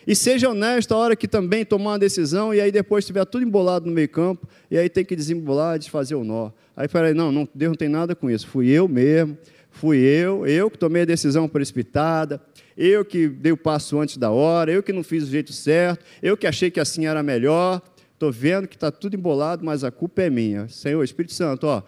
E 0.07 0.17
seja 0.17 0.49
honesto 0.49 0.93
a 0.93 0.97
hora 0.97 1.17
que 1.17 1.29
também 1.29 1.65
tomar 1.65 1.93
uma 1.93 1.99
decisão 1.99 2.53
e 2.53 2.61
aí 2.61 2.73
depois 2.73 3.05
estiver 3.05 3.25
tudo 3.25 3.45
embolado 3.45 3.87
no 3.87 3.93
meio 3.93 4.09
campo 4.09 4.49
e 4.71 4.77
aí 4.77 4.89
tem 4.89 5.05
que 5.05 5.15
desembolar, 5.15 5.79
desfazer 5.79 6.15
o 6.15 6.25
nó. 6.25 6.51
Aí 6.77 6.89
falei, 6.89 7.15
não, 7.15 7.31
não, 7.31 7.49
Deus 7.55 7.71
não 7.71 7.77
tem 7.77 7.89
nada 7.89 8.15
com 8.15 8.31
isso. 8.31 8.47
Fui 8.49 8.69
eu 8.69 8.89
mesmo, 8.89 9.39
fui 9.71 9.99
eu, 9.99 10.47
eu 10.47 10.71
que 10.71 10.79
tomei 10.79 11.03
a 11.03 11.05
decisão 11.05 11.49
precipitada, 11.49 12.41
eu 12.77 13.05
que 13.05 13.29
dei 13.29 13.53
o 13.53 13.57
passo 13.57 14.01
antes 14.01 14.17
da 14.17 14.31
hora, 14.31 14.73
eu 14.73 14.83
que 14.83 14.93
não 14.93 15.05
fiz 15.05 15.25
o 15.25 15.31
jeito 15.31 15.53
certo, 15.53 16.05
eu 16.23 16.37
que 16.37 16.47
achei 16.47 16.71
que 16.71 16.81
assim 16.81 17.07
era 17.07 17.23
melhor. 17.23 17.81
Estou 18.15 18.31
vendo 18.31 18.69
que 18.69 18.77
está 18.77 18.91
tudo 18.91 19.17
embolado, 19.17 19.65
mas 19.65 19.83
a 19.83 19.91
culpa 19.91 20.23
é 20.23 20.31
minha. 20.31 20.69
Senhor, 20.69 21.03
Espírito 21.03 21.35
Santo, 21.35 21.67
ó, 21.67 21.83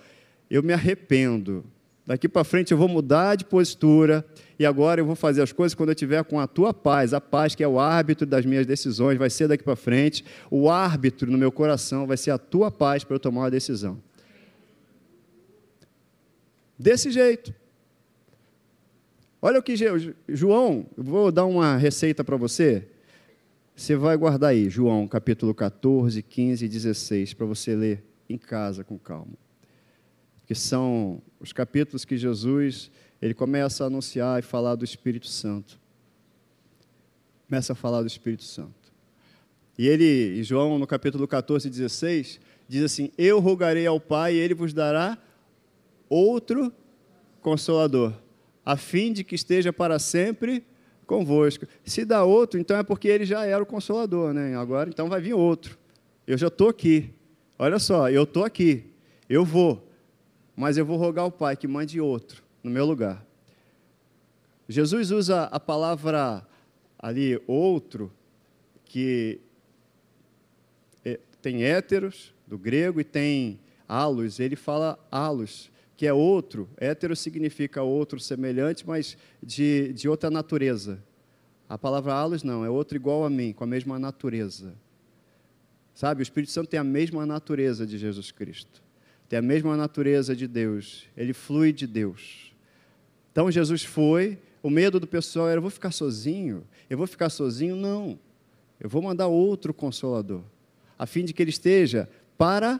eu 0.50 0.62
me 0.62 0.72
arrependo. 0.72 1.64
Daqui 2.06 2.28
para 2.28 2.44
frente 2.44 2.70
eu 2.70 2.76
vou 2.76 2.88
mudar 2.88 3.34
de 3.34 3.46
postura 3.46 4.24
e 4.58 4.66
agora 4.66 5.00
eu 5.00 5.06
vou 5.06 5.16
fazer 5.16 5.40
as 5.40 5.52
coisas 5.52 5.74
quando 5.74 5.88
eu 5.88 5.94
estiver 5.94 6.22
com 6.24 6.38
a 6.38 6.46
tua 6.46 6.74
paz, 6.74 7.14
a 7.14 7.20
paz 7.20 7.54
que 7.54 7.62
é 7.64 7.68
o 7.68 7.80
árbitro 7.80 8.26
das 8.26 8.44
minhas 8.44 8.66
decisões, 8.66 9.16
vai 9.16 9.30
ser 9.30 9.48
daqui 9.48 9.64
para 9.64 9.74
frente, 9.74 10.24
o 10.50 10.68
árbitro 10.68 11.30
no 11.30 11.38
meu 11.38 11.50
coração 11.50 12.06
vai 12.06 12.18
ser 12.18 12.30
a 12.30 12.38
tua 12.38 12.70
paz 12.70 13.04
para 13.04 13.16
eu 13.16 13.20
tomar 13.20 13.42
uma 13.42 13.50
decisão. 13.50 13.98
Desse 16.78 17.10
jeito. 17.10 17.54
Olha 19.40 19.58
o 19.58 19.62
que 19.62 19.74
João, 20.28 20.86
vou 20.96 21.30
dar 21.30 21.44
uma 21.44 21.76
receita 21.76 22.24
para 22.24 22.36
você. 22.36 22.86
Você 23.76 23.96
vai 23.96 24.16
guardar 24.16 24.50
aí, 24.50 24.70
João, 24.70 25.08
capítulo 25.08 25.54
14, 25.54 26.22
15 26.22 26.64
e 26.64 26.68
16, 26.68 27.34
para 27.34 27.44
você 27.46 27.74
ler 27.74 28.04
em 28.28 28.38
casa 28.38 28.84
com 28.84 28.98
calma. 28.98 29.34
Que 30.46 30.54
são 30.54 31.20
os 31.44 31.52
capítulos 31.52 32.04
que 32.04 32.16
Jesus 32.16 32.90
ele 33.22 33.32
começa 33.32 33.84
a 33.84 33.86
anunciar 33.86 34.38
e 34.38 34.42
falar 34.42 34.74
do 34.74 34.84
Espírito 34.84 35.28
Santo. 35.28 35.78
Começa 37.48 37.72
a 37.72 37.76
falar 37.76 38.02
do 38.02 38.06
Espírito 38.06 38.44
Santo. 38.44 38.92
E 39.78 39.88
ele, 39.88 40.40
em 40.40 40.42
João, 40.42 40.78
no 40.78 40.86
capítulo 40.86 41.26
14, 41.26 41.68
16, 41.68 42.40
diz 42.68 42.82
assim: 42.82 43.10
Eu 43.16 43.40
rogarei 43.40 43.86
ao 43.86 44.00
Pai 44.00 44.34
e 44.34 44.38
ele 44.38 44.54
vos 44.54 44.72
dará 44.72 45.18
outro 46.08 46.72
consolador, 47.40 48.12
a 48.64 48.76
fim 48.76 49.12
de 49.12 49.24
que 49.24 49.34
esteja 49.34 49.72
para 49.72 49.98
sempre 49.98 50.64
convosco. 51.06 51.66
Se 51.84 52.04
dá 52.04 52.24
outro, 52.24 52.58
então 52.58 52.76
é 52.76 52.82
porque 52.82 53.08
ele 53.08 53.24
já 53.24 53.44
era 53.44 53.62
o 53.62 53.66
consolador, 53.66 54.32
né? 54.32 54.56
Agora, 54.56 54.88
então 54.88 55.08
vai 55.08 55.20
vir 55.20 55.34
outro. 55.34 55.78
Eu 56.26 56.38
já 56.38 56.48
estou 56.48 56.68
aqui. 56.68 57.10
Olha 57.58 57.78
só, 57.78 58.08
eu 58.10 58.22
estou 58.22 58.44
aqui. 58.44 58.84
Eu 59.28 59.44
vou. 59.44 59.83
Mas 60.56 60.76
eu 60.76 60.84
vou 60.84 60.96
rogar 60.96 61.24
ao 61.24 61.32
Pai 61.32 61.56
que 61.56 61.66
mande 61.66 62.00
outro 62.00 62.42
no 62.62 62.70
meu 62.70 62.84
lugar. 62.84 63.24
Jesus 64.68 65.10
usa 65.10 65.44
a 65.44 65.60
palavra 65.60 66.46
ali 66.98 67.40
outro, 67.46 68.10
que 68.84 69.40
é, 71.04 71.20
tem 71.42 71.64
héteros, 71.64 72.32
do 72.46 72.56
grego, 72.56 73.00
e 73.00 73.04
tem 73.04 73.60
halos, 73.88 74.40
ele 74.40 74.56
fala 74.56 74.98
halos, 75.10 75.70
que 75.96 76.06
é 76.06 76.12
outro. 76.12 76.68
Hétero 76.76 77.14
significa 77.14 77.82
outro 77.82 78.18
semelhante, 78.18 78.86
mas 78.86 79.16
de, 79.42 79.92
de 79.92 80.08
outra 80.08 80.30
natureza. 80.30 81.02
A 81.68 81.76
palavra 81.76 82.14
halos 82.14 82.42
não, 82.42 82.64
é 82.64 82.70
outro 82.70 82.96
igual 82.96 83.24
a 83.24 83.30
mim, 83.30 83.52
com 83.52 83.64
a 83.64 83.66
mesma 83.66 83.98
natureza. 83.98 84.74
Sabe, 85.94 86.20
o 86.20 86.22
Espírito 86.22 86.52
Santo 86.52 86.68
tem 86.68 86.80
a 86.80 86.84
mesma 86.84 87.24
natureza 87.24 87.86
de 87.86 87.98
Jesus 87.98 88.30
Cristo. 88.30 88.83
Tem 89.34 89.40
a 89.40 89.42
mesma 89.42 89.76
natureza 89.76 90.36
de 90.36 90.46
Deus. 90.46 91.08
Ele 91.16 91.32
flui 91.32 91.72
de 91.72 91.88
Deus. 91.88 92.52
Então 93.32 93.50
Jesus 93.50 93.82
foi, 93.82 94.38
o 94.62 94.70
medo 94.70 95.00
do 95.00 95.08
pessoal 95.08 95.48
era: 95.48 95.58
eu 95.58 95.62
vou 95.62 95.72
ficar 95.72 95.90
sozinho? 95.90 96.62
Eu 96.88 96.96
vou 96.96 97.04
ficar 97.04 97.28
sozinho? 97.28 97.74
Não. 97.74 98.16
Eu 98.78 98.88
vou 98.88 99.02
mandar 99.02 99.26
outro 99.26 99.74
consolador, 99.74 100.42
a 100.96 101.04
fim 101.04 101.24
de 101.24 101.32
que 101.32 101.42
ele 101.42 101.50
esteja 101.50 102.08
para 102.38 102.78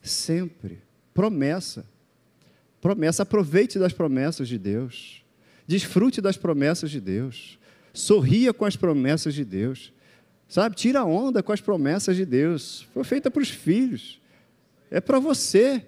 sempre. 0.00 0.78
Promessa. 1.12 1.84
Promessa. 2.80 3.24
Aproveite 3.24 3.76
das 3.76 3.92
promessas 3.92 4.46
de 4.46 4.56
Deus. 4.56 5.24
Desfrute 5.66 6.20
das 6.20 6.36
promessas 6.36 6.92
de 6.92 7.00
Deus. 7.00 7.58
Sorria 7.92 8.54
com 8.54 8.64
as 8.64 8.76
promessas 8.76 9.34
de 9.34 9.44
Deus. 9.44 9.92
Sabe? 10.46 10.76
Tira 10.76 11.04
onda 11.04 11.42
com 11.42 11.50
as 11.50 11.60
promessas 11.60 12.14
de 12.14 12.24
Deus. 12.24 12.86
Foi 12.94 13.02
feita 13.02 13.32
para 13.32 13.42
os 13.42 13.50
filhos. 13.50 14.17
É 14.90 15.00
para 15.00 15.18
você. 15.18 15.84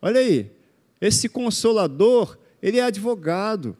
Olha 0.00 0.20
aí. 0.20 0.50
Esse 1.00 1.28
consolador, 1.28 2.36
ele 2.60 2.78
é 2.78 2.82
advogado, 2.82 3.76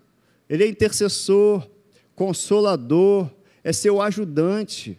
ele 0.49 0.65
é 0.65 0.69
intercessor, 0.69 1.69
consolador, 2.15 3.31
é 3.65 3.73
seu 3.73 4.01
ajudante. 4.01 4.99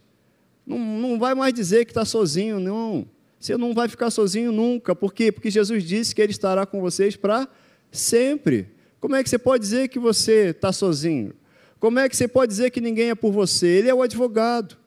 Não, 0.66 0.78
não 0.78 1.20
vai 1.20 1.34
mais 1.34 1.54
dizer 1.54 1.86
que 1.86 1.92
está 1.92 2.04
sozinho, 2.04 2.60
não. 2.60 3.08
Você 3.40 3.56
não 3.56 3.74
vai 3.74 3.88
ficar 3.88 4.12
sozinho 4.12 4.52
nunca. 4.52 4.94
Por 4.94 5.14
quê? 5.14 5.32
Porque 5.32 5.50
Jesus 5.50 5.84
disse 5.84 6.14
que 6.14 6.22
Ele 6.22 6.32
estará 6.32 6.66
com 6.66 6.82
vocês 6.82 7.16
para 7.16 7.48
sempre. 7.92 8.68
Como 9.00 9.16
é 9.16 9.24
que 9.24 9.30
você 9.30 9.38
pode 9.38 9.64
dizer 9.64 9.88
que 9.88 9.98
você 9.98 10.50
está 10.50 10.74
sozinho? 10.74 11.34
Como 11.80 11.98
é 11.98 12.10
que 12.10 12.18
você 12.18 12.28
pode 12.28 12.52
dizer 12.52 12.70
que 12.70 12.82
ninguém 12.82 13.10
é 13.10 13.16
por 13.16 13.32
você? 13.32 13.66
Ele 13.66 13.90
é 13.90 13.94
o 13.94 14.02
advogado. 14.02 14.78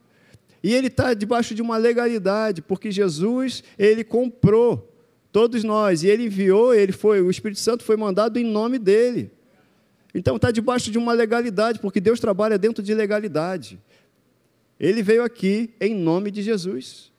E 0.63 0.73
ele 0.73 0.87
está 0.87 1.13
debaixo 1.13 1.53
de 1.53 1.61
uma 1.61 1.75
legalidade, 1.75 2.61
porque 2.61 2.89
Jesus, 2.89 3.63
ele 3.77 4.03
comprou 4.03 4.89
todos 5.31 5.63
nós, 5.63 6.03
e 6.03 6.07
ele 6.07 6.25
enviou, 6.25 6.73
ele 6.73 6.93
foi, 6.93 7.21
o 7.21 7.29
Espírito 7.29 7.59
Santo 7.59 7.83
foi 7.83 7.97
mandado 7.97 8.39
em 8.39 8.45
nome 8.45 8.79
dele. 8.79 9.29
Então 10.15 10.37
está 10.37 10.51
debaixo 10.51 10.89
de 10.89 10.97
uma 10.97 11.11
legalidade, 11.11 11.79
porque 11.79 11.99
Deus 11.99 12.19
trabalha 12.19 12.57
dentro 12.57 12.81
de 12.83 12.93
legalidade. 12.93 13.79
Ele 14.79 15.01
veio 15.03 15.23
aqui 15.23 15.73
em 15.81 15.95
nome 15.95 16.31
de 16.31 16.41
Jesus. 16.41 17.11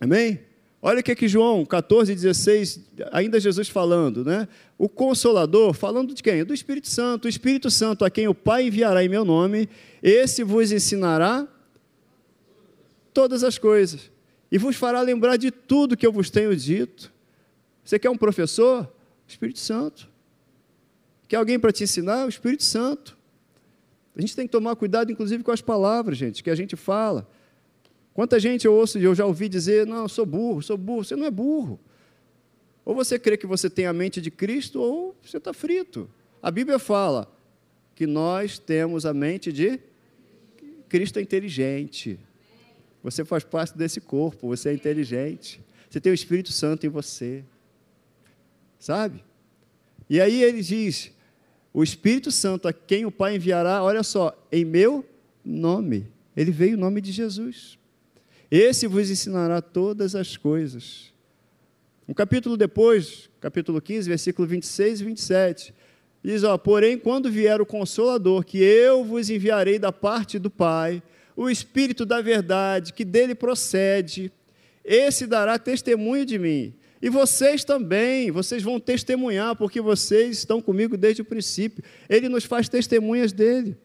Amém? 0.00 0.40
Olha 0.82 1.00
o 1.00 1.02
que 1.02 1.10
é 1.10 1.14
que 1.14 1.28
João 1.28 1.64
14, 1.66 2.14
16, 2.14 2.80
ainda 3.12 3.38
Jesus 3.38 3.68
falando, 3.68 4.24
né? 4.24 4.48
O 4.78 4.88
Consolador, 4.88 5.74
falando 5.74 6.14
de 6.14 6.22
quem? 6.22 6.42
Do 6.42 6.54
Espírito 6.54 6.88
Santo. 6.88 7.26
O 7.26 7.28
Espírito 7.28 7.70
Santo, 7.70 8.04
a 8.04 8.10
quem 8.10 8.26
o 8.28 8.34
Pai 8.34 8.66
enviará 8.66 9.04
em 9.04 9.08
meu 9.08 9.24
nome, 9.24 9.68
esse 10.02 10.42
vos 10.42 10.72
ensinará 10.72 11.46
todas 13.12 13.44
as 13.44 13.58
coisas 13.58 14.10
e 14.50 14.56
vos 14.56 14.74
fará 14.74 15.02
lembrar 15.02 15.36
de 15.36 15.50
tudo 15.50 15.96
que 15.96 16.06
eu 16.06 16.12
vos 16.12 16.30
tenho 16.30 16.56
dito. 16.56 17.12
Você 17.84 17.98
quer 17.98 18.08
um 18.08 18.16
professor? 18.16 18.90
Espírito 19.28 19.58
Santo. 19.58 20.08
Quer 21.28 21.36
alguém 21.36 21.58
para 21.58 21.72
te 21.72 21.84
ensinar? 21.84 22.24
O 22.24 22.28
Espírito 22.28 22.64
Santo. 22.64 23.16
A 24.16 24.20
gente 24.20 24.34
tem 24.34 24.46
que 24.46 24.52
tomar 24.52 24.74
cuidado, 24.76 25.12
inclusive, 25.12 25.44
com 25.44 25.52
as 25.52 25.60
palavras, 25.60 26.16
gente, 26.18 26.42
que 26.42 26.50
a 26.50 26.54
gente 26.54 26.74
fala. 26.74 27.28
Quanta 28.20 28.38
gente 28.38 28.66
eu 28.66 28.74
ouço, 28.74 28.98
eu 28.98 29.14
já 29.14 29.24
ouvi 29.24 29.48
dizer, 29.48 29.86
não, 29.86 30.02
eu 30.02 30.08
sou 30.10 30.26
burro, 30.26 30.60
sou 30.60 30.76
burro. 30.76 31.02
Você 31.02 31.16
não 31.16 31.24
é 31.24 31.30
burro. 31.30 31.80
Ou 32.84 32.94
você 32.94 33.18
crê 33.18 33.34
que 33.34 33.46
você 33.46 33.70
tem 33.70 33.86
a 33.86 33.94
mente 33.94 34.20
de 34.20 34.30
Cristo, 34.30 34.78
ou 34.78 35.16
você 35.24 35.38
está 35.38 35.54
frito. 35.54 36.06
A 36.42 36.50
Bíblia 36.50 36.78
fala 36.78 37.34
que 37.94 38.06
nós 38.06 38.58
temos 38.58 39.06
a 39.06 39.14
mente 39.14 39.50
de 39.50 39.80
Cristo 40.86 41.18
é 41.18 41.22
inteligente. 41.22 42.20
Você 43.02 43.24
faz 43.24 43.42
parte 43.42 43.74
desse 43.74 44.02
corpo, 44.02 44.48
você 44.48 44.68
é 44.68 44.74
inteligente. 44.74 45.58
Você 45.88 45.98
tem 45.98 46.12
o 46.12 46.14
Espírito 46.14 46.52
Santo 46.52 46.84
em 46.84 46.90
você. 46.90 47.42
Sabe? 48.78 49.24
E 50.10 50.20
aí 50.20 50.42
ele 50.42 50.60
diz: 50.60 51.10
o 51.72 51.82
Espírito 51.82 52.30
Santo 52.30 52.68
a 52.68 52.72
quem 52.74 53.06
o 53.06 53.10
Pai 53.10 53.36
enviará, 53.36 53.82
olha 53.82 54.02
só, 54.02 54.38
em 54.52 54.62
meu 54.62 55.06
nome. 55.42 56.06
Ele 56.36 56.50
veio 56.50 56.74
em 56.74 56.76
nome 56.76 57.00
de 57.00 57.12
Jesus. 57.12 57.79
Esse 58.50 58.86
vos 58.86 59.10
ensinará 59.10 59.62
todas 59.62 60.14
as 60.14 60.36
coisas. 60.36 61.12
Um 62.08 62.12
capítulo 62.12 62.56
depois, 62.56 63.30
capítulo 63.40 63.80
15, 63.80 64.08
versículo 64.08 64.48
26 64.48 65.00
e 65.00 65.04
27, 65.04 65.74
diz: 66.24 66.42
ó, 66.42 66.58
Porém, 66.58 66.98
quando 66.98 67.30
vier 67.30 67.60
o 67.60 67.66
Consolador, 67.66 68.44
que 68.44 68.58
eu 68.58 69.04
vos 69.04 69.30
enviarei 69.30 69.78
da 69.78 69.92
parte 69.92 70.38
do 70.38 70.50
Pai, 70.50 71.00
o 71.36 71.48
Espírito 71.48 72.04
da 72.04 72.20
verdade, 72.20 72.92
que 72.92 73.04
dele 73.04 73.34
procede, 73.34 74.32
esse 74.84 75.26
dará 75.26 75.56
testemunho 75.56 76.26
de 76.26 76.38
mim. 76.38 76.74
E 77.00 77.08
vocês 77.08 77.64
também, 77.64 78.30
vocês 78.30 78.62
vão 78.62 78.80
testemunhar, 78.80 79.54
porque 79.56 79.80
vocês 79.80 80.38
estão 80.38 80.60
comigo 80.60 80.96
desde 80.96 81.22
o 81.22 81.24
princípio. 81.24 81.82
Ele 82.08 82.28
nos 82.28 82.44
faz 82.44 82.68
testemunhas 82.68 83.32
dele. 83.32 83.76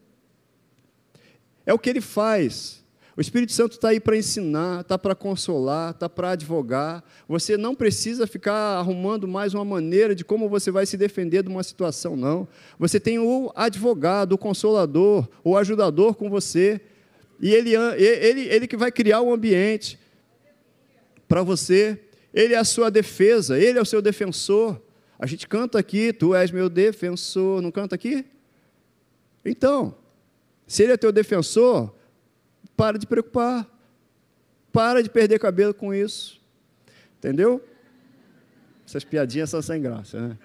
É 1.64 1.72
o 1.72 1.78
que 1.78 1.88
ele 1.88 2.00
faz. 2.00 2.84
O 3.16 3.20
Espírito 3.20 3.52
Santo 3.52 3.72
está 3.72 3.88
aí 3.88 3.98
para 3.98 4.14
ensinar, 4.14 4.82
está 4.82 4.98
para 4.98 5.14
consolar, 5.14 5.92
está 5.92 6.06
para 6.06 6.32
advogar. 6.32 7.02
Você 7.26 7.56
não 7.56 7.74
precisa 7.74 8.26
ficar 8.26 8.76
arrumando 8.76 9.26
mais 9.26 9.54
uma 9.54 9.64
maneira 9.64 10.14
de 10.14 10.22
como 10.22 10.50
você 10.50 10.70
vai 10.70 10.84
se 10.84 10.98
defender 10.98 11.42
de 11.42 11.48
uma 11.48 11.62
situação, 11.62 12.14
não. 12.14 12.46
Você 12.78 13.00
tem 13.00 13.18
o 13.18 13.50
advogado, 13.56 14.34
o 14.34 14.38
consolador, 14.38 15.26
o 15.42 15.56
ajudador 15.56 16.14
com 16.14 16.28
você. 16.28 16.78
E 17.40 17.54
ele, 17.54 17.74
ele, 17.74 18.42
ele 18.42 18.66
que 18.66 18.76
vai 18.76 18.92
criar 18.92 19.22
o 19.22 19.32
ambiente 19.32 19.98
para 21.26 21.42
você. 21.42 21.98
Ele 22.34 22.52
é 22.52 22.58
a 22.58 22.64
sua 22.64 22.90
defesa, 22.90 23.58
ele 23.58 23.78
é 23.78 23.82
o 23.82 23.86
seu 23.86 24.02
defensor. 24.02 24.78
A 25.18 25.24
gente 25.24 25.48
canta 25.48 25.78
aqui, 25.78 26.12
tu 26.12 26.34
és 26.34 26.50
meu 26.50 26.68
defensor, 26.68 27.62
não 27.62 27.70
canta 27.70 27.94
aqui? 27.94 28.26
Então, 29.42 29.96
se 30.66 30.82
ele 30.82 30.92
é 30.92 30.96
teu 30.98 31.10
defensor, 31.10 31.95
para 32.76 32.98
de 32.98 33.06
preocupar. 33.06 33.66
Para 34.72 35.02
de 35.02 35.08
perder 35.08 35.38
cabelo 35.38 35.72
com 35.72 35.94
isso. 35.94 36.40
Entendeu? 37.18 37.64
Essas 38.86 39.04
piadinhas 39.04 39.50
são 39.50 39.62
sem 39.62 39.80
graça, 39.80 40.20
né? 40.20 40.38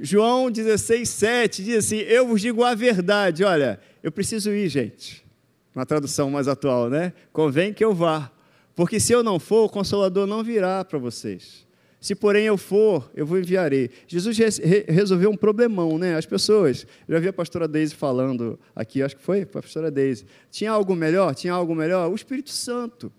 João 0.00 0.50
16, 0.50 1.08
7 1.08 1.62
diz 1.62 1.84
assim: 1.84 1.98
Eu 1.98 2.26
vos 2.26 2.40
digo 2.40 2.64
a 2.64 2.74
verdade. 2.74 3.44
Olha, 3.44 3.78
eu 4.02 4.10
preciso 4.10 4.50
ir, 4.50 4.68
gente. 4.68 5.24
Uma 5.74 5.84
tradução 5.86 6.30
mais 6.30 6.48
atual, 6.48 6.88
né? 6.88 7.12
Convém 7.32 7.72
que 7.72 7.84
eu 7.84 7.94
vá. 7.94 8.30
Porque 8.74 8.98
se 8.98 9.12
eu 9.12 9.22
não 9.22 9.38
for, 9.38 9.66
o 9.66 9.68
consolador 9.68 10.26
não 10.26 10.42
virá 10.42 10.84
para 10.84 10.98
vocês. 10.98 11.66
Se 12.00 12.14
porém 12.14 12.46
eu 12.46 12.56
for, 12.56 13.10
eu 13.14 13.26
vou 13.26 13.38
enviarei. 13.38 13.90
Jesus 14.06 14.38
re 14.38 14.86
resolveu 14.88 15.30
um 15.30 15.36
problemão, 15.36 15.98
né? 15.98 16.16
As 16.16 16.24
pessoas, 16.24 16.86
eu 17.06 17.14
já 17.14 17.20
vi 17.20 17.28
a 17.28 17.32
pastora 17.32 17.68
Deise 17.68 17.94
falando 17.94 18.58
aqui, 18.74 19.02
acho 19.02 19.16
que 19.16 19.22
foi 19.22 19.42
a 19.42 19.46
pastora 19.46 19.90
Deise. 19.90 20.24
Tinha 20.50 20.72
algo 20.72 20.96
melhor? 20.96 21.34
Tinha 21.34 21.52
algo 21.52 21.74
melhor? 21.74 22.10
O 22.10 22.14
Espírito 22.14 22.50
Santo. 22.50 23.12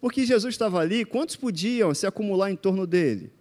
Porque 0.00 0.24
Jesus 0.24 0.54
estava 0.54 0.78
ali, 0.78 1.04
quantos 1.04 1.34
podiam 1.34 1.92
se 1.92 2.06
acumular 2.06 2.48
em 2.48 2.54
torno 2.54 2.86
dele? 2.86 3.32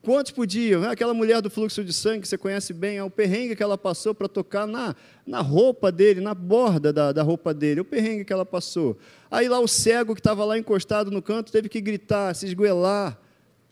Quantos 0.00 0.32
podiam? 0.32 0.84
Aquela 0.84 1.12
mulher 1.12 1.42
do 1.42 1.50
fluxo 1.50 1.84
de 1.84 1.92
sangue, 1.92 2.22
que 2.22 2.28
você 2.28 2.38
conhece 2.38 2.72
bem, 2.72 2.96
é 2.96 3.04
o 3.04 3.10
perrengue 3.10 3.54
que 3.54 3.62
ela 3.62 3.76
passou 3.76 4.14
para 4.14 4.28
tocar 4.28 4.66
na, 4.66 4.96
na 5.26 5.42
roupa 5.42 5.92
dele, 5.92 6.22
na 6.22 6.32
borda 6.32 6.90
da, 6.90 7.12
da 7.12 7.22
roupa 7.22 7.52
dele, 7.52 7.80
o 7.80 7.84
perrengue 7.84 8.24
que 8.24 8.32
ela 8.32 8.46
passou. 8.46 8.96
Aí 9.30 9.46
lá 9.46 9.60
o 9.60 9.68
cego 9.68 10.14
que 10.14 10.20
estava 10.20 10.42
lá 10.46 10.56
encostado 10.56 11.10
no 11.10 11.20
canto 11.20 11.52
teve 11.52 11.68
que 11.68 11.82
gritar, 11.82 12.34
se 12.34 12.46
esgoelar 12.46 13.20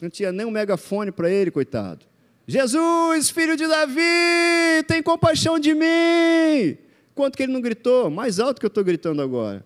não 0.01 0.11
tinha 0.11 0.31
nem 0.31 0.47
um 0.47 0.51
megafone 0.51 1.11
para 1.11 1.31
ele, 1.31 1.51
coitado. 1.51 2.05
Jesus, 2.47 3.31
filho 3.31 3.57
de 3.57 3.67
Davi, 3.67 4.83
tem 4.87 5.03
compaixão 5.03 5.59
de 5.59 5.75
mim. 5.75 6.79
Quanto 7.15 7.37
que 7.37 7.43
ele 7.43 7.53
não 7.53 7.61
gritou? 7.61 8.11
Mais 8.11 8.39
alto 8.39 8.61
que 8.61 8.67
eu 8.67 8.69
estou 8.69 8.85
gritando 8.85 9.21
agora. 9.23 9.65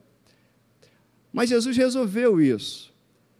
Mas 1.33 1.51
Jesus 1.51 1.77
resolveu 1.77 2.41
isso. 2.41 2.91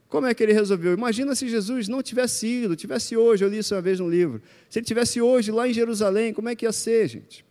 Como 0.09 0.27
é 0.27 0.35
que 0.35 0.43
ele 0.43 0.53
resolveu? 0.53 0.93
Imagina 0.93 1.35
se 1.37 1.49
Jesus 1.49 1.87
não 1.87 2.03
tivesse 2.03 2.47
ido, 2.47 2.75
tivesse 2.75 3.17
hoje, 3.17 3.45
eu 3.45 3.49
li 3.49 3.59
isso 3.59 3.75
uma 3.75 3.81
vez 3.81 4.01
no 4.01 4.11
livro. 4.11 4.43
Se 4.69 4.81
ele 4.81 4.87
tivesse 4.87 5.23
hoje 5.23 5.53
lá 5.53 5.69
em 5.69 5.73
Jerusalém, 5.73 6.35
como 6.35 6.49
é 6.49 6.57
que 6.57 6.67
ia 6.67 6.73
ser, 6.73 7.09
gente? 7.09 7.45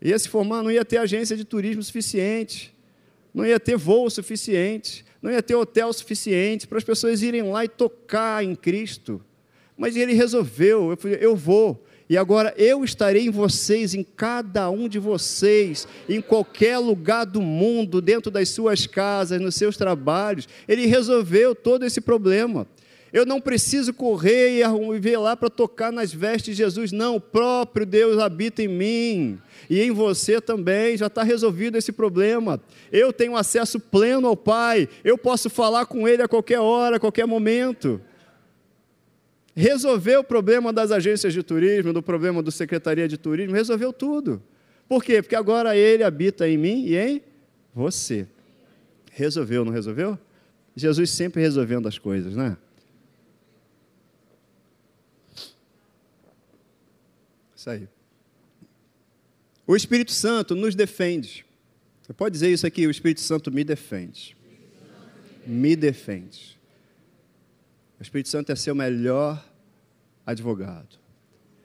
Ia 0.00 0.18
se 0.18 0.28
formar, 0.28 0.62
não 0.62 0.70
ia 0.70 0.84
ter 0.84 0.96
agência 0.96 1.36
de 1.36 1.44
turismo 1.44 1.82
suficiente, 1.82 2.71
não 3.34 3.46
ia 3.46 3.58
ter 3.58 3.76
voo 3.76 4.08
suficiente, 4.10 5.04
não 5.20 5.30
ia 5.30 5.42
ter 5.42 5.54
hotel 5.54 5.92
suficiente 5.92 6.66
para 6.66 6.78
as 6.78 6.84
pessoas 6.84 7.22
irem 7.22 7.42
lá 7.42 7.64
e 7.64 7.68
tocar 7.68 8.44
em 8.44 8.54
Cristo. 8.54 9.20
Mas 9.76 9.96
ele 9.96 10.12
resolveu, 10.12 10.90
eu, 10.90 10.96
falei, 10.96 11.18
eu 11.20 11.34
vou. 11.34 11.84
E 12.08 12.16
agora 12.16 12.52
eu 12.58 12.84
estarei 12.84 13.26
em 13.26 13.30
vocês, 13.30 13.94
em 13.94 14.02
cada 14.02 14.68
um 14.68 14.86
de 14.86 14.98
vocês, 14.98 15.88
em 16.08 16.20
qualquer 16.20 16.76
lugar 16.78 17.24
do 17.24 17.40
mundo, 17.40 18.02
dentro 18.02 18.30
das 18.30 18.50
suas 18.50 18.86
casas, 18.86 19.40
nos 19.40 19.54
seus 19.54 19.76
trabalhos. 19.76 20.46
Ele 20.68 20.86
resolveu 20.86 21.54
todo 21.54 21.86
esse 21.86 22.00
problema. 22.00 22.66
Eu 23.12 23.26
não 23.26 23.40
preciso 23.40 23.92
correr 23.92 24.58
e 24.58 24.98
ver 24.98 25.18
lá 25.18 25.36
para 25.36 25.50
tocar 25.50 25.92
nas 25.92 26.12
vestes 26.12 26.56
de 26.56 26.62
Jesus, 26.62 26.92
não. 26.92 27.16
O 27.16 27.20
próprio 27.20 27.84
Deus 27.84 28.18
habita 28.18 28.62
em 28.62 28.68
mim 28.68 29.38
e 29.68 29.82
em 29.82 29.90
você 29.90 30.40
também. 30.40 30.96
Já 30.96 31.08
está 31.08 31.22
resolvido 31.22 31.76
esse 31.76 31.92
problema. 31.92 32.58
Eu 32.90 33.12
tenho 33.12 33.36
acesso 33.36 33.78
pleno 33.78 34.26
ao 34.26 34.36
Pai. 34.36 34.88
Eu 35.04 35.18
posso 35.18 35.50
falar 35.50 35.84
com 35.84 36.08
Ele 36.08 36.22
a 36.22 36.28
qualquer 36.28 36.60
hora, 36.60 36.96
a 36.96 37.00
qualquer 37.00 37.26
momento. 37.26 38.00
Resolveu 39.54 40.20
o 40.20 40.24
problema 40.24 40.72
das 40.72 40.90
agências 40.90 41.34
de 41.34 41.42
turismo, 41.42 41.92
do 41.92 42.02
problema 42.02 42.42
do 42.42 42.50
Secretaria 42.50 43.06
de 43.06 43.18
Turismo, 43.18 43.54
resolveu 43.54 43.92
tudo. 43.92 44.42
Por 44.88 45.04
quê? 45.04 45.20
Porque 45.20 45.36
agora 45.36 45.76
Ele 45.76 46.02
habita 46.02 46.48
em 46.48 46.56
mim 46.56 46.86
e 46.86 46.96
em 46.96 47.22
você. 47.74 48.26
Resolveu, 49.10 49.62
não 49.62 49.72
resolveu? 49.72 50.18
Jesus 50.74 51.10
sempre 51.10 51.42
resolvendo 51.42 51.86
as 51.86 51.98
coisas, 51.98 52.34
né? 52.34 52.56
Isso 57.62 57.70
aí. 57.70 57.88
O 59.64 59.76
Espírito 59.76 60.10
Santo 60.10 60.56
nos 60.56 60.74
defende. 60.74 61.46
Você 62.02 62.12
pode 62.12 62.32
dizer 62.32 62.50
isso 62.50 62.66
aqui: 62.66 62.88
o 62.88 62.90
Espírito 62.90 63.20
Santo 63.20 63.52
me 63.52 63.62
defende. 63.62 64.36
Me 65.46 65.76
defende. 65.76 66.58
O 68.00 68.02
Espírito 68.02 68.30
Santo 68.30 68.50
é 68.50 68.56
seu 68.56 68.74
melhor 68.74 69.48
advogado, 70.26 70.98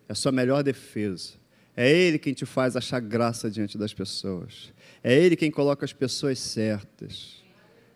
é 0.07 0.13
sua 0.13 0.31
melhor 0.31 0.61
defesa. 0.61 1.33
É 1.75 1.91
Ele 1.91 2.19
quem 2.19 2.35
te 2.35 2.45
faz 2.45 2.75
achar 2.75 2.99
graça 2.99 3.49
diante 3.49 3.75
das 3.75 3.91
pessoas. 3.91 4.71
É 5.03 5.15
Ele 5.15 5.35
quem 5.35 5.49
coloca 5.49 5.83
as 5.83 5.93
pessoas 5.93 6.37
certas. 6.37 7.43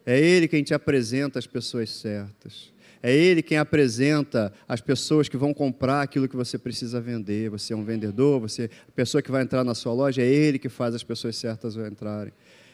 É 0.04 0.20
Ele 0.20 0.48
quem 0.48 0.64
te 0.64 0.74
apresenta 0.74 1.38
as 1.38 1.46
pessoas 1.46 1.92
certas. 1.92 2.74
É 3.04 3.16
Ele 3.16 3.42
quem 3.42 3.58
apresenta 3.58 4.54
as 4.68 4.80
pessoas 4.80 5.28
que 5.28 5.36
vão 5.36 5.54
comprar 5.54 6.02
aquilo 6.02 6.28
que 6.28 6.36
você 6.36 6.58
precisa 6.58 7.02
vender. 7.02 7.50
Você 7.50 7.74
é 7.74 7.76
um 7.76 7.84
vendedor, 7.84 8.40
você, 8.40 8.70
a 8.88 8.92
pessoa 8.92 9.22
que 9.22 9.32
vai 9.32 9.42
entrar 9.42 9.64
na 9.64 9.74
sua 9.74 9.94
loja, 9.94 10.22
é 10.22 10.26
Ele 10.26 10.60
que 10.60 10.70
faz 10.70 10.94
as 10.94 11.04
pessoas 11.04 11.36
certas 11.36 11.76
entrarem. 11.76 12.32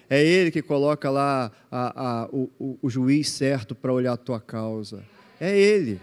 É 0.09 0.23
Ele 0.23 0.51
que 0.51 0.61
coloca 0.61 1.09
lá 1.09 1.51
a, 1.71 2.23
a, 2.23 2.25
o, 2.27 2.49
o, 2.59 2.79
o 2.81 2.89
juiz 2.89 3.29
certo 3.29 3.73
para 3.73 3.91
olhar 3.93 4.13
a 4.13 4.17
tua 4.17 4.39
causa. 4.39 5.03
É 5.39 5.57
Ele. 5.57 5.99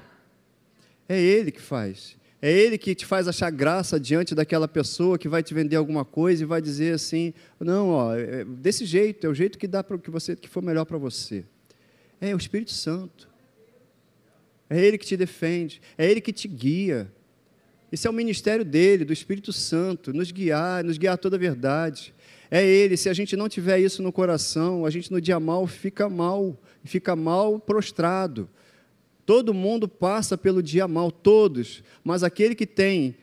É 1.09 1.21
Ele 1.21 1.51
que 1.51 1.61
faz. 1.61 2.17
É 2.41 2.51
Ele 2.51 2.79
que 2.79 2.95
te 2.95 3.05
faz 3.05 3.29
achar 3.29 3.51
graça 3.51 4.01
diante 4.01 4.35
daquela 4.35 4.69
pessoa 4.69 5.19
que 5.19 5.29
vai 5.29 5.43
te 5.43 5.53
vender 5.53 5.77
alguma 5.77 6.05
coisa 6.05 6.43
e 6.43 6.47
vai 6.47 6.63
dizer 6.63 6.95
assim: 6.95 7.35
não, 7.61 7.91
ó, 7.91 8.15
é, 8.15 8.41
é 8.41 8.45
desse 8.45 8.87
jeito, 8.87 9.27
é 9.27 9.31
o 9.31 9.35
jeito 9.35 9.59
que 9.59 9.67
dá 9.67 9.83
para 9.85 9.99
que 9.99 10.11
você 10.11 10.35
que 10.35 10.49
for 10.49 10.63
melhor 10.63 10.85
para 10.87 10.99
você. 10.99 11.45
É 12.21 12.35
o 12.35 12.39
Espírito 12.39 12.73
Santo. 12.73 13.34
É 14.69 14.79
Ele 14.79 14.99
que 14.99 15.07
te 15.07 15.17
defende, 15.17 15.81
é 15.97 16.11
Ele 16.11 16.21
que 16.21 16.33
te 16.33 16.49
guia. 16.49 17.11
Esse 17.93 18.07
é 18.07 18.11
o 18.11 18.13
ministério 18.13 18.65
dele, 18.65 19.05
do 19.05 19.13
Espírito 19.13 19.53
Santo, 19.53 20.13
nos 20.13 20.33
guiar, 20.33 20.83
nos 20.83 20.99
guiar 20.99 21.15
a 21.15 21.17
toda 21.17 21.37
a 21.37 21.39
verdade. 21.39 22.15
É 22.51 22.65
Ele, 22.65 22.97
se 22.97 23.09
a 23.09 23.13
gente 23.13 23.37
não 23.37 23.49
tiver 23.49 23.79
isso 23.79 24.03
no 24.03 24.13
coração, 24.13 24.85
a 24.85 24.91
gente 24.91 25.13
no 25.13 25.21
dia 25.21 25.39
mal 25.39 25.67
fica 25.67 26.09
mal, 26.09 26.59
fica 26.85 27.15
mal 27.15 27.59
prostrado. 27.61 28.49
Todo 29.25 29.55
mundo 29.55 29.89
passa 29.89 30.37
pelo 30.37 30.63
dia 30.63 30.87
mal, 30.87 31.11
todos, 31.11 31.83
mas 32.03 32.23
aquele 32.23 32.55
que 32.55 32.67
tem 32.67 33.17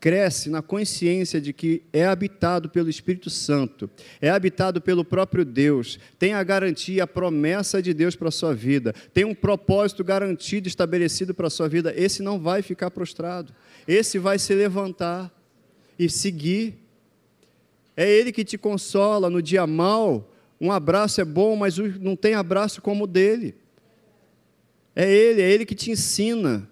cresce 0.00 0.48
na 0.48 0.62
consciência 0.62 1.40
de 1.40 1.52
que 1.52 1.82
é 1.92 2.06
habitado 2.06 2.68
pelo 2.68 2.88
Espírito 2.88 3.28
Santo, 3.30 3.90
é 4.20 4.30
habitado 4.30 4.80
pelo 4.80 5.04
próprio 5.04 5.44
Deus, 5.44 5.98
tem 6.18 6.34
a 6.34 6.42
garantia, 6.42 7.02
a 7.02 7.06
promessa 7.06 7.82
de 7.82 7.92
Deus 7.92 8.14
para 8.14 8.28
a 8.28 8.32
sua 8.32 8.54
vida, 8.54 8.94
tem 9.12 9.24
um 9.24 9.34
propósito 9.34 10.04
garantido, 10.04 10.68
estabelecido 10.68 11.34
para 11.34 11.48
a 11.48 11.50
sua 11.50 11.68
vida, 11.68 11.92
esse 11.96 12.22
não 12.22 12.38
vai 12.38 12.62
ficar 12.62 12.90
prostrado, 12.90 13.52
esse 13.86 14.18
vai 14.18 14.38
se 14.38 14.54
levantar 14.54 15.32
e 15.98 16.08
seguir. 16.08 16.78
É 17.96 18.08
Ele 18.08 18.30
que 18.30 18.44
te 18.44 18.56
consola 18.56 19.28
no 19.28 19.42
dia 19.42 19.66
mal. 19.66 20.32
Um 20.60 20.70
abraço 20.70 21.20
é 21.20 21.24
bom, 21.24 21.56
mas 21.56 21.76
não 21.78 22.14
tem 22.14 22.34
abraço 22.34 22.80
como 22.80 23.04
o 23.04 23.06
dele. 23.06 23.56
É 24.94 25.10
Ele, 25.10 25.42
é 25.42 25.50
Ele 25.50 25.66
que 25.66 25.74
te 25.74 25.90
ensina. 25.90 26.68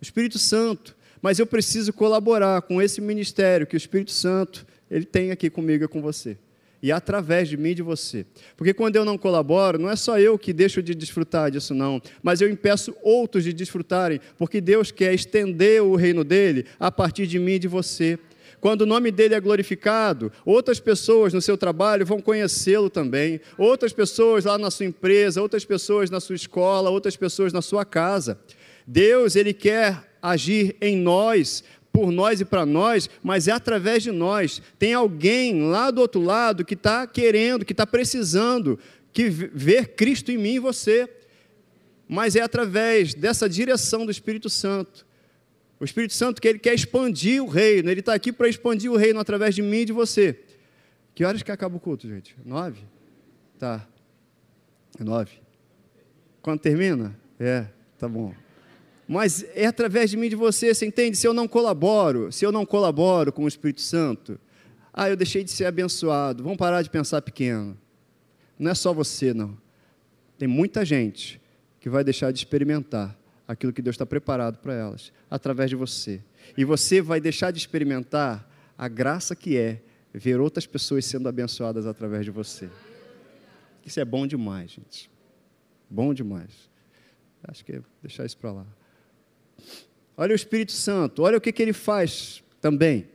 O 0.00 0.02
Espírito 0.02 0.38
Santo 0.38 0.96
mas 1.24 1.38
eu 1.38 1.46
preciso 1.46 1.90
colaborar 1.90 2.60
com 2.60 2.82
esse 2.82 3.00
ministério 3.00 3.66
que 3.66 3.74
o 3.74 3.78
Espírito 3.78 4.12
Santo 4.12 4.66
ele 4.90 5.06
tem 5.06 5.30
aqui 5.30 5.48
comigo 5.48 5.82
e 5.82 5.88
com 5.88 6.02
você. 6.02 6.36
E 6.82 6.92
através 6.92 7.48
de 7.48 7.56
mim 7.56 7.70
e 7.70 7.76
de 7.76 7.80
você. 7.80 8.26
Porque 8.58 8.74
quando 8.74 8.96
eu 8.96 9.06
não 9.06 9.16
colaboro, 9.16 9.78
não 9.78 9.88
é 9.88 9.96
só 9.96 10.18
eu 10.18 10.38
que 10.38 10.52
deixo 10.52 10.82
de 10.82 10.94
desfrutar 10.94 11.50
disso, 11.50 11.72
não. 11.72 11.98
Mas 12.22 12.42
eu 12.42 12.50
impeço 12.50 12.94
outros 13.02 13.42
de 13.42 13.54
desfrutarem, 13.54 14.20
porque 14.36 14.60
Deus 14.60 14.90
quer 14.90 15.14
estender 15.14 15.82
o 15.82 15.96
reino 15.96 16.24
dele 16.24 16.66
a 16.78 16.92
partir 16.92 17.26
de 17.26 17.38
mim 17.38 17.52
e 17.52 17.58
de 17.58 17.68
você. 17.68 18.18
Quando 18.60 18.82
o 18.82 18.86
nome 18.86 19.10
dele 19.10 19.34
é 19.34 19.40
glorificado, 19.40 20.30
outras 20.44 20.78
pessoas 20.78 21.32
no 21.32 21.40
seu 21.40 21.56
trabalho 21.56 22.04
vão 22.04 22.20
conhecê-lo 22.20 22.90
também. 22.90 23.40
Outras 23.56 23.94
pessoas 23.94 24.44
lá 24.44 24.58
na 24.58 24.70
sua 24.70 24.84
empresa, 24.84 25.40
outras 25.40 25.64
pessoas 25.64 26.10
na 26.10 26.20
sua 26.20 26.36
escola, 26.36 26.90
outras 26.90 27.16
pessoas 27.16 27.50
na 27.50 27.62
sua 27.62 27.82
casa. 27.82 28.38
Deus, 28.86 29.34
ele 29.36 29.54
quer 29.54 30.13
agir 30.24 30.74
em 30.80 30.96
nós, 30.96 31.62
por 31.92 32.10
nós 32.10 32.40
e 32.40 32.46
para 32.46 32.64
nós, 32.64 33.10
mas 33.22 33.46
é 33.46 33.52
através 33.52 34.02
de 34.02 34.10
nós. 34.10 34.62
Tem 34.78 34.94
alguém 34.94 35.68
lá 35.68 35.90
do 35.90 36.00
outro 36.00 36.20
lado 36.20 36.64
que 36.64 36.72
está 36.72 37.06
querendo, 37.06 37.64
que 37.64 37.74
está 37.74 37.86
precisando, 37.86 38.78
que 39.12 39.28
ver 39.28 39.88
Cristo 39.88 40.32
em 40.32 40.38
mim 40.38 40.54
e 40.54 40.58
você. 40.58 41.08
Mas 42.08 42.34
é 42.36 42.40
através 42.40 43.12
dessa 43.12 43.48
direção 43.48 44.06
do 44.06 44.10
Espírito 44.10 44.48
Santo. 44.48 45.06
O 45.78 45.84
Espírito 45.84 46.14
Santo 46.14 46.40
que 46.40 46.48
ele 46.48 46.58
quer 46.58 46.74
expandir 46.74 47.42
o 47.42 47.46
reino, 47.46 47.90
ele 47.90 48.00
está 48.00 48.14
aqui 48.14 48.32
para 48.32 48.48
expandir 48.48 48.90
o 48.90 48.96
reino 48.96 49.20
através 49.20 49.54
de 49.54 49.60
mim 49.60 49.78
e 49.78 49.84
de 49.84 49.92
você. 49.92 50.40
Que 51.14 51.24
horas 51.24 51.42
que 51.42 51.52
acaba 51.52 51.76
o 51.76 51.80
culto, 51.80 52.08
gente? 52.08 52.34
Nove? 52.44 52.80
Tá. 53.58 53.86
Nove. 54.98 55.32
Quando 56.40 56.60
termina? 56.60 57.14
É, 57.38 57.66
tá 57.98 58.08
bom 58.08 58.34
mas 59.06 59.44
é 59.54 59.66
através 59.66 60.10
de 60.10 60.16
mim 60.16 60.28
de 60.28 60.36
você, 60.36 60.74
você 60.74 60.86
entende? 60.86 61.16
Se 61.16 61.26
eu 61.26 61.34
não 61.34 61.46
colaboro, 61.46 62.32
se 62.32 62.44
eu 62.44 62.50
não 62.50 62.64
colaboro 62.64 63.32
com 63.32 63.44
o 63.44 63.48
Espírito 63.48 63.82
Santo, 63.82 64.38
ah, 64.92 65.08
eu 65.10 65.16
deixei 65.16 65.44
de 65.44 65.50
ser 65.50 65.66
abençoado. 65.66 66.42
Vamos 66.42 66.58
parar 66.58 66.80
de 66.82 66.88
pensar 66.88 67.20
pequeno. 67.20 67.76
Não 68.58 68.70
é 68.70 68.74
só 68.74 68.92
você, 68.92 69.34
não. 69.34 69.58
Tem 70.38 70.48
muita 70.48 70.84
gente 70.84 71.40
que 71.80 71.90
vai 71.90 72.02
deixar 72.02 72.32
de 72.32 72.38
experimentar 72.38 73.16
aquilo 73.46 73.72
que 73.72 73.82
Deus 73.82 73.94
está 73.94 74.06
preparado 74.06 74.58
para 74.58 74.72
elas, 74.72 75.12
através 75.30 75.68
de 75.68 75.76
você. 75.76 76.22
E 76.56 76.64
você 76.64 77.02
vai 77.02 77.20
deixar 77.20 77.50
de 77.50 77.58
experimentar 77.58 78.48
a 78.76 78.88
graça 78.88 79.36
que 79.36 79.56
é 79.56 79.82
ver 80.12 80.40
outras 80.40 80.66
pessoas 80.66 81.04
sendo 81.04 81.28
abençoadas 81.28 81.86
através 81.86 82.24
de 82.24 82.30
você. 82.30 82.70
Isso 83.84 84.00
é 84.00 84.04
bom 84.04 84.26
demais, 84.26 84.70
gente. 84.70 85.10
Bom 85.90 86.14
demais. 86.14 86.70
Acho 87.42 87.64
que 87.64 87.72
é 87.72 87.82
deixar 88.00 88.24
isso 88.24 88.38
para 88.38 88.52
lá. 88.52 88.66
Olha 90.16 90.32
o 90.32 90.36
Espírito 90.36 90.72
Santo, 90.72 91.22
olha 91.22 91.38
o 91.38 91.40
que, 91.40 91.52
que 91.52 91.62
ele 91.62 91.72
faz 91.72 92.42
também. 92.60 93.08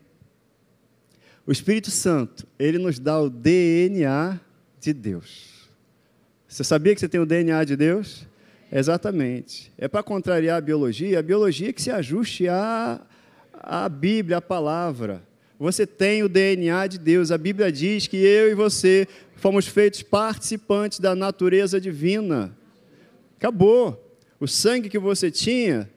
O 1.45 1.51
Espírito 1.51 1.89
Santo, 1.89 2.45
ele 2.59 2.77
nos 2.77 2.99
dá 2.99 3.19
o 3.19 3.29
DNA 3.29 4.39
de 4.79 4.93
Deus. 4.93 5.69
Você 6.47 6.63
sabia 6.63 6.93
que 6.93 6.99
você 6.99 7.07
tem 7.07 7.19
o 7.19 7.25
DNA 7.25 7.63
de 7.63 7.75
Deus? 7.75 8.27
Exatamente. 8.71 9.71
É 9.77 9.87
para 9.87 10.03
contrariar 10.03 10.57
a 10.57 10.61
biologia, 10.61 11.19
a 11.19 11.23
biologia 11.23 11.73
que 11.73 11.81
se 11.81 11.89
ajuste 11.89 12.47
à, 12.47 13.01
à 13.53 13.89
Bíblia, 13.89 14.37
à 14.37 14.41
palavra. 14.41 15.23
Você 15.59 15.85
tem 15.85 16.23
o 16.23 16.29
DNA 16.29 16.87
de 16.87 16.97
Deus. 16.97 17.31
A 17.31 17.37
Bíblia 17.37 17.71
diz 17.71 18.07
que 18.07 18.17
eu 18.17 18.49
e 18.49 18.53
você 18.53 19.07
fomos 19.35 19.67
feitos 19.67 20.01
participantes 20.01 20.99
da 20.99 21.15
natureza 21.15 21.79
divina. 21.81 22.55
Acabou. 23.37 24.05
O 24.39 24.47
sangue 24.47 24.89
que 24.89 24.99
você 24.99 25.29
tinha 25.29 25.89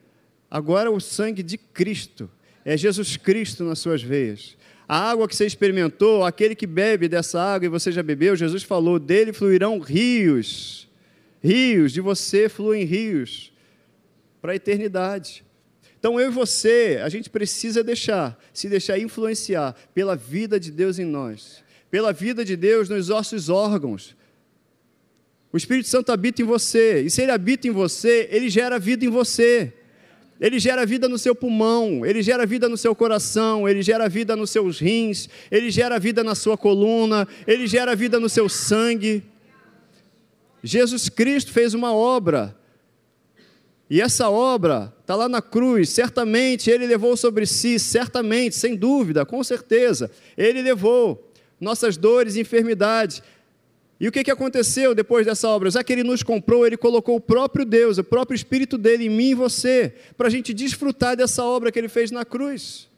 Agora 0.54 0.90
o 0.90 1.00
sangue 1.00 1.42
de 1.42 1.56
Cristo, 1.56 2.30
é 2.62 2.76
Jesus 2.76 3.16
Cristo 3.16 3.64
nas 3.64 3.78
suas 3.78 4.02
veias. 4.02 4.54
A 4.86 5.10
água 5.10 5.26
que 5.26 5.34
você 5.34 5.46
experimentou, 5.46 6.26
aquele 6.26 6.54
que 6.54 6.66
bebe 6.66 7.08
dessa 7.08 7.40
água 7.40 7.64
e 7.64 7.70
você 7.70 7.90
já 7.90 8.02
bebeu, 8.02 8.36
Jesus 8.36 8.62
falou, 8.62 8.98
dele 8.98 9.32
fluirão 9.32 9.78
rios. 9.78 10.86
Rios, 11.42 11.90
de 11.90 12.02
você 12.02 12.50
fluem 12.50 12.84
rios 12.84 13.50
para 14.42 14.52
a 14.52 14.56
eternidade. 14.56 15.42
Então 15.98 16.20
eu 16.20 16.28
e 16.28 16.34
você, 16.34 17.00
a 17.02 17.08
gente 17.08 17.30
precisa 17.30 17.82
deixar, 17.82 18.38
se 18.52 18.68
deixar 18.68 18.98
influenciar 18.98 19.74
pela 19.94 20.14
vida 20.14 20.60
de 20.60 20.70
Deus 20.70 20.98
em 20.98 21.06
nós, 21.06 21.64
pela 21.90 22.12
vida 22.12 22.44
de 22.44 22.56
Deus 22.56 22.90
nos 22.90 23.08
nossos 23.08 23.48
órgãos. 23.48 24.14
O 25.50 25.56
Espírito 25.56 25.88
Santo 25.88 26.12
habita 26.12 26.42
em 26.42 26.44
você. 26.44 27.00
E 27.00 27.08
se 27.08 27.22
ele 27.22 27.32
habita 27.32 27.66
em 27.66 27.70
você, 27.70 28.28
ele 28.30 28.50
gera 28.50 28.78
vida 28.78 29.02
em 29.02 29.08
você. 29.08 29.72
Ele 30.42 30.58
gera 30.58 30.84
vida 30.84 31.08
no 31.08 31.16
seu 31.16 31.36
pulmão, 31.36 32.04
ele 32.04 32.20
gera 32.20 32.44
vida 32.44 32.68
no 32.68 32.76
seu 32.76 32.96
coração, 32.96 33.68
ele 33.68 33.80
gera 33.80 34.08
vida 34.08 34.34
nos 34.34 34.50
seus 34.50 34.80
rins, 34.80 35.28
ele 35.48 35.70
gera 35.70 36.00
vida 36.00 36.24
na 36.24 36.34
sua 36.34 36.58
coluna, 36.58 37.28
ele 37.46 37.68
gera 37.68 37.94
vida 37.94 38.18
no 38.18 38.28
seu 38.28 38.48
sangue. 38.48 39.22
Jesus 40.60 41.08
Cristo 41.08 41.52
fez 41.52 41.74
uma 41.74 41.94
obra, 41.94 42.56
e 43.88 44.00
essa 44.00 44.28
obra 44.30 44.92
está 45.00 45.14
lá 45.14 45.28
na 45.28 45.40
cruz, 45.40 45.90
certamente 45.90 46.68
ele 46.68 46.88
levou 46.88 47.16
sobre 47.16 47.46
si, 47.46 47.78
certamente, 47.78 48.56
sem 48.56 48.74
dúvida, 48.74 49.24
com 49.24 49.44
certeza, 49.44 50.10
ele 50.36 50.60
levou 50.60 51.30
nossas 51.60 51.96
dores 51.96 52.34
e 52.34 52.40
enfermidades, 52.40 53.22
e 54.02 54.08
o 54.08 54.10
que, 54.10 54.24
que 54.24 54.32
aconteceu 54.32 54.96
depois 54.96 55.24
dessa 55.24 55.48
obra? 55.48 55.70
Já 55.70 55.84
que 55.84 55.92
ele 55.92 56.02
nos 56.02 56.24
comprou, 56.24 56.66
ele 56.66 56.76
colocou 56.76 57.14
o 57.14 57.20
próprio 57.20 57.64
Deus, 57.64 57.98
o 57.98 58.02
próprio 58.02 58.34
Espírito 58.34 58.76
dele 58.76 59.06
em 59.06 59.08
mim 59.08 59.30
e 59.30 59.34
você, 59.34 59.94
para 60.16 60.26
a 60.26 60.30
gente 60.30 60.52
desfrutar 60.52 61.16
dessa 61.16 61.44
obra 61.44 61.70
que 61.70 61.78
ele 61.78 61.88
fez 61.88 62.10
na 62.10 62.24
cruz. 62.24 62.88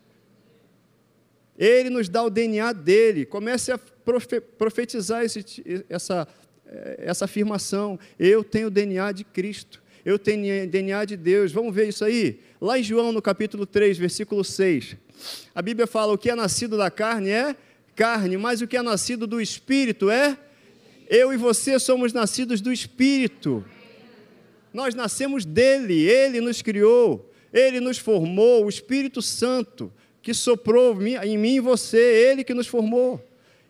Ele 1.59 1.90
nos 1.90 2.09
dá 2.09 2.22
o 2.22 2.30
DNA 2.30 2.72
dele. 2.72 3.26
Comece 3.26 3.70
a 3.70 3.76
profetizar 4.57 5.22
esse, 5.22 5.44
essa, 5.90 6.26
eh, 6.66 7.00
essa 7.00 7.26
afirmação. 7.26 7.98
Eu 8.18 8.42
tenho 8.42 8.68
o 8.68 8.70
DNA 8.70 9.12
de 9.12 9.24
Cristo. 9.24 9.82
Eu 10.07 10.18
tenho 10.18 10.64
o 10.64 10.66
DNA 10.66 11.05
de 11.05 11.18
Deus. 11.18 11.52
Vamos 11.52 11.74
ver 11.74 11.86
isso 11.86 12.02
aí? 12.02 12.40
Lá 12.59 12.78
em 12.78 12.82
João, 12.82 13.12
no 13.12 13.20
capítulo 13.20 13.66
3, 13.66 13.98
versículo 13.98 14.42
6. 14.42 14.96
A 15.55 15.61
Bíblia 15.61 15.86
fala: 15.86 16.14
o 16.14 16.18
que 16.18 16.30
é 16.30 16.34
nascido 16.34 16.78
da 16.78 16.90
carne 16.90 17.28
é 17.28 17.55
carne, 17.94 18.38
mas 18.38 18.62
o 18.62 18.66
que 18.66 18.78
é 18.78 18.82
nascido 18.82 19.26
do 19.26 19.38
Espírito 19.38 20.09
é 20.09 20.38
eu 21.09 21.32
e 21.32 21.36
você 21.36 21.78
somos 21.78 22.12
nascidos 22.12 22.61
do 22.61 22.72
Espírito. 22.72 23.64
Nós 24.72 24.94
nascemos 24.94 25.44
dele, 25.44 26.02
ele 26.09 26.40
nos 26.40 26.62
criou, 26.62 27.30
ele 27.52 27.78
nos 27.80 27.98
formou, 27.98 28.64
o 28.64 28.68
Espírito 28.68 29.22
Santo 29.22 29.92
que 30.20 30.32
soprou 30.32 31.00
em 31.02 31.36
mim 31.36 31.57
e 31.57 31.61
você, 31.61 31.98
ele 31.98 32.42
que 32.42 32.55
nos 32.55 32.66
formou. 32.66 33.22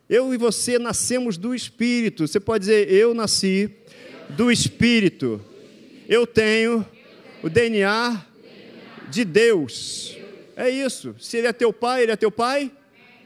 Eu 0.08 0.32
e 0.32 0.36
você 0.36 0.78
nascemos 0.78 1.36
do 1.36 1.52
Espírito. 1.52 2.28
Você 2.28 2.38
pode 2.38 2.60
dizer, 2.60 2.88
eu 2.92 3.12
nasci 3.12 3.68
do 4.30 4.52
Espírito. 4.52 5.44
Eu 6.08 6.26
tenho 6.26 6.86
o 7.42 7.50
DNA 7.50 8.24
de 9.10 9.24
Deus. 9.24 10.16
É 10.56 10.70
isso. 10.70 11.16
Se 11.18 11.38
ele 11.38 11.48
é 11.48 11.52
teu 11.52 11.72
pai, 11.72 12.04
ele 12.04 12.12
é 12.12 12.16
teu 12.16 12.30
pai. 12.30 12.70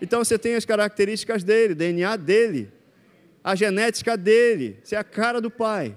Então 0.00 0.24
você 0.24 0.38
tem 0.38 0.54
as 0.54 0.64
características 0.64 1.44
dele, 1.44 1.74
DNA 1.74 2.16
dele 2.16 2.77
a 3.48 3.54
genética 3.54 4.14
dele. 4.14 4.76
Você 4.84 4.94
é 4.94 4.98
a 4.98 5.04
cara 5.04 5.40
do 5.40 5.50
pai. 5.50 5.96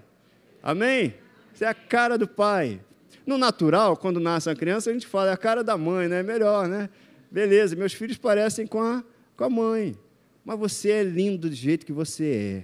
Amém? 0.64 1.16
Você 1.54 1.66
é 1.66 1.68
a 1.68 1.74
cara 1.74 2.18
do 2.18 2.26
pai. 2.26 2.80
No 3.26 3.38
natural, 3.38 3.98
quando 3.98 4.22
nasce 4.22 4.48
uma 4.48 4.56
criança, 4.56 4.90
a 4.90 4.94
gente 4.94 5.06
fala, 5.06 5.32
é 5.32 5.34
a 5.34 5.38
cara 5.38 5.62
da 5.62 5.78
mãe, 5.78 6.08
né? 6.08 6.24
Melhor, 6.24 6.70
né? 6.70 6.90
Beleza, 7.30 7.76
meus 7.76 7.92
filhos 7.92 8.18
parecem 8.18 8.66
com 8.66 8.82
a, 8.82 9.04
com 9.36 9.44
a 9.44 9.50
mãe. 9.50 9.98
Mas 10.46 10.58
você 10.58 10.92
é 10.92 11.04
lindo 11.04 11.50
do 11.50 11.54
jeito 11.54 11.86
que 11.86 11.92
você 11.92 12.64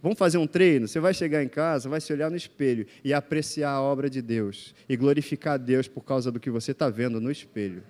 Vamos 0.00 0.16
fazer 0.16 0.38
um 0.38 0.46
treino? 0.46 0.86
Você 0.86 1.00
vai 1.00 1.12
chegar 1.12 1.42
em 1.42 1.48
casa, 1.48 1.88
vai 1.88 2.00
se 2.00 2.12
olhar 2.12 2.30
no 2.30 2.36
espelho 2.36 2.86
e 3.02 3.12
apreciar 3.12 3.72
a 3.72 3.82
obra 3.82 4.08
de 4.08 4.22
Deus 4.22 4.76
e 4.88 4.96
glorificar 4.96 5.58
Deus 5.58 5.88
por 5.88 6.02
causa 6.02 6.30
do 6.30 6.38
que 6.38 6.50
você 6.50 6.70
está 6.70 6.88
vendo 6.88 7.20
no 7.20 7.32
espelho. 7.32 7.82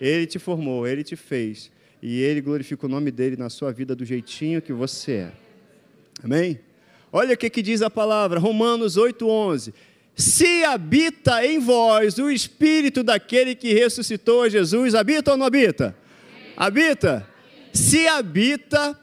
Ele 0.00 0.28
te 0.28 0.38
formou, 0.38 0.86
ele 0.86 1.02
te 1.02 1.16
fez 1.16 1.72
e 2.00 2.20
ele 2.22 2.40
glorifica 2.40 2.86
o 2.86 2.88
nome 2.88 3.10
dele 3.10 3.36
na 3.36 3.50
sua 3.50 3.72
vida 3.72 3.96
do 3.96 4.04
jeitinho 4.04 4.62
que 4.62 4.72
você 4.72 5.12
é. 5.12 5.32
Amém? 6.22 6.58
Olha 7.12 7.34
o 7.34 7.36
que, 7.36 7.50
que 7.50 7.62
diz 7.62 7.82
a 7.82 7.90
palavra, 7.90 8.40
Romanos 8.40 8.96
8,11. 8.96 9.72
Se 10.16 10.64
habita 10.64 11.44
em 11.44 11.58
vós 11.58 12.18
o 12.18 12.30
espírito 12.30 13.02
daquele 13.02 13.54
que 13.54 13.72
ressuscitou 13.72 14.48
Jesus, 14.48 14.94
habita 14.94 15.32
ou 15.32 15.36
não 15.36 15.46
habita? 15.46 15.96
Habita? 16.56 17.26
Se 17.72 18.06
habita 18.06 18.98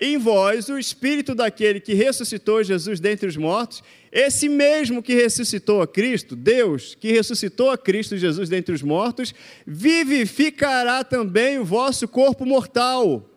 em 0.00 0.18
vós 0.18 0.68
o 0.68 0.78
espírito 0.78 1.34
daquele 1.34 1.80
que 1.80 1.94
ressuscitou 1.94 2.62
Jesus 2.62 3.00
dentre 3.00 3.28
os 3.28 3.36
mortos, 3.36 3.82
esse 4.10 4.48
mesmo 4.48 5.02
que 5.02 5.14
ressuscitou 5.14 5.80
a 5.82 5.86
Cristo, 5.86 6.34
Deus, 6.36 6.94
que 6.94 7.12
ressuscitou 7.12 7.70
a 7.70 7.78
Cristo 7.78 8.16
Jesus 8.16 8.48
dentre 8.48 8.74
os 8.74 8.82
mortos, 8.82 9.34
vivificará 9.66 11.04
também 11.04 11.58
o 11.58 11.64
vosso 11.64 12.06
corpo 12.08 12.44
mortal, 12.44 13.28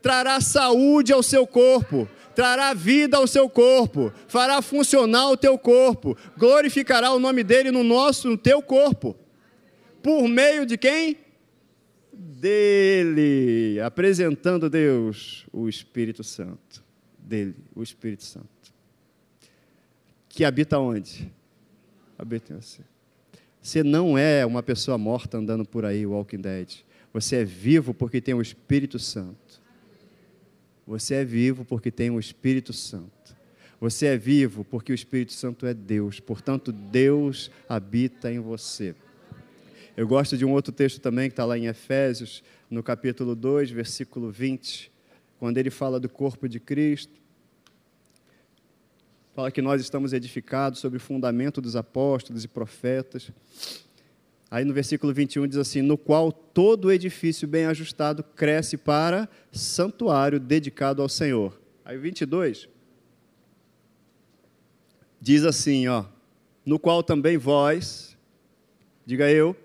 trará 0.00 0.40
saúde 0.40 1.12
ao 1.12 1.22
seu 1.22 1.46
corpo 1.46 2.08
trará 2.36 2.74
vida 2.74 3.16
ao 3.16 3.26
seu 3.26 3.48
corpo, 3.48 4.12
fará 4.28 4.60
funcionar 4.60 5.30
o 5.30 5.38
teu 5.38 5.58
corpo, 5.58 6.14
glorificará 6.36 7.10
o 7.10 7.18
nome 7.18 7.42
dele 7.42 7.70
no 7.70 7.82
nosso, 7.82 8.28
no 8.28 8.36
teu 8.36 8.60
corpo. 8.60 9.16
Por 10.02 10.28
meio 10.28 10.66
de 10.66 10.76
quem? 10.76 11.16
Dele, 12.12 13.80
apresentando 13.80 14.68
Deus, 14.68 15.46
o 15.50 15.66
Espírito 15.66 16.22
Santo. 16.22 16.84
Dele, 17.18 17.56
o 17.74 17.82
Espírito 17.82 18.22
Santo. 18.22 18.46
Que 20.28 20.44
habita 20.44 20.78
onde? 20.78 21.32
Habita 22.18 22.52
em 22.52 22.60
você. 22.60 22.82
Você 23.62 23.82
não 23.82 24.18
é 24.18 24.44
uma 24.44 24.62
pessoa 24.62 24.98
morta 24.98 25.38
andando 25.38 25.64
por 25.64 25.86
aí, 25.86 26.04
Walking 26.04 26.42
Dead. 26.42 26.68
Você 27.14 27.36
é 27.36 27.44
vivo 27.44 27.94
porque 27.94 28.20
tem 28.20 28.34
o 28.34 28.42
Espírito 28.42 28.98
Santo. 28.98 29.45
Você 30.86 31.16
é 31.16 31.24
vivo 31.24 31.64
porque 31.64 31.90
tem 31.90 32.10
o 32.10 32.20
Espírito 32.20 32.72
Santo. 32.72 33.36
Você 33.80 34.06
é 34.06 34.16
vivo 34.16 34.64
porque 34.64 34.92
o 34.92 34.94
Espírito 34.94 35.32
Santo 35.32 35.66
é 35.66 35.74
Deus. 35.74 36.20
Portanto, 36.20 36.70
Deus 36.70 37.50
habita 37.68 38.32
em 38.32 38.38
você. 38.38 38.94
Eu 39.96 40.06
gosto 40.06 40.36
de 40.36 40.44
um 40.44 40.52
outro 40.52 40.72
texto 40.72 41.00
também 41.00 41.28
que 41.28 41.32
está 41.32 41.44
lá 41.44 41.58
em 41.58 41.66
Efésios, 41.66 42.42
no 42.70 42.82
capítulo 42.82 43.34
2, 43.34 43.70
versículo 43.70 44.30
20, 44.30 44.92
quando 45.38 45.58
ele 45.58 45.70
fala 45.70 45.98
do 45.98 46.08
corpo 46.08 46.48
de 46.48 46.60
Cristo. 46.60 47.20
Fala 49.34 49.50
que 49.50 49.60
nós 49.60 49.80
estamos 49.80 50.12
edificados 50.12 50.78
sobre 50.78 50.98
o 50.98 51.00
fundamento 51.00 51.60
dos 51.60 51.76
apóstolos 51.76 52.44
e 52.44 52.48
profetas 52.48 53.30
Aí 54.50 54.64
no 54.64 54.72
versículo 54.72 55.12
21 55.12 55.46
diz 55.46 55.58
assim: 55.58 55.82
No 55.82 55.98
qual 55.98 56.30
todo 56.30 56.92
edifício 56.92 57.48
bem 57.48 57.66
ajustado 57.66 58.22
cresce 58.22 58.76
para 58.76 59.28
santuário 59.50 60.38
dedicado 60.38 61.02
ao 61.02 61.08
Senhor. 61.08 61.60
Aí 61.84 61.96
o 61.96 62.00
22 62.00 62.68
diz 65.20 65.44
assim: 65.44 65.88
ó, 65.88 66.04
No 66.64 66.78
qual 66.78 67.02
também 67.02 67.36
vós, 67.36 68.16
diga 69.04 69.30
eu, 69.30 69.56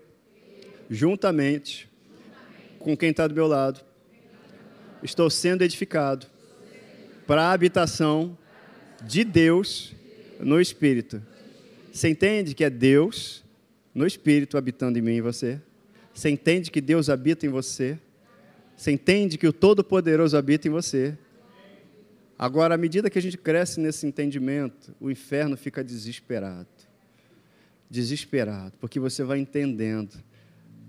juntamente 0.90 1.88
com 2.78 2.96
quem 2.96 3.10
está 3.10 3.28
do 3.28 3.34
meu 3.34 3.46
lado, 3.46 3.80
estou 5.02 5.30
sendo 5.30 5.62
edificado 5.62 6.26
para 7.26 7.44
a 7.44 7.52
habitação 7.52 8.36
de 9.06 9.22
Deus 9.22 9.94
no 10.40 10.60
Espírito. 10.60 11.22
Você 11.92 12.08
entende 12.08 12.54
que 12.54 12.64
é 12.64 12.70
Deus 12.70 13.44
no 13.94 14.06
Espírito 14.06 14.56
habitando 14.56 14.98
em 14.98 15.02
mim 15.02 15.16
e 15.16 15.20
você. 15.20 15.60
Você 16.14 16.28
entende 16.30 16.70
que 16.70 16.80
Deus 16.80 17.08
habita 17.08 17.46
em 17.46 17.48
você. 17.48 17.98
Você 18.76 18.90
entende 18.90 19.38
que 19.38 19.46
o 19.46 19.52
Todo-Poderoso 19.52 20.36
habita 20.36 20.68
em 20.68 20.70
você. 20.70 21.16
Agora, 22.38 22.74
à 22.74 22.78
medida 22.78 23.08
que 23.08 23.18
a 23.18 23.22
gente 23.22 23.38
cresce 23.38 23.78
nesse 23.78 24.06
entendimento, 24.06 24.94
o 25.00 25.10
inferno 25.10 25.56
fica 25.56 25.84
desesperado. 25.84 26.66
Desesperado, 27.88 28.72
porque 28.80 28.98
você 28.98 29.22
vai 29.22 29.38
entendendo 29.38 30.14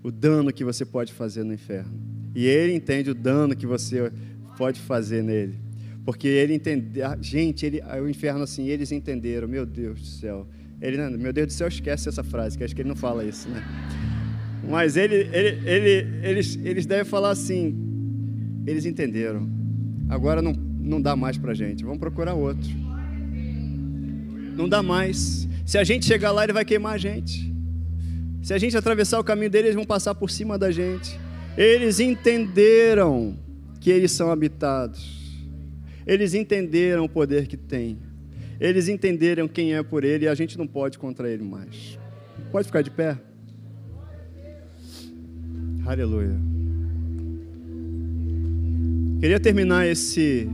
o 0.02 0.10
dano 0.10 0.52
que 0.52 0.64
você 0.64 0.84
pode 0.84 1.12
fazer 1.12 1.44
no 1.44 1.52
inferno. 1.52 1.92
E 2.34 2.46
ele 2.46 2.74
entende 2.74 3.10
o 3.10 3.14
dano 3.14 3.54
que 3.54 3.66
você 3.66 4.10
pode 4.56 4.80
fazer 4.80 5.22
nele. 5.22 5.58
Porque 6.04 6.26
ele 6.26 6.54
entende, 6.54 7.00
gente, 7.20 7.64
ele, 7.64 7.80
o 8.02 8.08
inferno 8.08 8.42
assim, 8.42 8.66
eles 8.68 8.92
entenderam, 8.92 9.46
meu 9.46 9.64
Deus 9.64 10.00
do 10.00 10.06
céu 10.06 10.46
ele, 10.80 10.98
meu 11.16 11.32
Deus 11.32 11.48
do 11.48 11.52
céu, 11.52 11.68
esquece 11.68 12.08
essa 12.08 12.22
frase, 12.22 12.58
que 12.58 12.64
acho 12.64 12.74
que 12.74 12.82
ele 12.82 12.88
não 12.88 12.96
fala 12.96 13.24
isso, 13.24 13.48
né? 13.48 13.62
Mas 14.68 14.96
ele, 14.96 15.28
ele, 15.32 15.60
ele, 15.68 16.08
eles, 16.22 16.58
eles 16.62 16.86
devem 16.86 17.04
falar 17.04 17.30
assim: 17.30 17.74
eles 18.66 18.84
entenderam. 18.84 19.48
Agora 20.08 20.42
não, 20.42 20.52
não 20.52 21.00
dá 21.00 21.14
mais 21.16 21.36
para 21.38 21.54
gente. 21.54 21.84
Vamos 21.84 21.98
procurar 21.98 22.34
outro. 22.34 22.68
Não 24.56 24.68
dá 24.68 24.82
mais. 24.82 25.48
Se 25.66 25.78
a 25.78 25.84
gente 25.84 26.04
chegar 26.06 26.30
lá, 26.30 26.44
ele 26.44 26.52
vai 26.52 26.64
queimar 26.64 26.94
a 26.94 26.98
gente. 26.98 27.52
Se 28.42 28.52
a 28.52 28.58
gente 28.58 28.76
atravessar 28.76 29.18
o 29.18 29.24
caminho 29.24 29.50
dele, 29.50 29.68
eles 29.68 29.74
vão 29.74 29.84
passar 29.84 30.14
por 30.14 30.30
cima 30.30 30.58
da 30.58 30.70
gente. 30.70 31.18
Eles 31.56 32.00
entenderam 32.00 33.36
que 33.80 33.90
eles 33.90 34.12
são 34.12 34.30
habitados. 34.30 35.22
Eles 36.06 36.34
entenderam 36.34 37.04
o 37.04 37.08
poder 37.08 37.46
que 37.46 37.56
têm 37.56 37.98
eles 38.66 38.88
entenderam 38.88 39.46
quem 39.46 39.74
é 39.74 39.82
por 39.82 40.04
ele 40.04 40.24
e 40.24 40.28
a 40.28 40.34
gente 40.34 40.56
não 40.56 40.66
pode 40.66 40.98
contra 40.98 41.28
ele 41.28 41.44
mais. 41.44 41.98
Pode 42.50 42.66
ficar 42.66 42.82
de 42.82 42.90
pé? 42.90 43.18
Aleluia. 45.84 46.36
Queria 49.20 49.40
terminar 49.40 49.86
esse 49.86 50.48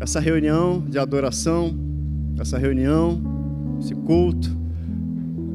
essa 0.00 0.20
reunião 0.20 0.80
de 0.80 0.98
adoração 0.98 1.84
essa 2.40 2.58
reunião, 2.58 3.20
esse 3.80 3.94
culto, 3.94 4.50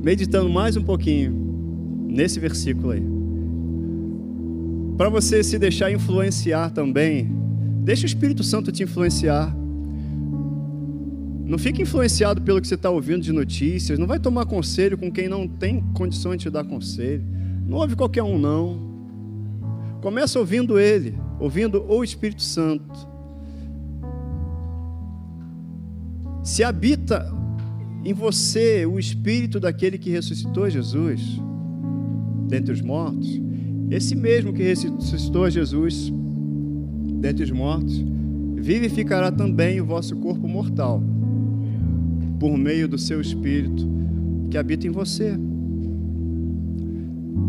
meditando 0.02 0.50
mais 0.50 0.78
um 0.78 0.84
pouquinho 0.84 1.32
nesse 2.08 2.40
versículo 2.40 2.92
aí. 2.92 3.04
Para 4.98 5.10
você 5.10 5.44
se 5.44 5.58
deixar 5.58 5.92
influenciar 5.92 6.72
também, 6.72 7.30
deixa 7.84 8.04
o 8.04 8.06
Espírito 8.06 8.44
Santo 8.44 8.72
te 8.72 8.84
influenciar. 8.84 9.56
Não 11.50 11.58
fique 11.58 11.82
influenciado 11.82 12.44
pelo 12.44 12.62
que 12.62 12.68
você 12.68 12.76
está 12.76 12.92
ouvindo 12.92 13.24
de 13.24 13.34
notícias. 13.34 13.98
Não 13.98 14.06
vai 14.06 14.20
tomar 14.20 14.46
conselho 14.46 14.96
com 14.96 15.12
quem 15.12 15.28
não 15.28 15.48
tem 15.48 15.82
condições 15.96 16.38
de 16.38 16.44
te 16.44 16.50
dar 16.52 16.64
conselho. 16.64 17.24
Não 17.68 17.80
ouve 17.80 17.96
qualquer 17.96 18.22
um, 18.22 18.38
não. 18.38 18.80
Começa 20.00 20.38
ouvindo 20.38 20.78
Ele, 20.80 21.18
ouvindo 21.40 21.84
o 21.90 22.04
Espírito 22.04 22.44
Santo. 22.44 22.94
Se 26.44 26.64
habita 26.64 27.34
em 28.06 28.14
você 28.14 28.86
o 28.86 29.00
Espírito 29.00 29.60
daquele 29.60 29.98
que 29.98 30.12
ressuscitou 30.12 30.70
Jesus 30.70 31.20
dentre 32.48 32.72
os 32.72 32.82
mortos, 32.82 33.42
esse 33.90 34.16
mesmo 34.16 34.54
que 34.54 34.62
ressuscitou 34.62 35.50
Jesus 35.50 36.14
dentre 37.20 37.44
os 37.44 37.52
mortos, 37.52 38.06
vivificará 38.56 39.32
também 39.32 39.82
o 39.82 39.86
vosso 39.86 40.16
corpo 40.16 40.48
mortal 40.48 41.02
por 42.40 42.58
meio 42.58 42.88
do 42.88 42.98
seu 42.98 43.20
Espírito 43.20 43.88
que 44.50 44.58
habita 44.58 44.88
em 44.88 44.92
você. 44.92 45.38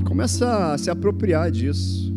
Começa 0.04 0.72
a 0.72 0.78
se 0.78 0.90
apropriar 0.90 1.50
disso. 1.50 2.14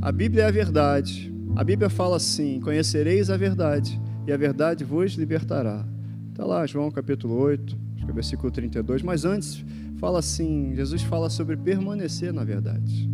A 0.00 0.10
Bíblia 0.12 0.44
é 0.44 0.46
a 0.46 0.50
verdade. 0.50 1.34
A 1.56 1.64
Bíblia 1.64 1.90
fala 1.90 2.16
assim: 2.16 2.60
Conhecereis 2.60 3.28
a 3.28 3.36
verdade, 3.36 4.00
e 4.26 4.32
a 4.32 4.36
verdade 4.36 4.84
vos 4.84 5.12
libertará. 5.12 5.84
Está 6.30 6.44
lá, 6.44 6.64
João 6.66 6.90
capítulo 6.90 7.34
8, 7.34 7.76
é 8.08 8.12
versículo 8.12 8.50
32. 8.50 9.02
Mas 9.02 9.24
antes, 9.24 9.64
fala 9.98 10.20
assim: 10.20 10.72
Jesus 10.74 11.02
fala 11.02 11.28
sobre 11.28 11.56
permanecer 11.56 12.32
na 12.32 12.44
verdade. 12.44 13.10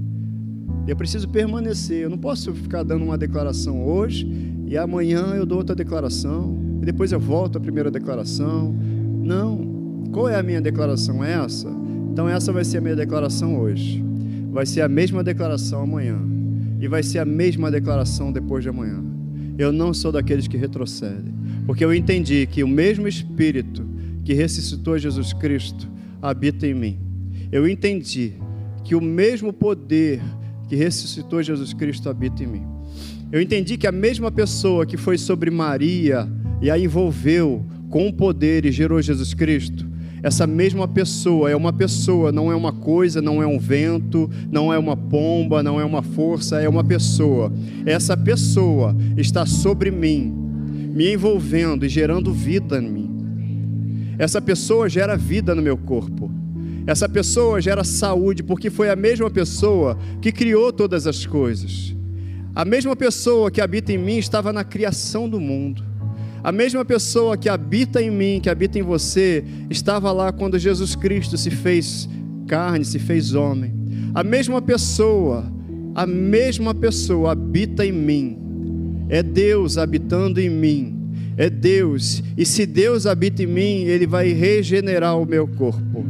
Eu 0.87 0.95
preciso 0.95 1.29
permanecer. 1.29 2.03
Eu 2.03 2.11
não 2.11 2.19
posso 2.19 2.55
ficar 2.55 2.85
dando 2.85 3.05
uma 3.05 3.19
declaração 3.19 3.85
hoje 3.85 4.29
e 4.67 4.77
amanhã 4.77 5.35
eu 5.35 5.45
dou 5.45 5.59
outra 5.59 5.75
declaração 5.75 6.56
depois 6.87 7.11
eu 7.11 7.19
volto 7.19 7.59
à 7.59 7.61
primeira 7.61 7.91
declaração. 7.91 8.73
Não. 8.73 10.05
Qual 10.13 10.29
é 10.29 10.37
a 10.37 10.43
minha 10.43 10.61
declaração? 10.61 11.23
É 11.23 11.33
essa? 11.33 11.69
Então 12.13 12.29
essa 12.29 12.53
vai 12.53 12.65
ser 12.65 12.79
a 12.79 12.81
minha 12.81 12.95
declaração 12.95 13.59
hoje. 13.59 14.03
Vai 14.53 14.65
ser 14.65 14.83
a 14.83 14.89
mesma 14.89 15.25
declaração 15.25 15.83
amanhã. 15.83 16.17
E 16.81 16.87
vai 16.87 17.03
ser 17.03 17.19
a 17.19 17.25
mesma 17.25 17.73
declaração 17.73 18.31
depois 18.31 18.63
de 18.63 18.69
amanhã. 18.69 19.03
Eu 19.59 19.73
não 19.73 19.93
sou 19.93 20.13
daqueles 20.13 20.47
que 20.47 20.57
retrocedem. 20.57 21.35
Porque 21.67 21.85
eu 21.85 21.93
entendi 21.93 22.47
que 22.47 22.63
o 22.63 22.69
mesmo 22.69 23.09
Espírito 23.09 23.85
que 24.25 24.33
ressuscitou 24.33 24.97
Jesus 24.97 25.33
Cristo 25.33 25.89
habita 26.23 26.69
em 26.69 26.75
mim. 26.75 27.01
Eu 27.51 27.69
entendi 27.69 28.35
que 28.85 28.95
o 28.95 29.01
mesmo 29.01 29.53
poder 29.53 30.23
que 30.69 30.77
ressuscitou 30.77 31.43
Jesus 31.43 31.75
Cristo 31.75 32.09
habita 32.09 32.45
em 32.45 32.47
mim. 32.47 32.63
Eu 33.33 33.41
entendi 33.41 33.77
que 33.77 33.89
a 33.89 33.93
mesma 33.93 34.31
pessoa 34.31 34.87
que 34.87 34.97
foi 34.97 35.19
sobre 35.19 35.51
Maria 35.51 36.31
e 36.61 36.71
a 36.71 36.79
envolveu 36.79 37.65
com 37.91 38.13
poder 38.13 38.65
e 38.65 38.73
gerou 38.73 39.01
Jesus 39.01 39.35
Cristo, 39.35 39.87
essa 40.23 40.45
mesma 40.45 40.89
pessoa 40.89 41.51
é 41.51 41.55
uma 41.55 41.73
pessoa, 41.73 42.33
não 42.33 42.51
é 42.51 42.57
uma 42.57 42.73
coisa, 42.73 43.23
não 43.23 43.43
é 43.43 43.47
um 43.47 43.61
vento, 43.61 44.29
não 44.51 44.73
é 44.73 44.79
uma 44.79 44.97
pomba, 44.97 45.63
não 45.63 45.81
é 45.81 45.85
uma 45.85 46.03
força, 46.03 46.61
é 46.61 46.69
uma 46.69 46.83
pessoa. 46.83 47.53
Essa 47.85 48.17
pessoa 48.17 48.97
está 49.17 49.47
sobre 49.47 49.91
mim, 49.91 50.35
me 50.93 51.13
envolvendo 51.13 51.87
e 51.87 51.89
gerando 51.89 52.33
vida 52.33 52.79
em 52.79 52.91
mim. 52.91 54.17
Essa 54.19 54.41
pessoa 54.41 54.89
gera 54.89 55.17
vida 55.17 55.55
no 55.55 55.63
meu 55.63 55.77
corpo. 55.77 56.29
Essa 56.89 57.09
pessoa 57.09 57.61
gera 57.61 57.85
saúde, 57.85 58.43
porque 58.43 58.69
foi 58.69 58.91
a 58.91 58.97
mesma 58.97 59.31
pessoa 59.31 59.97
que 60.21 60.33
criou 60.33 60.73
todas 60.73 61.07
as 61.07 61.25
coisas. 61.25 61.95
A 62.53 62.65
mesma 62.65 62.97
pessoa 62.97 63.49
que 63.49 63.61
habita 63.61 63.93
em 63.93 63.99
mim 63.99 64.19
estava 64.19 64.53
na 64.53 64.65
criação 64.65 65.29
do 65.29 65.39
mundo. 65.39 65.85
A 66.47 66.53
mesma 66.53 66.85
pessoa 66.85 67.37
que 67.37 67.49
habita 67.49 68.01
em 68.01 68.09
mim, 68.09 68.39
que 68.41 68.49
habita 68.49 68.79
em 68.79 68.83
você, 68.83 69.43
estava 69.69 70.13
lá 70.13 70.31
quando 70.31 70.57
Jesus 70.61 70.95
Cristo 70.95 71.37
se 71.37 71.51
fez 71.51 72.09
carne, 72.47 72.85
se 72.85 73.01
fez 73.01 73.35
homem. 73.35 73.75
A 74.15 74.23
mesma 74.23 74.63
pessoa, 74.63 75.53
a 75.93 76.07
mesma 76.07 76.73
pessoa 76.73 77.33
habita 77.33 77.85
em 77.85 77.91
mim. 77.91 78.39
É 79.09 79.25
Deus 79.25 79.77
habitando 79.77 80.41
em 80.41 80.49
mim. 80.49 80.95
É 81.37 81.51
Deus. 81.51 82.23
E 82.37 82.47
se 82.47 82.65
Deus 82.65 83.07
habita 83.07 83.43
em 83.43 83.47
mim, 83.47 83.83
Ele 83.83 84.07
vai 84.07 84.29
regenerar 84.29 85.19
o 85.21 85.27
meu 85.27 85.49
corpo. 85.49 86.07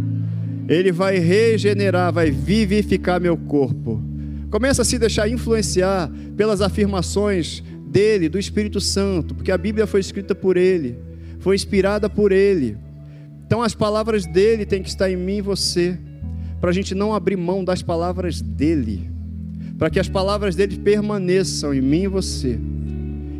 Ele 0.69 0.93
vai 0.93 1.19
regenerar, 1.19 2.13
vai 2.13 2.31
vivificar 2.31 3.19
meu 3.19 3.39
corpo. 3.39 4.03
Começa 4.51 4.83
a 4.83 4.85
se 4.85 4.99
deixar 4.99 5.31
influenciar 5.31 6.11
pelas 6.37 6.61
afirmações 6.61 7.65
dele, 7.87 8.29
do 8.29 8.39
Espírito 8.39 8.81
Santo, 8.81 9.35
porque 9.35 9.53
a 9.53 9.59
Bíblia 9.59 9.87
foi 9.87 10.01
escrita 10.01 10.35
por 10.35 10.57
ele, 10.57 10.99
foi 11.39 11.55
inspirada 11.55 12.11
por 12.11 12.33
ele. 12.33 12.77
Então 13.47 13.63
as 13.63 13.75
palavras 13.75 14.27
dele 14.27 14.67
têm 14.67 14.83
que 14.83 14.89
estar 14.89 15.11
em 15.11 15.17
mim 15.17 15.37
e 15.37 15.43
você, 15.43 15.99
para 16.61 16.71
a 16.71 16.73
gente 16.73 16.95
não 16.95 17.15
abrir 17.15 17.37
mão 17.37 17.65
das 17.65 17.83
palavras 17.83 18.41
dele, 18.41 19.11
para 19.79 19.89
que 19.89 20.01
as 20.01 20.09
palavras 20.09 20.57
dele 20.57 20.77
permaneçam 20.79 21.73
em 21.73 21.81
mim 21.81 22.03
e 22.03 22.09
você. 22.09 22.59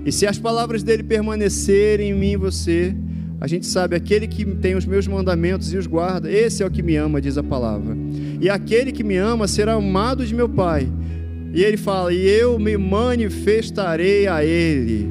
E 0.05 0.13
se 0.13 0.27
as 0.27 0.39
palavras 0.39 0.85
dele 0.85 1.03
permanecerem 1.03 2.11
em 2.11 2.15
mim 2.15 2.33
e 2.33 2.37
você, 2.37 2.95
a 3.41 3.47
gente 3.47 3.67
sabe, 3.67 3.97
aquele 3.97 4.27
que 4.27 4.45
tem 4.45 4.75
os 4.75 4.87
meus 4.87 5.07
mandamentos 5.07 5.73
e 5.73 5.77
os 5.77 5.87
guarda, 5.87 6.31
esse 6.31 6.63
é 6.63 6.67
o 6.67 6.71
que 6.71 6.83
me 6.83 6.97
ama, 6.97 7.21
diz 7.21 7.37
a 7.37 7.43
palavra. 7.43 7.97
E 8.41 8.49
aquele 8.49 8.93
que 8.93 9.05
me 9.05 9.17
ama 9.17 9.47
será 9.47 9.75
amado 9.75 10.25
de 10.25 10.35
meu 10.35 10.49
Pai, 10.49 10.89
e 11.57 11.65
ele 11.65 11.79
fala: 11.79 12.13
E 12.13 12.29
eu 12.29 12.59
me 12.59 12.77
manifestarei 12.77 14.29
a 14.29 14.45
ele. 14.45 15.09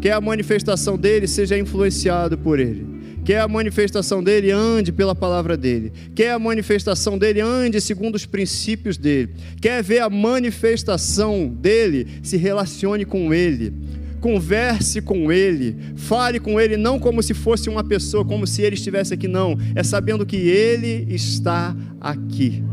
Que 0.00 0.08
a 0.08 0.20
manifestação 0.20 0.96
dele 0.96 1.26
seja 1.26 1.58
influenciado 1.58 2.38
por 2.38 2.60
ele. 2.60 2.86
Que 3.24 3.34
a 3.34 3.48
manifestação 3.48 4.22
dele 4.22 4.52
ande 4.52 4.92
pela 4.92 5.16
palavra 5.16 5.56
dele. 5.56 5.92
Que 6.14 6.26
a 6.26 6.38
manifestação 6.38 7.18
dele 7.18 7.40
ande 7.40 7.80
segundo 7.80 8.14
os 8.14 8.24
princípios 8.24 8.96
dele. 8.96 9.30
Quer 9.60 9.82
ver 9.82 9.98
a 9.98 10.08
manifestação 10.08 11.48
dele, 11.48 12.06
se 12.22 12.36
relacione 12.36 13.04
com 13.04 13.34
ele 13.34 13.74
converse 14.20 15.02
com 15.02 15.30
ele, 15.30 15.76
fale 15.96 16.40
com 16.40 16.58
ele 16.58 16.78
não 16.78 16.98
como 16.98 17.22
se 17.22 17.34
fosse 17.34 17.68
uma 17.68 17.84
pessoa, 17.84 18.24
como 18.24 18.46
se 18.46 18.62
ele 18.62 18.74
estivesse 18.74 19.12
aqui, 19.12 19.28
não, 19.28 19.54
é 19.74 19.82
sabendo 19.82 20.24
que 20.24 20.36
ele 20.36 21.14
está 21.14 21.76
aqui. 22.00 22.64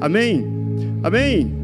Amém? 0.00 0.46
Amém? 1.02 1.57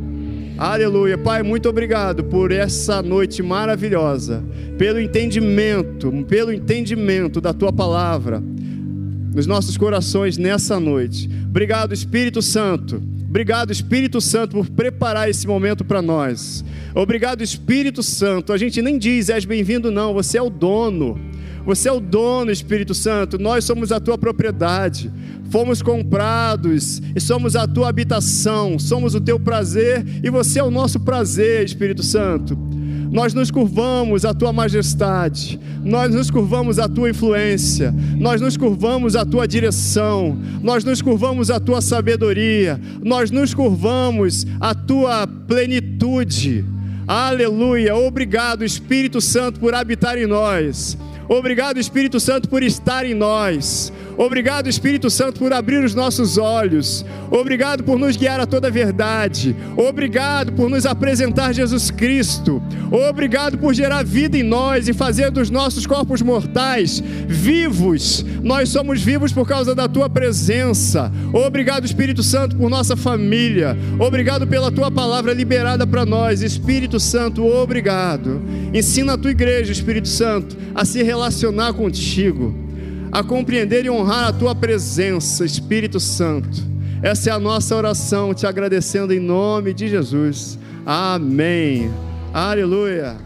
Aleluia. 0.57 1.19
Pai, 1.19 1.43
muito 1.43 1.69
obrigado 1.69 2.23
por 2.23 2.53
essa 2.53 3.03
noite 3.03 3.43
maravilhosa, 3.43 4.45
pelo 4.79 5.01
entendimento, 5.01 6.13
pelo 6.29 6.53
entendimento 6.53 7.41
da 7.41 7.53
tua 7.53 7.73
palavra 7.73 8.41
nos 9.35 9.47
nossos 9.47 9.77
corações 9.77 10.39
nessa 10.39 10.79
noite. 10.79 11.29
Obrigado, 11.49 11.93
Espírito 11.93 12.41
Santo. 12.41 13.03
Obrigado, 13.29 13.73
Espírito 13.73 14.21
Santo, 14.21 14.53
por 14.53 14.71
preparar 14.71 15.29
esse 15.29 15.45
momento 15.45 15.85
para 15.85 16.01
nós. 16.01 16.65
Obrigado, 16.95 17.43
Espírito 17.43 18.01
Santo. 18.01 18.53
A 18.53 18.57
gente 18.57 18.81
nem 18.81 18.97
diz 18.97 19.29
és 19.29 19.45
bem-vindo, 19.45 19.91
não. 19.91 20.15
Você 20.15 20.39
é 20.39 20.43
o 20.43 20.49
dono. 20.49 21.19
Você 21.65 21.89
é 21.89 21.93
o 21.93 22.01
dono, 22.01 22.51
Espírito 22.51 22.95
Santo. 22.95 23.39
Nós 23.39 23.65
somos 23.65 23.91
a 23.91 23.99
tua 23.99 24.19
propriedade 24.19 25.11
fomos 25.55 25.81
comprados 25.83 27.01
e 27.15 27.21
somos 27.21 27.55
a 27.55 27.65
tua 27.65 27.89
habitação, 27.89 28.77
somos 28.77 29.15
o 29.15 29.21
teu 29.21 29.39
prazer 29.39 30.05
e 30.21 30.29
você 30.29 30.59
é 30.59 30.65
o 30.65 30.71
nosso 30.71 30.99
prazer, 30.99 31.65
Espírito 31.65 32.03
Santo. 32.03 32.59
Nós 33.13 33.33
nos 33.33 33.53
curvamos 33.53 34.25
à 34.25 34.35
tua 34.35 34.53
majestade, 34.53 35.61
nós 35.85 36.13
nos 36.13 36.29
curvamos 36.29 36.81
à 36.81 36.89
tua 36.89 37.11
influência, 37.11 37.95
nós 38.19 38.41
nos 38.41 38.57
curvamos 38.57 39.15
à 39.15 39.25
tua 39.25 39.47
direção, 39.47 40.37
nós 40.61 40.83
nos 40.83 41.01
curvamos 41.01 41.53
à 41.53 41.61
tua 41.61 41.81
sabedoria, 41.81 42.81
nós 43.01 43.31
nos 43.31 43.55
curvamos 43.55 44.45
à 44.59 44.75
tua 44.75 45.25
plenitude. 45.29 46.65
Aleluia! 47.07 47.95
Obrigado, 47.95 48.65
Espírito 48.65 49.21
Santo, 49.21 49.61
por 49.61 49.73
habitar 49.73 50.19
em 50.19 50.27
nós. 50.27 50.99
Obrigado, 51.29 51.79
Espírito 51.79 52.21
Santo, 52.21 52.49
por 52.49 52.63
estar 52.63 53.07
em 53.07 53.15
nós. 53.15 53.93
Obrigado, 54.17 54.69
Espírito 54.69 55.11
Santo, 55.11 55.41
por 55.41 55.53
abrir 55.53 55.83
os 55.83 55.95
nossos 55.95 56.39
olhos. 56.39 57.05
Obrigado 57.31 57.83
por 57.83 57.99
nos 57.99 58.17
guiar 58.17 58.39
a 58.39 58.47
toda 58.47 58.69
a 58.69 58.71
verdade. 58.71 59.57
Obrigado 59.77 60.53
por 60.53 60.71
nos 60.71 60.87
apresentar 60.87 61.53
Jesus 61.53 61.91
Cristo. 61.91 62.63
Obrigado 62.93 63.59
por 63.59 63.75
gerar 63.75 64.05
vida 64.05 64.39
em 64.39 64.43
nós 64.45 64.87
e 64.87 64.93
fazer 64.93 65.33
dos 65.33 65.51
nossos 65.51 65.85
corpos 65.85 66.23
mortais 66.23 67.03
vivos. 67.27 68.25
Nós 68.43 68.69
somos 68.69 69.03
vivos 69.03 69.33
por 69.33 69.49
causa 69.49 69.75
da 69.75 69.89
tua 69.89 70.09
presença. 70.09 71.11
Obrigado, 71.33 71.85
Espírito 71.85 72.23
Santo, 72.23 72.57
por 72.57 72.71
nossa 72.71 72.97
família. 72.97 73.77
Obrigado 73.99 74.47
pela 74.47 74.71
tua 74.71 74.93
palavra 74.93 75.33
liberada 75.33 75.87
para 75.87 76.07
nós. 76.07 76.41
Espírito 76.41 77.01
Santo, 77.01 77.45
obrigado. 77.45 78.41
Ensina 78.73 79.15
a 79.15 79.19
tua 79.19 79.33
igreja, 79.33 79.73
Espírito 79.73 80.09
Santo, 80.09 80.57
a 80.73 80.85
se 80.85 81.03
relacionar 81.15 81.73
contigo 81.73 82.53
a 83.13 83.23
compreender 83.23 83.85
e 83.85 83.91
honrar 83.91 84.27
a 84.27 84.33
tua 84.33 84.57
presença, 84.57 85.45
Espírito 85.45 86.01
Santo. 86.01 86.61
Essa 87.01 87.31
é 87.31 87.33
a 87.33 87.39
nossa 87.39 87.77
oração, 87.77 88.35
te 88.35 88.45
agradecendo 88.45 89.13
em 89.13 89.21
nome 89.21 89.73
de 89.73 89.87
Jesus. 89.87 90.59
Amém. 90.85 91.89
Aleluia. 92.33 93.24